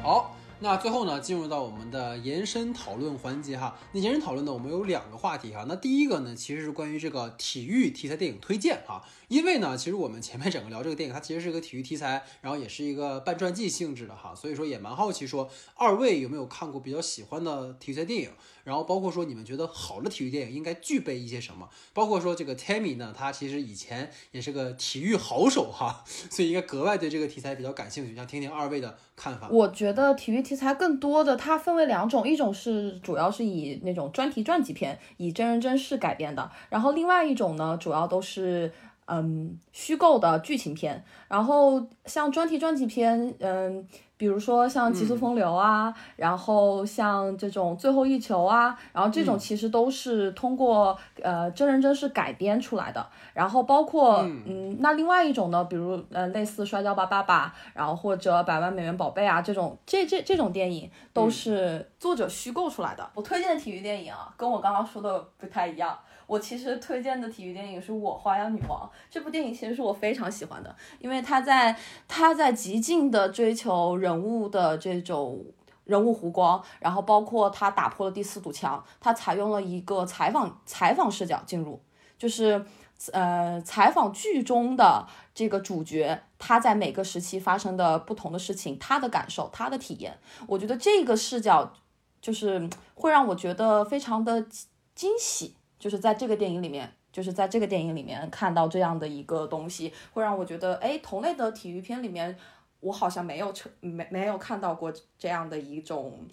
[0.03, 0.35] 好。
[0.59, 3.77] 那最后呢，进入到我们的延伸讨论环节哈。
[3.91, 5.65] 那延伸讨论呢，我们有两个话题哈。
[5.67, 9.03] 那第一个呢，其实是关于这个体育题材电影推荐哈。
[9.34, 14.35] 因为呢，其实我们前面整个聊这个电影，它其实是一个体育题材，然后也是一个半传记性质的哈。
[14.35, 18.30] 所以说也蛮好奇，说二位有没有看过比较喜欢的题材电影？
[18.64, 21.68] 然后包括说你们觉得好的体育电影应该具备一些什么？
[21.93, 29.49] 包括说这个 Tammy 呢，他其实以前也是个体育好手哈，所以应该格外对这个题材比较感兴趣，想听听二位的看法。
[29.49, 38.72] 我觉得体育题材更多的它分为两种，一种是主要是以那种专题传记片，以真人真事改编的，然后另外一种呢，主要都是。
[39.05, 53.05] 嗯，虚构的剧情片，然后像专题传记片，嗯，比如说像《极速风流》啊，然后像这种《最后一球》啊，然后这种其实都是通过呃真人真事改编出来的。
[53.34, 63.09] 然后包括嗯，那另外一种呢，比如呃类似《摔跤吧，爸爸》，然后或者《百万美元宝贝》啊这种，这这这种电影都是作者虚构出来的。
[63.15, 65.97] 我推荐的体育电影啊，跟我刚刚说的不太一样。
[66.34, 71.77] 我其实推荐的体育电影是我花样女王这部电影，其实是我非常喜欢的，因为它在
[72.07, 75.45] 它在极尽的追求人物的这种
[75.85, 81.80] 人物弧光，然后包括他打破了第四堵墙，他采用了一个采访采访视角进入，
[82.18, 82.65] 就是
[83.11, 85.05] 呃采访剧中的
[85.35, 91.73] 这个主角他在每个时期发生的不同的事情，他的感受，他的体验，我觉得这个视角
[92.19, 94.47] 就是会让我觉得非常的
[94.95, 95.57] 惊喜。
[95.84, 102.38] 就是在这个电影里面，就是在这个电影里面看到这样的一个东西，会让我觉得，哎，同类的体育片里面，
[102.80, 106.26] 我好像没有成没没有看到过这样的一种，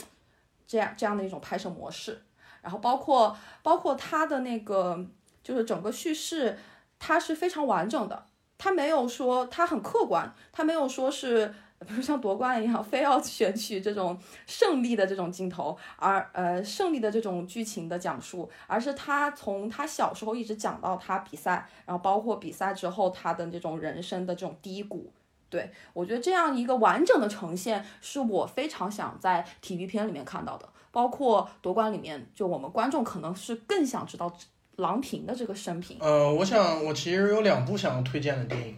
[0.68, 2.22] 这样这样的一种拍摄模式。
[2.62, 5.04] 然后包括包括它的那个，
[5.42, 6.56] 就是整个叙事，
[7.00, 11.52] 它是非常完整的，它没有说它很客观，它没有说是。
[11.86, 25.10] 比如像夺冠一样，非要选取这种胜利的这种镜头，而呃胜利的这种剧情的讲述，而是他从他小时候一直讲到他比赛，然后包括比赛之后他的这种人生的这种低谷。
[25.48, 30.68] 对我觉得这样一个完整的呈现，是我非常想在体育片里面看到的。
[30.92, 34.32] 包括夺冠里面，就我们观众可能是更想知道
[34.76, 35.96] 郎平的这个生平。
[36.00, 38.76] 呃，我想我其实有两部想要推荐的电影。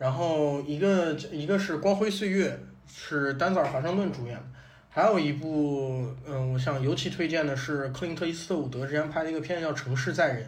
[0.00, 2.58] 然后一个一个是《光辉岁月》，
[2.90, 4.44] 是丹泽尔·华盛顿主演的，
[4.88, 10.46] 还有一部，嗯，我想尤其推荐的是克林特·伊斯特伍德之前拍的一个片子叫《城市在人》，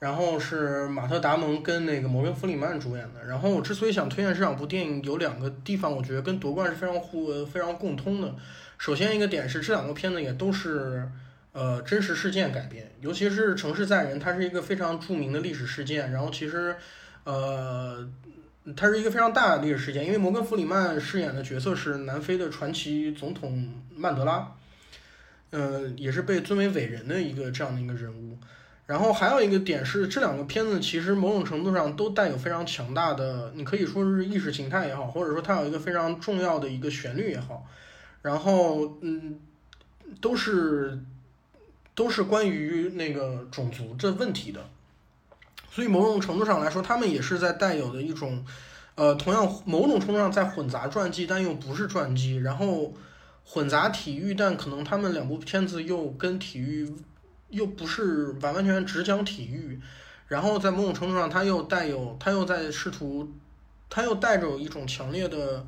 [0.00, 3.24] 然后是马特·达蒙跟那个摩根·弗里曼主演的。
[3.26, 8.34] 然后我之所以想推荐这两部电影，有两个地方我觉得跟夺冠是非常互非常共通的。
[8.76, 11.08] 首先一个点是这两个片子也都是
[11.52, 16.76] 呃真实事件改编，尤其是《城市在人》，它是一个非常著名的历史事件，然后其实。
[17.24, 18.08] 呃，
[18.76, 24.52] 它是一个非常大的历史事件，因为摩根·弗里曼饰演的角色是南非的传奇总统曼德拉，
[25.50, 28.38] 呃，也是被尊为伟人的一个这样的一个人物。
[28.86, 37.64] 然后还有一个点是，这两个片子其实某种程度上都带有非常强大的，你可以说是意识形态也好，或者说它有一个非常重要的一个旋律也好。
[38.22, 39.38] 然后，嗯，
[40.20, 40.98] 都是
[41.94, 44.68] 都是关于那个种族这问题的。
[45.72, 48.44] 所以某种程度上来说，他们也是在带有的一种，
[48.96, 52.92] 呃，同样某种程度上在混杂传记，但又不是传记，然后
[53.44, 56.92] 混杂体育，但可能他们两部片子又跟体育
[57.50, 59.80] 又不是完完全全只讲体育，
[60.26, 63.32] 然后在某种程度上，他又带有，他又在试图，
[63.88, 65.64] 他又带着一种强烈的，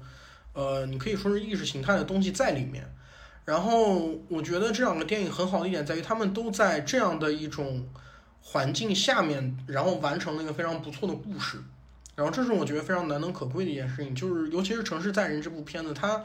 [0.52, 2.92] 呃，你可以说是意识形态的东西在里面。
[3.44, 7.88] 然后我觉得这两个电影很好的一点在于，他们都在这样的一种。
[8.44, 11.58] 环境下面，然后完成了一个非常不错的故事，
[12.16, 16.22] 然后这是我觉得非常难能可贵的一件事情，就是尤其是《城市在人》这部片子，它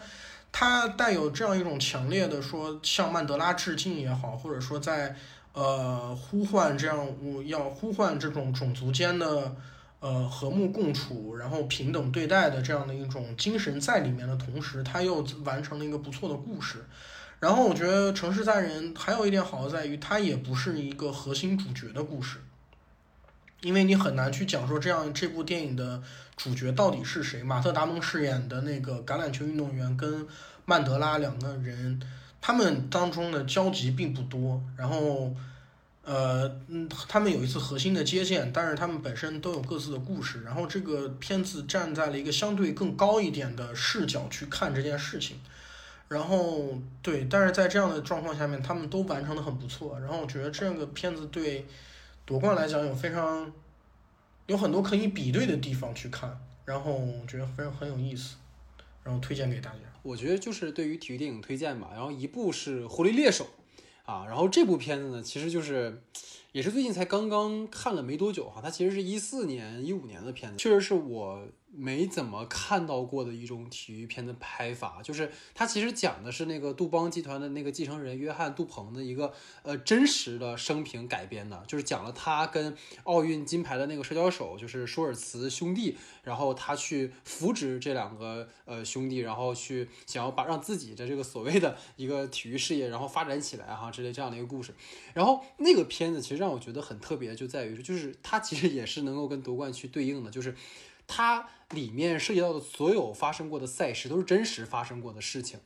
[0.51, 5.15] 它带有这样一种强烈的说向曼德拉致敬也好，或者说在
[5.53, 9.55] 呃呼唤这样我要呼唤这种种族间的
[9.99, 16.85] 呃和睦共处，然后平等对待的这样的一种精神在里面的同时，它又完成了一个不错的故事。
[17.39, 22.39] 然后我觉得《城市在人》还有一点好的在于，它也不是一个核心主角的故事，
[23.61, 26.01] 因为你很难去讲说这样这部电影的
[26.35, 27.43] 主角到底是谁。
[27.43, 30.25] 马特·达蒙饰演的那个橄榄球运动员跟
[30.65, 32.01] 曼德拉两个人，
[32.41, 34.63] 他们当中的交集并不多。
[34.75, 35.35] 然后，
[36.03, 40.41] 呃，嗯，他们有一次核心的接见，但是他们本身都有各自的故事。
[40.41, 45.39] 然后这个片子站在了一个相对更高一点的视角去看这件事情。
[46.09, 46.69] 然后
[47.01, 49.99] 对，但是在这样的状况下面，他们都完成的很不错。
[49.99, 51.65] 然后我觉得这个片子对
[52.25, 53.51] 夺冠来讲有非常
[54.45, 58.37] 有很多可以比对的地方去看，然后我觉得非常很有意思，
[59.03, 59.79] 然后推荐给大家。
[60.01, 63.45] 我觉得就是对于体育电影推荐吧，然后一部是《狐狸猎手》
[64.09, 66.01] 啊，然后这部片子呢，其实就是
[66.53, 71.45] 也是最近才刚刚看了没多久哈，它其实是一四年一五年的片子，确实是我。
[71.77, 79.31] 没怎么看到过的一种体育片的拍法，就是它其实讲的是那个杜邦集团的那个继承人约翰·杜鹏的一个
[79.61, 94.73] 呃真实的生平改编的，就是讲了他跟奥运金牌的那个摔跤手，就是舒尔茨兄弟，然后他去扶植这两个呃兄弟，然后去想要把让自己的这个所谓的一个体育事业然后发展起来哈之类这样的一个故事。
[95.13, 100.55] 然后那个片子其实让我觉得很特别，就在于就是它其实也是能够跟夺冠去对应的，就是。
[101.07, 105.59] 它里面涉及到的所有发生过的赛事都是真实发生过的事情，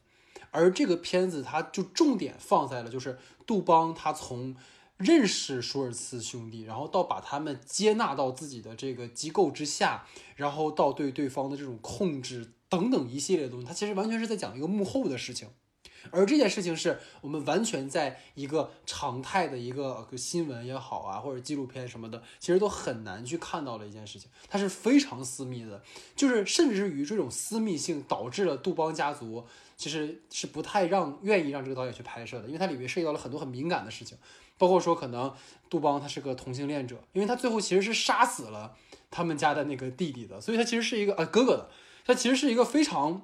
[0.52, 4.56] 而这个片子它就重点放在了就是杜邦他从
[4.98, 10.06] 认识舒尔茨兄弟，然后到把他们接纳到自己的这个机构之下，
[10.36, 15.50] 然后到对对方的这种控制等等一系列的东西，它其实完全是在讲一个幕后的事情。
[16.10, 24.30] 而这件事情是我们完全在一个常态的一个新闻也好啊，或者纪录片什么的，其实都很难去看到的一件事情。
[24.50, 25.84] 它是非常私密的，
[26.16, 29.46] 就是甚至于这种私密性导致了杜邦家族
[29.78, 34.18] 其实是不太让愿意让这个导演去拍摄的，因为它里面涉及到了很多很敏感的事情，
[34.58, 35.32] 包括说可能
[35.70, 38.76] 杜邦他是个同性恋者，因为他最后其实是杀死了
[39.10, 41.70] 他们家的那个弟弟的，所以他其实是一个呃哥哥的，
[42.06, 43.22] 他其实是一个非常。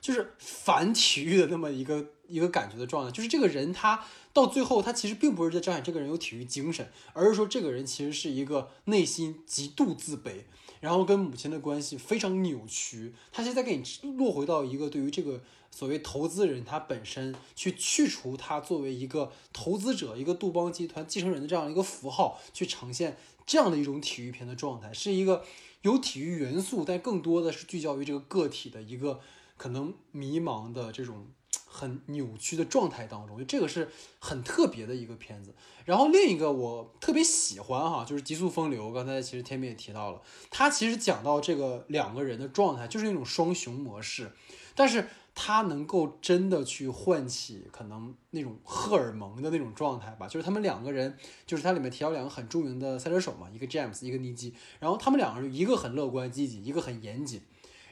[0.00, 10.42] 就是反体育的那么一个一个感觉的状态，就是这个人他到最后他其实并不是在彰显这个人有体育精神，而是说这个人其实是一个内心极度自卑，
[10.80, 13.14] 然后跟母亲的关系非常扭曲。
[13.32, 13.84] 他现在给你
[14.16, 23.16] 落回到一个对于这个所谓投资人他本身去去除他作为一个投资者、一个杜邦集团继承人的这样一个符号，去呈现
[23.46, 25.42] 这样的一种体育片的状态，是一个
[25.82, 29.20] 有体育元素，但更多的是聚焦于这个个体的一个。
[29.58, 31.26] 可能迷茫的这种
[31.70, 35.54] 很扭曲的状态当中，就这个是很特别的一个片子。
[35.84, 38.88] 然后另一个我特别喜欢哈，就是《极速风流》。
[38.92, 40.20] 刚才其实天明也提到了，
[40.50, 44.32] 他其实讲到这个两个人的状态，就是那种双雄模式，
[44.74, 50.26] 但是他能够真的去唤起可能那种荷尔蒙的那种状态吧。
[50.26, 51.16] 就是他们两个人，
[51.46, 54.52] 就是它里面提到两个很著名的赛车手嘛，一个 James，一个尼基。
[54.80, 57.42] 然后他们两个人，一个很乐观积极，一个很严谨，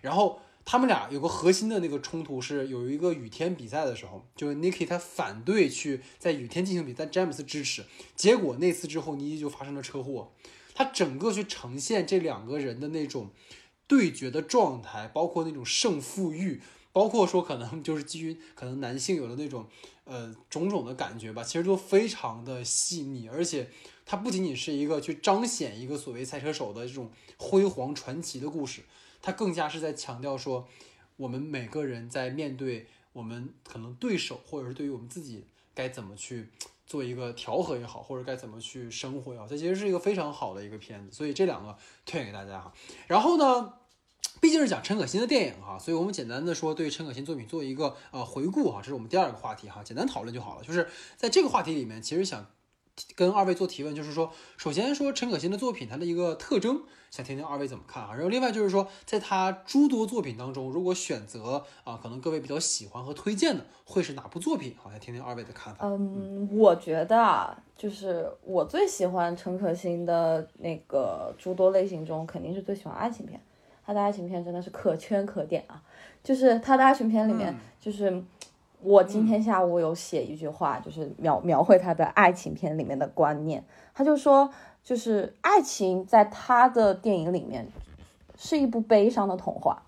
[0.00, 0.40] 然后。
[0.68, 7.84] 他们俩有个核心的那个冲突是，有一个雨天比赛的时候，就是 Niki 他反对去在雨天进行比赛，詹姆斯支持。
[8.16, 10.32] 结果那次之后，尼基就发生了车祸。
[10.74, 13.30] 他整个去呈现这两个人的那种
[13.86, 16.60] 对决的状态，包括那种胜负欲，
[16.92, 19.68] 包括说可能就是基于 可能男性有的那种
[20.02, 23.28] 呃种种的感觉吧，其实都非常的细腻。
[23.28, 23.70] 而且
[24.04, 28.82] 它不仅仅是一个去彰显一个所谓赛车手的这种辉煌传奇的故事。
[29.26, 30.68] 他更加是在强调说，
[31.16, 36.48] 我们每个人在面对我们可能对手，或者是对于我们自己该怎么去
[36.86, 41.10] 做一个调和也好，或者该怎么去生活也好，这其实是一个非常好的一个片子。
[41.10, 42.72] 所以这两个推荐给大家哈。
[43.08, 43.74] 然后呢，
[44.40, 50.62] 毕竟是讲陈可辛的电影哈，所以我们简单的说对陈可辛作品做一个呃回顾哈，这是我们第二个话题哈，简单讨论就好了。
[50.62, 52.46] 就是在这个话题里面，其实想。
[53.14, 58.10] 跟二位做提问，就是说，首先说陈可辛的作品，它的一个特征，想听听二位怎么看啊？
[58.12, 64.74] 然后另外就是说，在他诸多作品当中，如果选择啊，可能各位比较喜欢和推荐的，会是哪部作品？
[64.82, 65.86] 好，来听听二位的看法。
[65.86, 73.38] 嗯，我觉得啊，就是我最喜欢陈可辛的那个诸多类型中，肯定是最喜欢爱情片。
[73.84, 75.80] 他的爱情片真的是可圈可点啊！
[76.24, 78.24] 就是他的爱情片里面，就是。
[78.82, 83.64] 我今天下午有写一句话，就是描描绘他的爱情片里面的观念。
[83.94, 84.50] 他就说，
[84.84, 87.66] 就是爱情在他的电影里面
[88.36, 89.82] 是一部悲伤的童话。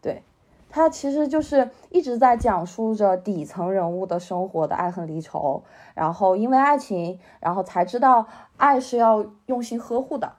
[0.00, 0.22] 对
[0.68, 5.64] 他其实就是一直在讲述着底层人物的生活的爱恨离愁，
[5.94, 8.26] 然后因为爱情，然后才知道
[8.58, 10.34] 爱是要用心呵护的。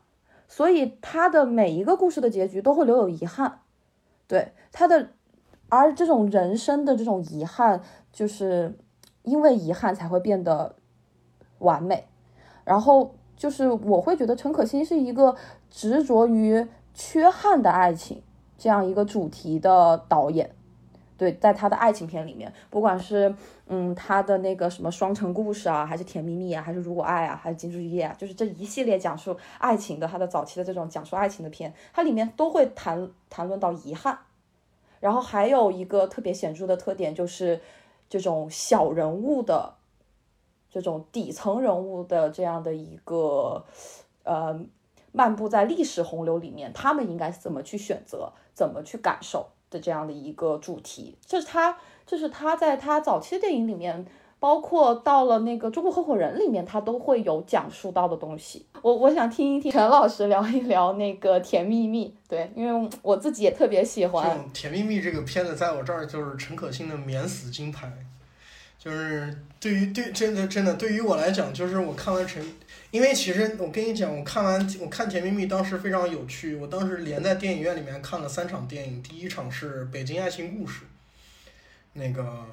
[0.47, 3.59] 所以他的每一个故事的结局都会留有遗憾。
[4.27, 5.09] 对他的。
[5.69, 7.81] 而这种人生的这种遗憾，
[8.11, 8.77] 就是
[9.23, 10.76] 因为遗憾才会变得
[11.60, 12.07] 完美。
[12.64, 15.35] 然后就是我会觉得陈可辛是一个
[15.69, 18.22] 执着于缺憾的爱情
[18.57, 20.52] 这样一个主题的导演。
[21.18, 23.34] 对，在他的爱情片里面，不管是
[23.65, 34.19] 嗯他的那个什么双城故事啊，还是甜蜜蜜啊，还是如果爱啊，还是金枝玉叶啊，就是这一系列讲述爱情的他的早期的这种讲述爱情的片，它里面都会谈谈论到遗憾。
[34.99, 37.61] 然后还有一个特别显著的特点，就是
[38.09, 39.75] 这种小人物的
[40.69, 43.65] 这种底层人物的这样的一个
[44.23, 44.59] 呃，
[45.11, 54.05] 漫步在历史洪流里面，他们应该怎么去选择，怎么去感受的这样的一个主题，这是他，这是他在他早期的电影里面。
[54.39, 58.64] 包括到了那个《中国合伙人》里面，他都会有讲述到的东西。
[58.84, 64.38] 我我想听一听陈老师聊一聊那个《甜蜜蜜》，对，因为我自己也特别喜欢。
[64.53, 67.91] 《甜蜜蜜》这个片子在我这儿就是陈可辛的免死金牌，
[68.77, 72.45] 就是对于对真的真的对于我来讲，就是我看完陈，
[72.91, 80.84] 因为其实我跟你讲，我看完我看《甜蜜蜜》当时非常有趣，我当时连在电影院里面看了三场电影，第一场是《北京爱情故事》，
[81.93, 82.45] 那个。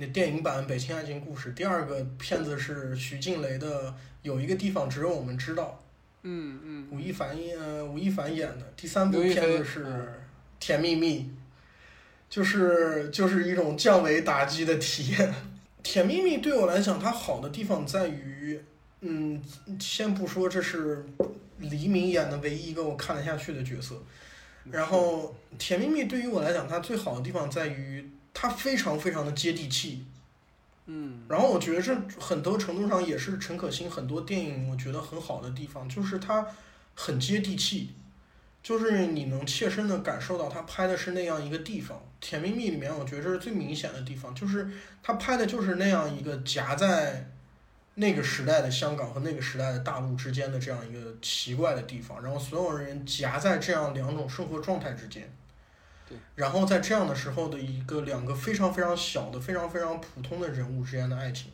[0.00, 3.90] 那电影版《北京爱情故事》，第二个片子是徐静蕾的
[4.22, 5.82] 《有一个地方只有我们知道》，
[6.22, 8.72] 嗯嗯，吴亦凡演呃吴亦凡演的。
[8.76, 9.84] 第三部片子是
[10.60, 11.22] 《甜蜜蜜》，
[12.30, 15.28] 就是就是一种降维打击的体验。
[15.82, 18.60] 《甜蜜蜜》对我来讲，它好的地方在于，
[19.00, 19.42] 嗯，
[19.80, 21.04] 先不说这是
[21.58, 24.00] 黎明演的唯一一个我看得下去的角色，
[24.70, 30.04] 然后《甜蜜蜜》对于我来讲，它最好的地方在于它非常非常的接地气。
[30.90, 36.46] 嗯然后我觉得这很多程度上也是陈可辛很多电影我觉得很好的地方，就是他
[36.94, 37.94] 很接地气，
[38.62, 41.98] 就是你能切身的感受到他拍的是那样一个地方。
[42.20, 44.66] 《甜蜜蜜》里面我觉得这是最明显的地方，就是
[45.02, 47.28] 他拍的就是那样一个夹在
[47.96, 55.30] 那个时代的香港和那个时代的大陆之间的这样一个奇怪的地方，然后所有人夹在这样两种生活状态之间。
[56.08, 61.50] 对，然后在这样的时候的一个两个非常非常小的、非常非常普通的人物之间的爱情，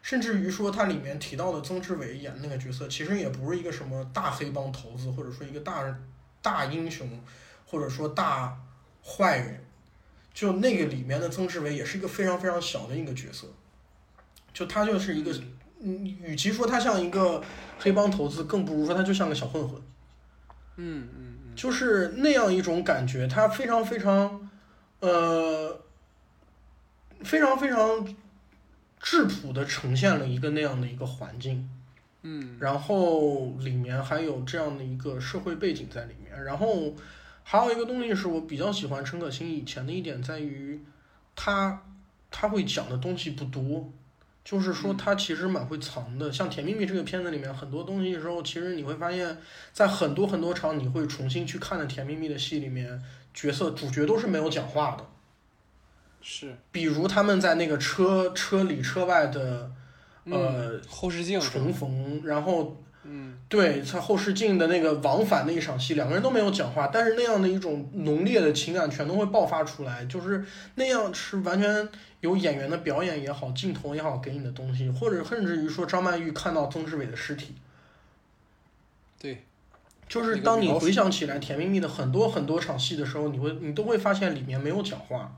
[0.00, 5.84] 甚至于说它里面提到的曾志伟演那个角色，其实也不是一个什么大黑帮头子，或者说一个大
[6.40, 7.08] 大英雄，
[7.66, 8.58] 或者说大
[9.04, 9.64] 坏人，
[10.32, 13.46] 就那个里面的曾志伟也是一个非常非常小的一个角色，
[14.54, 15.32] 就他就是一个，
[15.80, 17.42] 嗯，与其说他像一个
[17.78, 19.80] 黑帮头子，更不如说他就像个小混混。
[20.80, 21.27] 嗯嗯嗯，
[21.58, 24.48] 就是那样一种感觉，它非常非常，
[25.00, 25.80] 呃，
[27.24, 28.06] 非常非常
[29.00, 31.68] 质朴的呈现了一个那样的一个环境，
[32.22, 36.94] 嗯然后里面还有这样的一个社会背景在里面，然后
[37.42, 40.80] 还有一个东西是我比较喜欢陈可辛以前的一点在于，
[41.34, 41.82] 他
[42.30, 43.92] 他会讲的东西不多。
[44.48, 46.32] 就是说，他其实蛮会藏的。
[46.32, 49.36] 像《甜蜜蜜》这个片子里面很多东西的时候，其实你会发现，
[49.74, 52.98] 在很多很多场你会重新去看的《甜蜜蜜》的戏里面，
[53.34, 55.04] 角色主角都是没有讲话的。
[56.22, 59.70] 是比如他们在那个车车里车外的
[60.24, 62.87] 呃嗯后视镜重逢，然后嗯
[63.48, 70.44] 对在后视镜的那个往返那一场戏，两个人都没有讲话，但是那样的一种浓烈的情感全都会爆发出来，就是
[70.74, 71.88] 那样是完全
[72.20, 77.54] 有演员的表演也好，镜头也好给你的东西，或者甚至于说张曼玉看到曾志伟的尸体，
[79.18, 79.44] 对，
[80.08, 85.34] 就是当你回想起来《甜蜜蜜》的很多很多场戏的时候，你会你都会发现里面没有讲话。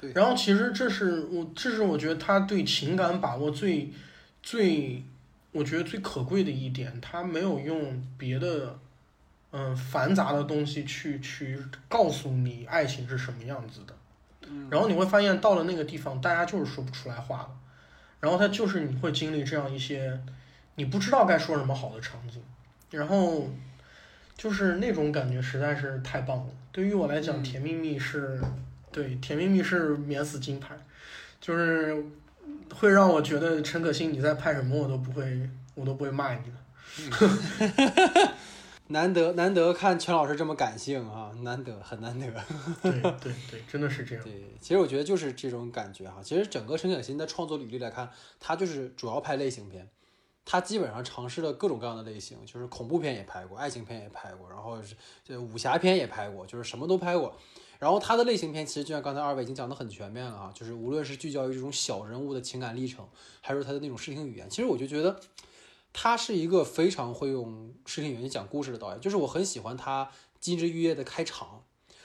[0.00, 3.92] 对然后其实这是我这是我觉得他对情感把握最
[4.42, 5.04] 最
[5.52, 8.78] 我觉得最可贵的一点，他没有用别的
[9.52, 11.58] 嗯繁杂的东西去去
[11.88, 13.94] 告诉你爱情是什么样子的。
[14.48, 17.50] 嗯然后你会发现到了那个地方，大家就是说不出来话了。
[18.20, 20.20] 然后他就是你会经历这样一些
[20.76, 22.42] 你不知道该说什么好的场景，
[22.90, 23.50] 然后
[24.36, 26.46] 就是那种感觉实在是太棒了。
[26.70, 28.40] 对于我来讲，嗯甜蜜蜜是，
[28.90, 30.74] 对，甜蜜蜜是免死金牌，
[31.40, 32.02] 就是
[32.74, 36.52] 会让我觉得陈可辛你在拍什么我都不会，我都不会骂你的。
[38.88, 42.26] 难得难得看全老师这么感性啊，难得很难得。
[42.82, 44.22] 对对对，真的是这样。
[44.22, 46.20] 对，其实我觉得就是这种感觉哈。
[46.22, 49.88] 其实整个陈可辛的创作履历来看，他就是主要拍类型片，
[50.44, 54.94] 他基本上尝试了各种各样的类型，就是恐怖片也拍过，爱情片也拍过，然后是
[55.24, 57.34] 这武侠片也拍过，就是什么都拍过。
[57.82, 63.04] 然后他的类型片其实就像刚才二位已经讲的很全面了啊，就是无论是聚焦于这种小人物的情感历程，
[63.40, 65.18] 还是他的那种视听语言，其实我就觉得
[65.92, 69.00] 他是一个非常会用视听语言讲故事的导演。
[69.00, 70.04] 就是我很喜欢他
[70.38, 71.64] 《金枝玉叶》的开场，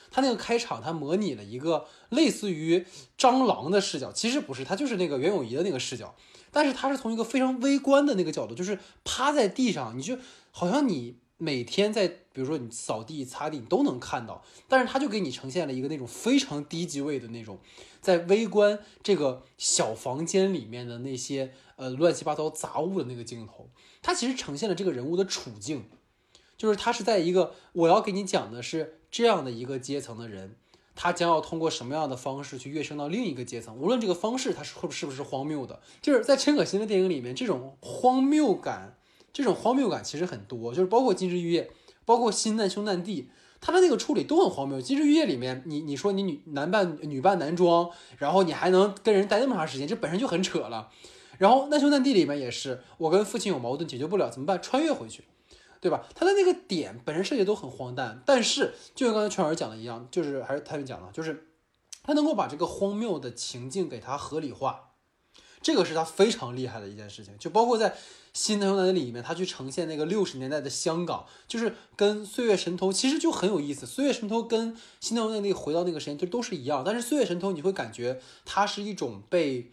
[0.09, 2.83] 他那个开场，他模拟了一个类似于
[3.15, 6.15] 蟑螂的视角，其实不是，他就是那个袁咏仪的那个视角，
[6.49, 10.17] 但是他是从一个非常微观的那个角度，就是趴在地上，你就
[10.49, 17.59] 好像你每天在，比如说你扫地、擦地，你都能看到，但是他就给你呈现了一个那种非常低级位的那种，
[18.01, 23.69] 在微观这个小房间里面的那些呃乱七八糟杂物的那个镜头，
[24.01, 25.85] 他其实呈现了这个人物的处境。
[26.57, 30.55] 就是他是在一个我要给你讲的是这样的一个阶层的人，
[30.95, 38.97] 他将要通过什么样的方式去跃升到另一个阶层，无论这个方式他是会是不是荒谬的，就是在陈可辛的电影里面，这种荒谬感，
[39.31, 41.63] 这种荒谬感其实很多，就是包括《金枝玉叶》，
[42.05, 43.23] 包括《新难兄难弟》，
[43.61, 44.77] 他的那个处理都很荒谬。
[44.81, 50.89] 《金枝玉叶》里面，你你说你女男扮女扮男装，然后你还能跟人待那么长时间，这本身就很扯了。
[51.37, 54.61] 然后《难兄难弟》里面也是，我跟父亲有矛盾解决不了怎么办？
[54.61, 55.23] 穿越回去。
[55.79, 56.03] 对吧？
[56.15, 61.49] 他的那个点本身设计都很荒诞，但是就像刚才全老师讲的一样，就是还是他们讲的，就是
[62.01, 64.95] 他能够把这个荒谬的情境给他合理化，
[65.61, 67.37] 这个是他非常厉害的一件事情。
[67.37, 67.91] 就包括在
[68.37, 79.71] 《新难兄难弟》里面，他去呈现那个六十年代的香港，就是跟《岁月神偷》其实就很有意思，《岁月神偷》跟《新难兄难弟》回到那个时间就都是一样，但是《岁月神偷》你会感觉它是一种被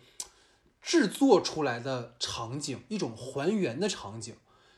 [0.81, 4.35] 制作出来的场景，一种还原的场景。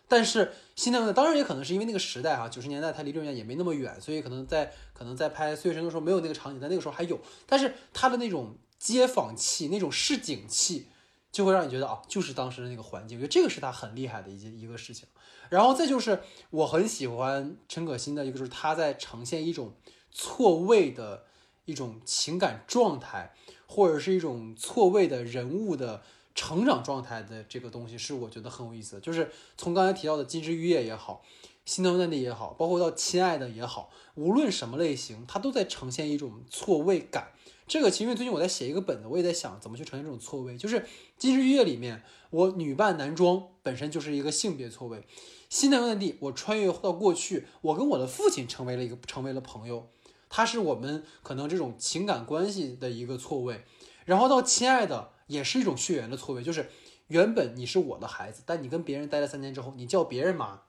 [0.08, 7.20] 但是新太阳当然也可能是因为那个时代哈，九十年代它离六十年也没那么远，所以可能在可能在拍《岁月神偷》时候没有那个场景，但那个时候还有。
[7.46, 10.88] 但是它的那种街坊气、那种市井气，
[11.36, 13.18] 就会让你觉得啊，就是当时的那个环境。
[13.18, 15.06] 我觉得这个是他很厉害的一件一个事情。
[15.50, 19.74] 然后再就是我很喜欢陈可辛的一个，就是他在呈现一种
[20.10, 21.24] 错位的
[21.66, 23.34] 一种情感状态，
[23.66, 26.02] 或者是一种错位的人物的。
[26.38, 31.22] 成长状态的这个东西是我觉得很有意思，就是从刚才提到的《金枝玉叶》也好，
[31.64, 37.28] 《心疼的你》也好，包括到《亲爱的》也好，无论什么类型，他都在呈现一种错位感。
[37.66, 40.56] 这个其实因为最近我在写一个本子，我也在想怎么去呈现这种错位。
[40.56, 40.80] 就是
[41.18, 44.98] 《金枝玉叶》里面，我女扮男装本身就是一个性别错位；
[45.48, 49.88] 《心疼的地》，我穿越到过去，我跟我的父亲成为了一个成为了朋友，
[50.28, 53.64] 他是我们可能这种情感关系的一个错位。
[54.05, 55.10] 然后到《亲爱的》。
[55.26, 56.70] 也是一种血缘的错位，就是
[57.09, 60.62] 原本你是我的孩子，但你跟别人待了三年之后，你叫别人妈，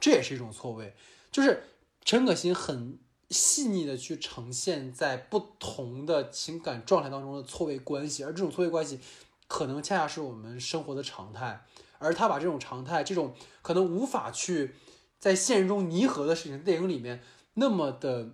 [0.00, 0.94] 这也是一种错位。
[1.30, 1.64] 就是
[2.02, 2.98] 陈可辛很
[3.34, 9.00] 细腻的去呈现在不同的情感状态当中的错位关系，而这种错位关系
[9.48, 11.66] 可能恰恰是我们生活的常态，
[11.98, 14.76] 而他把这种常态，这种可能无法去
[15.18, 17.22] 在现实中拟合的事情，电影里面
[17.54, 18.30] 那么的。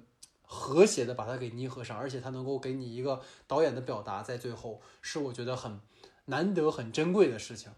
[0.52, 5.80] 和谐的把它给捏合上，而且它能够给你一个导演的表达，在最后是我觉得很
[6.24, 7.70] 难得、很珍贵的事情。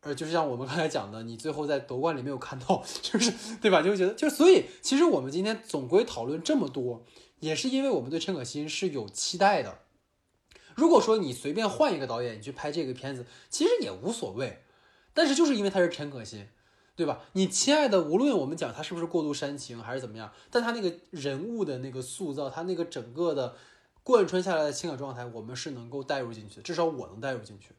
[0.00, 3.82] 而就是像我们刚才讲的，你最后在夺冠里没有看到，就是对吧？
[3.82, 7.04] 就会觉得，就所以其实我们今天总归讨论这么多，
[7.40, 9.78] 也是因为我们对陈可辛是有期待的。
[10.74, 14.62] 如果说你随便换一个导演，你去拍这个片子，其实也无所谓。
[15.12, 16.48] 但是就是因为他是陈可辛。
[16.96, 17.20] 对吧？
[17.34, 23.54] 你亲爱的，无论我们讲他是不是过度煽情还是怎么样，但他那个人物的那个塑造，他那个整个的
[24.02, 27.72] 贯穿下来的情感状态，我们是能够带入进去的，至少我能带入进去，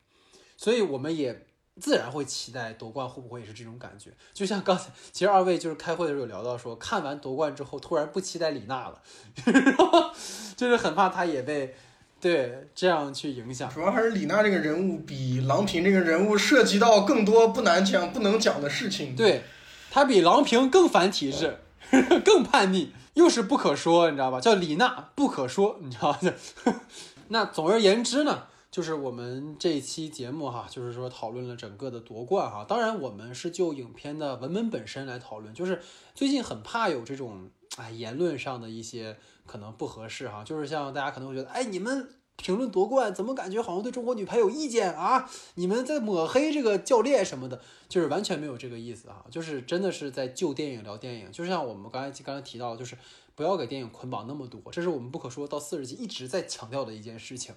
[0.56, 1.48] 所以我们也
[1.80, 4.12] 自然会期待夺冠会不会也是这种感觉。
[4.34, 9.02] 就像刚才，其实二位就是开会的时候有聊到说，看完夺冠之后突然不期待李娜了，
[10.56, 11.76] 就是很怕她也被。
[12.20, 19.16] 对，这样去影响，主要还是李娜这个人物比郎平这个人物涉及到更多不难讲、不能讲的事情。
[19.16, 19.44] 对，
[19.92, 21.60] 她比郎平更反体制，
[22.26, 24.42] 更叛逆，又是不可说，你知道吧？
[24.42, 26.34] 叫李娜不可说，你知道吗？
[27.30, 28.46] 那总而言之呢，
[28.78, 32.64] 就是我们这一期节目哈，就是说讨论了整个的夺冠哈。
[32.64, 35.82] 当然，我们是就影片的文本本身来讨论，就是
[36.14, 37.50] 最近很怕有这种。
[37.78, 39.18] 哎，言论上的一些
[39.48, 45.28] 可能不合适哈，就是像大家可能会觉得，哎，你们评论夺冠怎么感觉好像对中国女排有意见啊？
[45.56, 47.60] 你们在抹黑这个教练什么的，
[47.90, 52.96] 就是完全没有这个意思哈，就是真的是在就电影聊电影，就像我们刚才刚才提到，就是
[53.36, 57.54] 不要给电影捆绑那么多，这是我们不可说到四十集一直在强调的一件事情。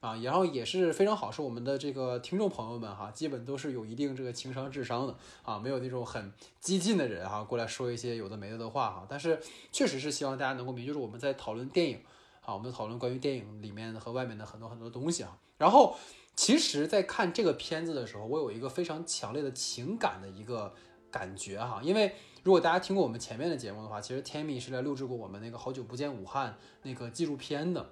[0.00, 9.06] 啊，然后也是非常好，是我们的这个听众朋友们哈，基本都是有一定这个情商智商的啊，没有那种很激进的人哈，过来说一些有的没的的话哈。
[9.06, 9.38] 但是
[9.70, 12.00] 确实是希望大家能够明，就是我们在讨论电影
[12.40, 15.36] 啊，我们讨论关于电影里面和外面的很多很多东西啊。
[15.58, 15.94] 然后
[16.34, 20.72] 其实，在看这个片子的时候，我有一个非常强烈的情感的一个
[21.10, 27.90] 感觉哈，因为如果大家听过我们前面的节目的话，其实 Tammy 是来录制过我们那个好久不见武汉那个纪录片的。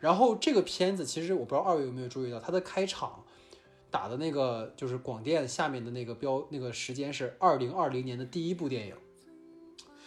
[0.00, 3.22] 然后这个片子其实我不知道二位有没有注意到，它的开场
[3.90, 8.96] 打的那个就是广电下面的那个标那个时间是二零二零年的第一部电影，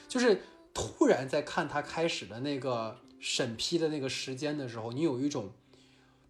[0.08, 0.42] 就是
[0.74, 5.52] 突然在看它开始的那个审批的那个时间的时候，你有一种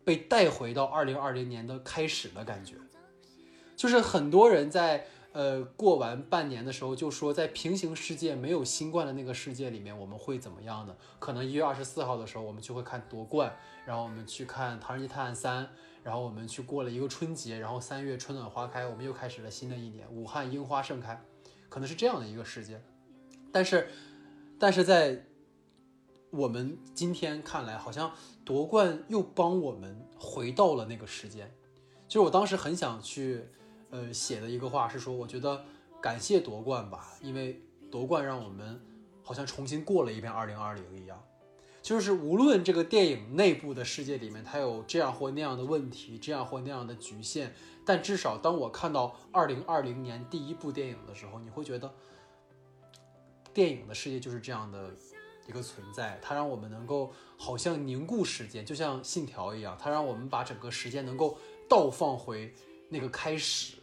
[0.03, 2.75] 被带回到二零二零年的开始的感觉，
[3.75, 5.07] 就是很多人在。
[5.33, 10.95] 呃，过完半年的时候就说，在平行世界没有新冠的那个世界里面，我们会怎么样呢？
[11.17, 13.51] 可能一月二十四号的时候，我们就会看夺冠，
[13.83, 15.65] 然后我们去看《唐人街探案三》，
[16.03, 21.19] 然后我们去过了一个春节，然后三月春暖花开，我们又开始了新的一年，武汉樱花盛开，
[21.67, 22.79] 可能是这样的一个世界。
[23.51, 23.89] 但是，
[24.59, 25.25] 但是在
[26.29, 28.11] 我们今天看来，好像
[28.45, 31.51] 夺冠又帮我们回到了那个时间。
[32.07, 33.47] 就是我当时很想去。
[33.93, 35.63] 呃，写的一个话是说，我觉得
[36.01, 37.61] 感谢夺冠吧，因为
[37.91, 38.81] 夺冠让我们
[39.21, 41.23] 好像重新过了一遍二零二零一样。
[41.79, 47.53] 就是无论这个电影内部的世界里面它有这样或那样的问题，这样或那样的局限，
[47.85, 51.93] 但至少当我看到二零二零年第一部电影的时候，你会觉得
[53.53, 54.89] 电影的世界就是这样的
[55.45, 61.37] 一个存在，它让我们能够好像凝固时间，就像信条一样，它让我们把整个时间能够
[61.69, 62.51] 倒放回
[62.89, 63.75] 那个开始。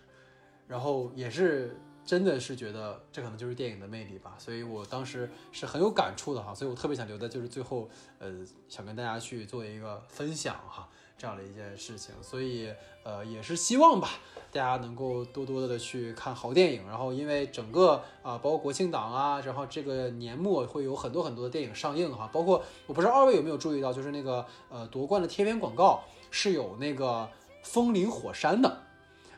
[0.70, 7.88] 然后也是真的是觉得这可能就是电影的魅力吧，所以我当时是很有感触的哈，所以我特别想留在就是最后，
[8.20, 8.32] 呃，
[8.68, 10.88] 想跟大家去做一个分享哈。
[11.18, 12.72] 这样的一件事情，所以
[13.04, 14.08] 呃也是希望吧，
[14.50, 16.88] 大家能够多多的去看好电影。
[16.88, 27.28] 然后因为整个啊、包括国庆档啊，然后这个年末会有很多很多的电影上映哈，包括我不知道二位有没有注意到，就是那个呃夺冠的贴片广告是有那个
[27.62, 28.80] 风林火山的。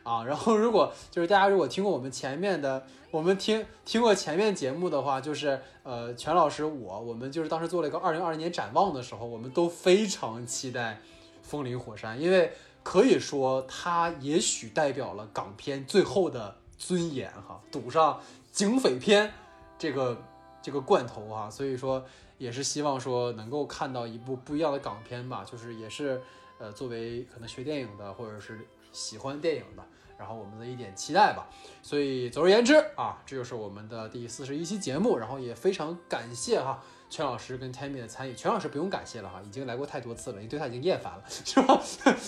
[0.03, 10.93] 啊，然后如果就是大家如果听过我们前面的，我们听听过前面节目的话，就是呃，全老师我我们就是当时做了一个二零二零年展望的时候，我们都非常期待
[11.41, 12.51] 《风林火山》，因为
[12.83, 18.19] 可以说它也许代表了港片最后的尊严哈，赌上
[18.51, 19.31] 警匪片
[19.79, 20.21] 这个
[20.61, 22.03] 这个罐头哈，所以说
[22.37, 26.21] 也是希望说能够看到一部不一样的港片吧，就是也是
[26.59, 29.83] 呃作为可能学电影的或者是喜欢电影的。
[30.15, 31.49] 然后我们的一点期待吧，
[31.81, 41.81] 所以总而言之啊，这就是我们的第四十一期节目，然后也非常感谢哈全老师跟 Tammy 的参与，全老师不用感谢了哈，已经来过太多次了，你对他已经厌烦了， 是吧？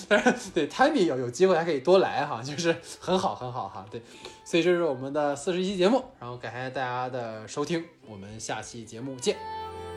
[0.10, 4.02] 但是对 Tammy 有有机会还可以多来哈，就是很好很好哈，对，
[4.44, 9.38] 所以这是我们的四十一期节目，然后感谢大家的收听，我们下期节目见。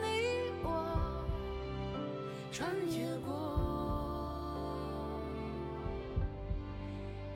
[0.01, 1.25] 你我
[2.49, 3.48] 穿越过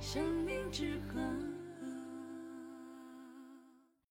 [0.03, 1.52] 生命之河。